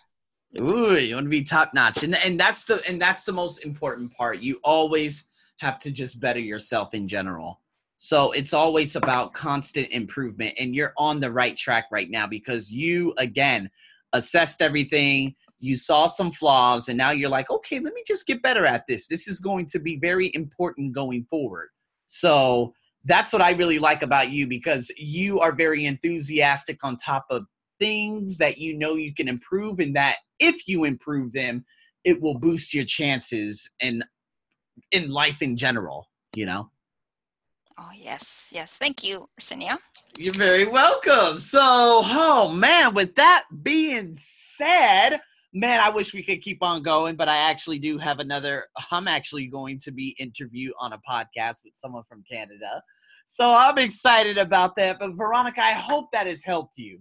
Ooh, 0.60 0.98
you 0.98 1.16
want 1.16 1.26
to 1.26 1.30
be 1.30 1.44
top 1.44 1.74
notch. 1.74 2.04
And, 2.04 2.16
and 2.16 2.40
that's 2.40 2.66
the 2.66 2.82
and 2.88 3.02
that's 3.02 3.24
the 3.24 3.32
most 3.32 3.64
important 3.64 4.14
part. 4.16 4.40
You 4.40 4.60
always 4.64 5.26
have 5.58 5.80
to 5.80 5.92
just 5.92 6.20
better 6.20 6.40
yourself 6.40 6.94
in 6.94 7.08
general. 7.08 7.62
So 7.98 8.32
it's 8.32 8.54
always 8.54 8.96
about 8.96 9.34
constant 9.34 9.90
improvement 9.92 10.56
and 10.60 10.76
you're 10.76 10.94
on 10.98 11.20
the 11.20 11.32
right 11.32 11.56
track 11.56 11.86
right 11.92 12.10
now 12.10 12.26
because 12.26 12.72
you 12.72 13.14
again 13.18 13.70
assessed 14.14 14.62
everything 14.62 15.36
you 15.62 15.76
saw 15.76 16.08
some 16.08 16.32
flaws 16.32 16.90
and 16.90 16.98
now 16.98 17.12
you're 17.12 17.30
like 17.30 17.50
okay 17.50 17.80
let 17.80 17.94
me 17.94 18.04
just 18.06 18.28
get 18.28 18.42
better 18.42 18.66
at 18.66 18.86
this. 18.88 19.08
This 19.08 19.28
is 19.28 19.40
going 19.40 19.68
to 19.68 19.80
be 19.80 19.98
very 19.98 20.32
important 20.34 20.94
going 20.94 21.26
forward. 21.30 21.70
So 22.08 22.74
that's 23.06 23.34
what 23.34 23.42
i 23.42 23.50
really 23.50 23.80
like 23.80 24.04
about 24.04 24.30
you 24.30 24.46
because 24.46 24.92
you 24.96 25.40
are 25.40 25.52
very 25.52 25.86
enthusiastic 25.86 26.78
on 26.84 26.96
top 26.98 27.26
of 27.32 27.48
things 27.80 28.38
that 28.38 28.60
you 28.60 28.78
know 28.78 28.94
you 28.94 29.12
can 29.12 29.28
improve 29.28 29.80
and 29.80 29.96
that 29.96 30.18
if 30.40 30.68
you 30.68 30.84
improve 30.84 31.34
them 31.34 31.66
it 32.04 32.22
will 32.22 32.38
boost 32.38 32.76
your 32.76 32.86
chances 32.86 33.68
in 33.80 34.04
in 34.92 35.10
life 35.10 35.42
in 35.42 35.58
general 35.58 36.08
you 36.36 36.46
know? 36.46 36.70
Oh 37.78 37.90
yes 37.96 38.50
yes. 38.52 38.74
Thank 38.74 39.04
you 39.04 39.28
Arsenio. 39.38 39.78
you're 40.18 40.34
very 40.34 40.68
welcome. 40.68 41.40
So 41.40 41.60
oh 41.62 42.50
man 42.54 42.94
with 42.94 43.16
that 43.16 43.46
being 43.64 44.18
said 44.20 45.20
man, 45.54 45.80
I 45.80 45.90
wish 45.90 46.14
we 46.14 46.24
could 46.24 46.42
keep 46.42 46.64
on 46.64 46.82
going, 46.82 47.16
but 47.16 47.28
I 47.28 47.38
actually 47.38 47.80
do 47.80 47.98
have 47.98 48.20
another. 48.20 48.66
I'm 48.92 49.08
actually 49.08 49.48
going 49.48 49.80
to 49.80 49.92
be 49.92 50.16
interviewed 50.20 50.74
on 50.80 50.94
a 50.94 51.00
podcast 51.10 51.64
with 51.64 51.74
someone 51.76 52.04
from 52.08 52.24
Canada. 52.30 52.82
So 53.28 53.50
I'm 53.50 53.78
excited 53.78 54.38
about 54.38 54.76
that. 54.76 55.00
But 55.00 55.16
Veronica, 55.16 55.62
I 55.64 55.72
hope 55.72 56.12
that 56.12 56.28
has 56.28 56.44
helped 56.44 56.78
you. 56.78 57.00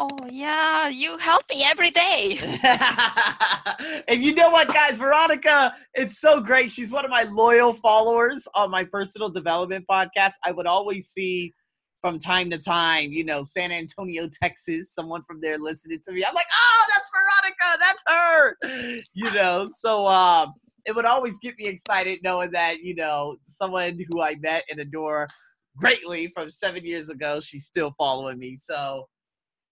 Oh, 0.00 0.08
yeah, 0.30 0.88
you 0.88 1.18
help 1.18 1.42
me 1.50 1.64
every 1.64 1.90
day. 1.90 2.38
and 4.06 4.22
you 4.22 4.32
know 4.32 4.48
what, 4.48 4.68
guys? 4.68 4.96
Veronica, 4.96 5.74
it's 5.94 6.20
so 6.20 6.40
great. 6.40 6.70
She's 6.70 6.92
one 6.92 7.04
of 7.04 7.10
my 7.10 7.24
loyal 7.24 7.74
followers 7.74 8.46
on 8.54 8.70
my 8.70 8.84
personal 8.84 9.28
development 9.28 9.86
podcast. 9.90 10.34
I 10.44 10.52
would 10.52 10.68
always 10.68 11.08
see 11.08 11.52
from 12.00 12.18
time 12.18 12.50
to 12.50 12.58
time, 12.58 13.12
you 13.12 13.24
know, 13.24 13.42
San 13.42 13.72
Antonio, 13.72 14.28
Texas, 14.42 14.92
someone 14.92 15.22
from 15.26 15.40
there 15.40 15.58
listening 15.58 16.00
to 16.06 16.12
me. 16.12 16.24
I'm 16.24 16.34
like, 16.34 16.46
oh, 16.52 16.84
that's 16.88 17.10
Veronica, 17.12 17.78
that's 17.80 18.02
her. 18.06 19.04
You 19.14 19.32
know, 19.32 19.68
so 19.78 20.06
um 20.06 20.54
it 20.86 20.94
would 20.94 21.04
always 21.04 21.38
get 21.42 21.54
me 21.58 21.66
excited 21.66 22.20
knowing 22.22 22.50
that, 22.52 22.80
you 22.80 22.94
know, 22.94 23.36
someone 23.46 23.98
who 24.10 24.22
I 24.22 24.36
met 24.36 24.64
and 24.70 24.80
adore 24.80 25.28
greatly 25.76 26.28
from 26.34 26.48
seven 26.50 26.84
years 26.84 27.10
ago, 27.10 27.40
she's 27.40 27.66
still 27.66 27.94
following 27.98 28.38
me. 28.38 28.56
So 28.56 29.06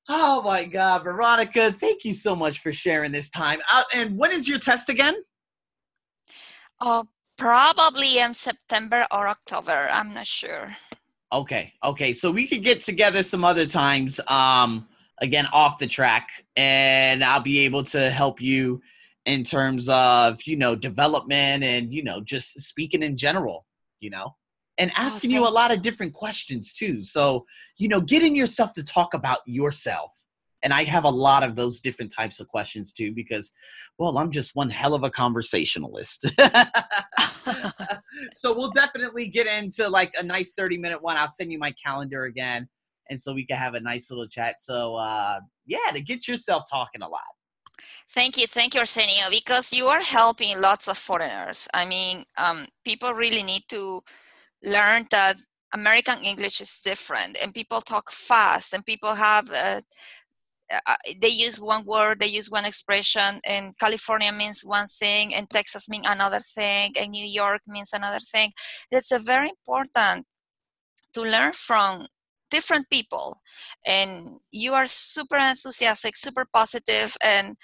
oh 0.08 0.42
my 0.42 0.64
God, 0.64 1.04
Veronica, 1.04 1.72
thank 1.72 2.04
you 2.04 2.14
so 2.14 2.36
much 2.36 2.60
for 2.60 2.72
sharing 2.72 3.12
this 3.12 3.28
time. 3.28 3.60
Uh, 3.72 3.82
and 3.94 4.16
when 4.16 4.32
is 4.32 4.48
your 4.48 4.58
test 4.58 4.88
again? 4.88 5.16
Uh, 6.80 7.04
probably 7.36 8.18
in 8.18 8.34
September 8.34 9.06
or 9.10 9.28
October. 9.28 9.88
I'm 9.90 10.12
not 10.12 10.26
sure. 10.26 10.76
Okay. 11.36 11.74
Okay. 11.84 12.14
So 12.14 12.30
we 12.30 12.46
could 12.46 12.64
get 12.64 12.80
together 12.80 13.22
some 13.22 13.44
other 13.44 13.66
times, 13.66 14.18
um, 14.26 14.88
again, 15.20 15.46
off 15.52 15.78
the 15.78 15.86
track, 15.86 16.30
and 16.56 17.22
I'll 17.22 17.40
be 17.42 17.58
able 17.58 17.82
to 17.84 18.10
help 18.10 18.40
you 18.40 18.80
in 19.26 19.42
terms 19.42 19.86
of, 19.90 20.42
you 20.44 20.56
know, 20.56 20.74
development 20.74 21.62
and, 21.62 21.92
you 21.92 22.02
know, 22.02 22.22
just 22.22 22.58
speaking 22.60 23.02
in 23.02 23.18
general, 23.18 23.66
you 24.00 24.08
know, 24.08 24.34
and 24.78 24.90
oh, 24.92 25.02
asking 25.02 25.30
you 25.30 25.46
a 25.46 25.50
lot 25.50 25.70
of 25.70 25.82
different 25.82 26.14
questions 26.14 26.72
too. 26.72 27.02
So, 27.02 27.44
you 27.76 27.88
know, 27.88 28.00
getting 28.00 28.34
yourself 28.34 28.72
to 28.72 28.82
talk 28.82 29.12
about 29.12 29.40
yourself 29.44 30.12
and 30.62 30.72
I 30.72 30.84
have 30.84 31.04
a 31.04 31.10
lot 31.10 31.44
of 31.44 31.54
those 31.54 31.80
different 31.80 32.12
types 32.12 32.40
of 32.40 32.48
questions 32.48 32.92
too, 32.92 33.12
because, 33.12 33.52
well, 33.98 34.18
I'm 34.18 34.32
just 34.32 34.56
one 34.56 34.70
hell 34.70 34.94
of 34.94 35.04
a 35.04 35.10
conversationalist. 35.10 36.26
so 38.34 38.56
we'll 38.56 38.70
definitely 38.70 39.28
get 39.28 39.46
into 39.46 39.88
like 39.88 40.12
a 40.18 40.22
nice 40.22 40.52
30 40.52 40.78
minute 40.78 41.02
one. 41.02 41.16
I'll 41.16 41.28
send 41.28 41.52
you 41.52 41.58
my 41.58 41.74
calendar 41.84 42.24
again. 42.24 42.68
And 43.08 43.20
so 43.20 43.32
we 43.32 43.46
can 43.46 43.56
have 43.56 43.74
a 43.74 43.80
nice 43.80 44.10
little 44.10 44.26
chat. 44.26 44.56
So, 44.60 44.96
uh, 44.96 45.40
yeah, 45.64 45.92
to 45.92 46.00
get 46.00 46.26
yourself 46.26 46.64
talking 46.70 47.02
a 47.02 47.08
lot. 47.08 47.20
Thank 48.10 48.38
you, 48.38 48.46
thank 48.46 48.74
you, 48.74 48.80
Arsenio, 48.80 49.30
because 49.30 49.72
you 49.72 49.88
are 49.88 50.00
helping 50.00 50.60
lots 50.60 50.88
of 50.88 50.96
foreigners. 50.96 51.68
I 51.74 51.84
mean, 51.84 52.24
um, 52.36 52.66
people 52.84 53.12
really 53.12 53.42
need 53.42 53.64
to 53.68 54.02
learn 54.62 55.06
that 55.10 55.36
American 55.74 56.22
English 56.22 56.60
is 56.60 56.80
different, 56.84 57.36
and 57.40 57.52
people 57.52 57.80
talk 57.80 58.10
fast, 58.10 58.72
and 58.72 58.86
people 58.86 59.14
have 59.14 59.50
uh, 59.50 59.80
uh, 60.72 60.80
uh, 60.86 60.96
they 61.20 61.28
use 61.28 61.60
one 61.60 61.84
word, 61.84 62.18
they 62.18 62.26
use 62.26 62.50
one 62.50 62.64
expression, 62.64 63.40
and 63.44 63.78
California 63.78 64.32
means 64.32 64.62
one 64.64 64.88
thing, 64.88 65.34
and 65.34 65.48
Texas 65.48 65.88
means 65.88 66.06
another 66.08 66.40
thing, 66.40 66.92
and 66.98 67.10
New 67.12 67.26
York 67.26 67.62
means 67.66 67.90
another 67.92 68.18
thing. 68.18 68.52
It's 68.90 69.12
a 69.12 69.18
very 69.18 69.50
important 69.50 70.26
to 71.14 71.22
learn 71.22 71.52
from 71.52 72.06
different 72.50 72.88
people, 72.90 73.40
and 73.84 74.40
you 74.50 74.74
are 74.74 74.86
super 74.86 75.36
enthusiastic, 75.36 76.16
super 76.16 76.46
positive, 76.52 77.16
and 77.22 77.56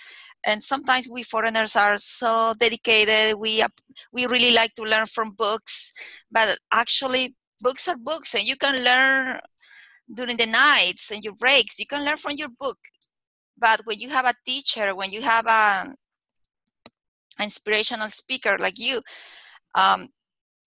and 0.45 0.63
sometimes 0.63 1.09
we 1.09 1.23
foreigners 1.23 1.77
are 1.77 1.97
so 1.99 2.55
dedicated. 2.59 3.35
We 3.37 3.65
we 4.13 4.27
really 4.27 4.53
like 4.53 4.75
to 4.75 4.85
learn 4.85 5.07
from 5.07 5.33
books, 5.33 5.93
but 6.31 6.59
actually 6.73 7.35
books 7.61 7.89
are 7.89 7.97
books, 7.97 8.35
and 8.35 8.45
you 8.45 8.57
can 8.57 8.85
learn 8.85 9.41
during 10.13 10.37
the 10.37 10.47
nights 10.47 11.11
and 11.11 11.25
your 11.25 11.35
breaks 11.35 11.79
you 11.79 11.87
can 11.87 12.05
learn 12.05 12.17
from 12.17 12.33
your 12.37 12.49
book 12.49 12.79
but 13.63 13.87
when 13.87 13.99
you 14.01 14.11
have 14.11 14.27
a 14.27 14.35
teacher 14.45 14.95
when 14.95 15.11
you 15.17 15.23
have 15.23 15.47
a 15.47 15.95
inspirational 17.41 18.11
speaker 18.11 18.59
like 18.59 18.79
you 18.79 19.01
um, 19.75 20.09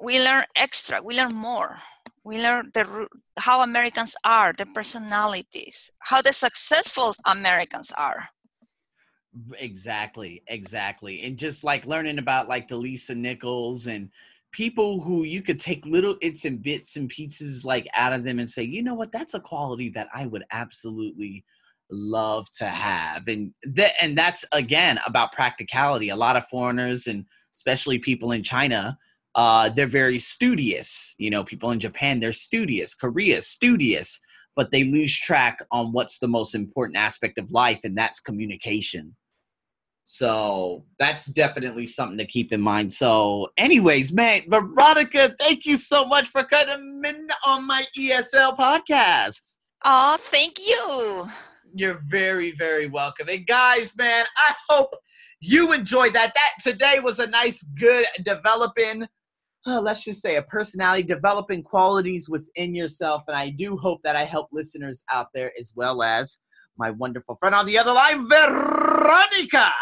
we 0.01 0.13
learn 0.27 0.45
extra 0.55 1.01
we 1.03 1.15
learn 1.15 1.35
more. 1.35 1.77
We 2.23 2.41
learn 2.41 2.71
the 2.73 3.07
how 3.37 3.61
americans 3.61 4.15
are 4.23 4.51
their 4.53 4.73
personalities 4.79 5.91
how 5.99 6.21
the 6.23 6.33
successful 6.33 7.13
americans 7.25 7.91
are. 8.07 8.21
Exactly, 9.59 10.41
exactly. 10.47 11.21
And 11.23 11.37
just 11.37 11.63
like 11.63 11.85
learning 11.85 12.19
about 12.19 12.47
like 12.47 12.67
the 12.69 12.77
Lisa 12.77 13.13
Nichols 13.13 13.87
and 13.87 14.09
people 14.51 15.01
who 15.01 15.23
you 15.23 15.41
could 15.41 15.59
take 15.59 15.85
little 15.85 16.15
its 16.21 16.45
and 16.45 16.61
bits 16.61 16.95
and 16.95 17.09
pieces 17.09 17.65
like 17.65 17.85
out 17.97 18.13
of 18.13 18.23
them 18.23 18.39
and 18.39 18.49
say, 18.49 18.63
you 18.63 18.81
know 18.81 18.93
what, 18.93 19.11
that's 19.11 19.33
a 19.33 19.39
quality 19.39 19.89
that 19.89 20.07
I 20.13 20.25
would 20.27 20.45
absolutely 20.51 21.43
love 21.89 22.49
to 22.59 22.65
have. 22.65 23.27
And 23.27 23.53
that 23.63 23.93
and 24.01 24.17
that's 24.17 24.45
again 24.51 24.99
about 25.05 25.31
practicality. 25.31 26.09
A 26.09 26.15
lot 26.15 26.37
of 26.37 26.47
foreigners 26.47 27.07
and 27.07 27.25
especially 27.55 27.99
people 27.99 28.31
in 28.31 28.43
China, 28.43 28.97
uh, 29.35 29.69
they're 29.69 29.87
very 29.87 30.19
studious. 30.19 31.15
You 31.17 31.29
know, 31.29 31.43
people 31.43 31.71
in 31.71 31.79
Japan, 31.79 32.19
they're 32.19 32.33
studious, 32.33 32.95
Korea, 32.95 33.41
studious, 33.41 34.19
but 34.55 34.71
they 34.71 34.85
lose 34.85 35.17
track 35.17 35.59
on 35.71 35.91
what's 35.91 36.19
the 36.19 36.27
most 36.27 36.55
important 36.55 36.97
aspect 36.97 37.37
of 37.37 37.51
life, 37.51 37.79
and 37.83 37.97
that's 37.97 38.19
communication. 38.19 39.15
So 40.05 40.85
that's 40.99 41.25
definitely 41.25 41.87
something 41.87 42.19
to 42.19 42.25
keep 42.25 42.53
in 42.53 42.61
mind. 42.61 42.93
So, 42.93 43.49
anyways, 43.57 44.13
man, 44.13 44.43
Veronica, 44.47 45.35
thank 45.39 45.65
you 45.65 45.77
so 45.77 46.05
much 46.05 46.27
for 46.27 46.43
coming 46.43 47.01
in 47.03 47.27
on 47.45 47.65
my 47.65 47.83
ESL 47.97 48.55
podcast. 48.55 49.57
Oh, 49.83 50.17
thank 50.19 50.59
you. 50.59 51.27
You're 51.77 52.01
very, 52.07 52.55
very 52.57 52.87
welcome. 52.87 53.27
And 53.27 53.45
guys, 53.45 53.93
man, 53.97 54.25
I 54.37 54.55
hope 54.69 54.95
you 55.41 55.73
enjoyed 55.73 56.13
that. 56.13 56.33
That 56.33 56.51
today 56.63 56.99
was 57.01 57.19
a 57.19 57.27
nice, 57.27 57.61
good 57.77 58.05
developing, 58.23 59.05
uh, 59.67 59.81
let's 59.81 60.05
just 60.05 60.21
say, 60.21 60.37
a 60.37 60.41
personality, 60.43 61.03
developing 61.03 61.63
qualities 61.63 62.29
within 62.29 62.73
yourself. 62.73 63.23
And 63.27 63.35
I 63.35 63.49
do 63.49 63.75
hope 63.75 63.99
that 64.05 64.15
I 64.15 64.23
help 64.23 64.47
listeners 64.53 65.03
out 65.11 65.27
there 65.33 65.51
as 65.59 65.73
well 65.75 66.01
as 66.01 66.37
my 66.77 66.91
wonderful 66.91 67.35
friend 67.41 67.53
on 67.53 67.65
the 67.65 67.77
other 67.77 67.91
line, 67.91 68.27
Veronica. 68.29 69.73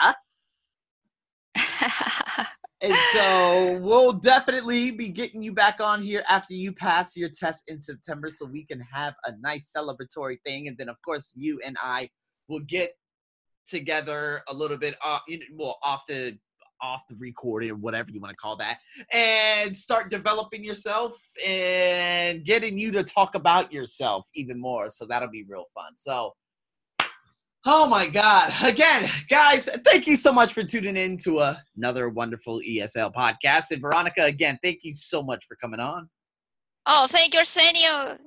And 2.84 2.94
so 3.14 3.80
we'll 3.82 4.12
definitely 4.12 4.92
be 4.92 5.08
getting 5.08 5.42
you 5.42 5.54
back 5.54 5.80
on 5.80 6.02
here 6.02 6.24
after 6.28 6.54
you 6.54 6.74
pass 6.74 7.16
your 7.16 7.30
test 7.30 7.64
in 7.68 7.82
September 7.82 8.30
so 8.30 8.46
we 8.46 8.66
can 8.66 8.82
have 8.82 9.14
a 9.26 9.32
nice 9.40 9.72
celebratory 9.76 10.38
thing. 10.46 10.68
And 10.68 10.78
then, 10.78 10.90
of 10.90 10.98
course, 11.02 11.32
you 11.34 11.62
and 11.66 11.78
I 11.82 12.10
will 12.50 12.60
get 12.60 12.92
together 13.70 14.42
a 14.50 14.54
little 14.54 14.76
bit 14.76 14.96
off, 15.02 15.22
you 15.30 15.40
know, 15.40 15.46
well, 15.54 15.78
off 15.82 16.04
the 16.08 16.38
off 16.82 17.08
the 17.08 17.16
recording 17.16 17.72
or 17.72 17.76
whatever 17.76 18.12
you 18.12 18.20
want 18.20 18.30
to 18.32 18.36
call 18.36 18.58
that 18.58 18.80
and 19.14 19.74
start 19.74 20.12
developing 20.12 20.66
yourself 20.66 21.18
and 21.48 22.44
getting 22.44 22.78
you 22.78 22.92
to 22.92 23.04
talk 23.04 23.36
about 23.36 23.72
yourself 23.72 24.26
even 24.36 24.60
more 24.60 24.90
so 24.90 25.06
that'll 25.06 25.30
be 25.30 25.46
real 25.48 25.64
fun 25.74 25.94
so 25.96 26.34
Oh 27.66 27.88
my 27.88 28.08
God. 28.10 28.54
Again, 28.62 29.10
guys, 29.30 29.70
thank 29.86 30.06
you 30.06 30.18
so 30.18 30.34
much 30.34 30.54
for 30.54 30.64
tuning 30.64 30.98
in 30.98 31.16
to 31.20 31.56
another 31.78 32.10
wonderful 32.10 32.60
ESL 32.60 33.14
podcast. 33.14 33.72
And 33.72 33.82
Veronica, 33.82 34.26
again, 34.26 34.60
thank 34.62 34.80
you 34.84 34.94
so 34.94 35.24
much 35.24 35.46
for 35.46 35.56
coming 35.56 35.80
on. 35.80 36.10
Oh, 36.86 37.08
thank 37.08 37.34
you, 37.34 37.40
Arsenio. 37.40 38.18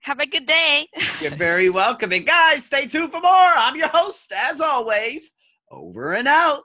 Have 0.00 0.18
a 0.18 0.26
good 0.26 0.46
day. 0.46 0.86
You're 1.20 1.32
very 1.32 1.68
welcome. 1.68 2.12
And 2.12 2.26
guys, 2.26 2.64
stay 2.64 2.86
tuned 2.86 3.12
for 3.12 3.20
more. 3.20 3.52
I'm 3.54 3.76
your 3.76 3.88
host, 3.88 4.32
as 4.34 4.62
always. 4.62 5.30
Over 5.70 6.14
and 6.14 6.26
out. 6.26 6.62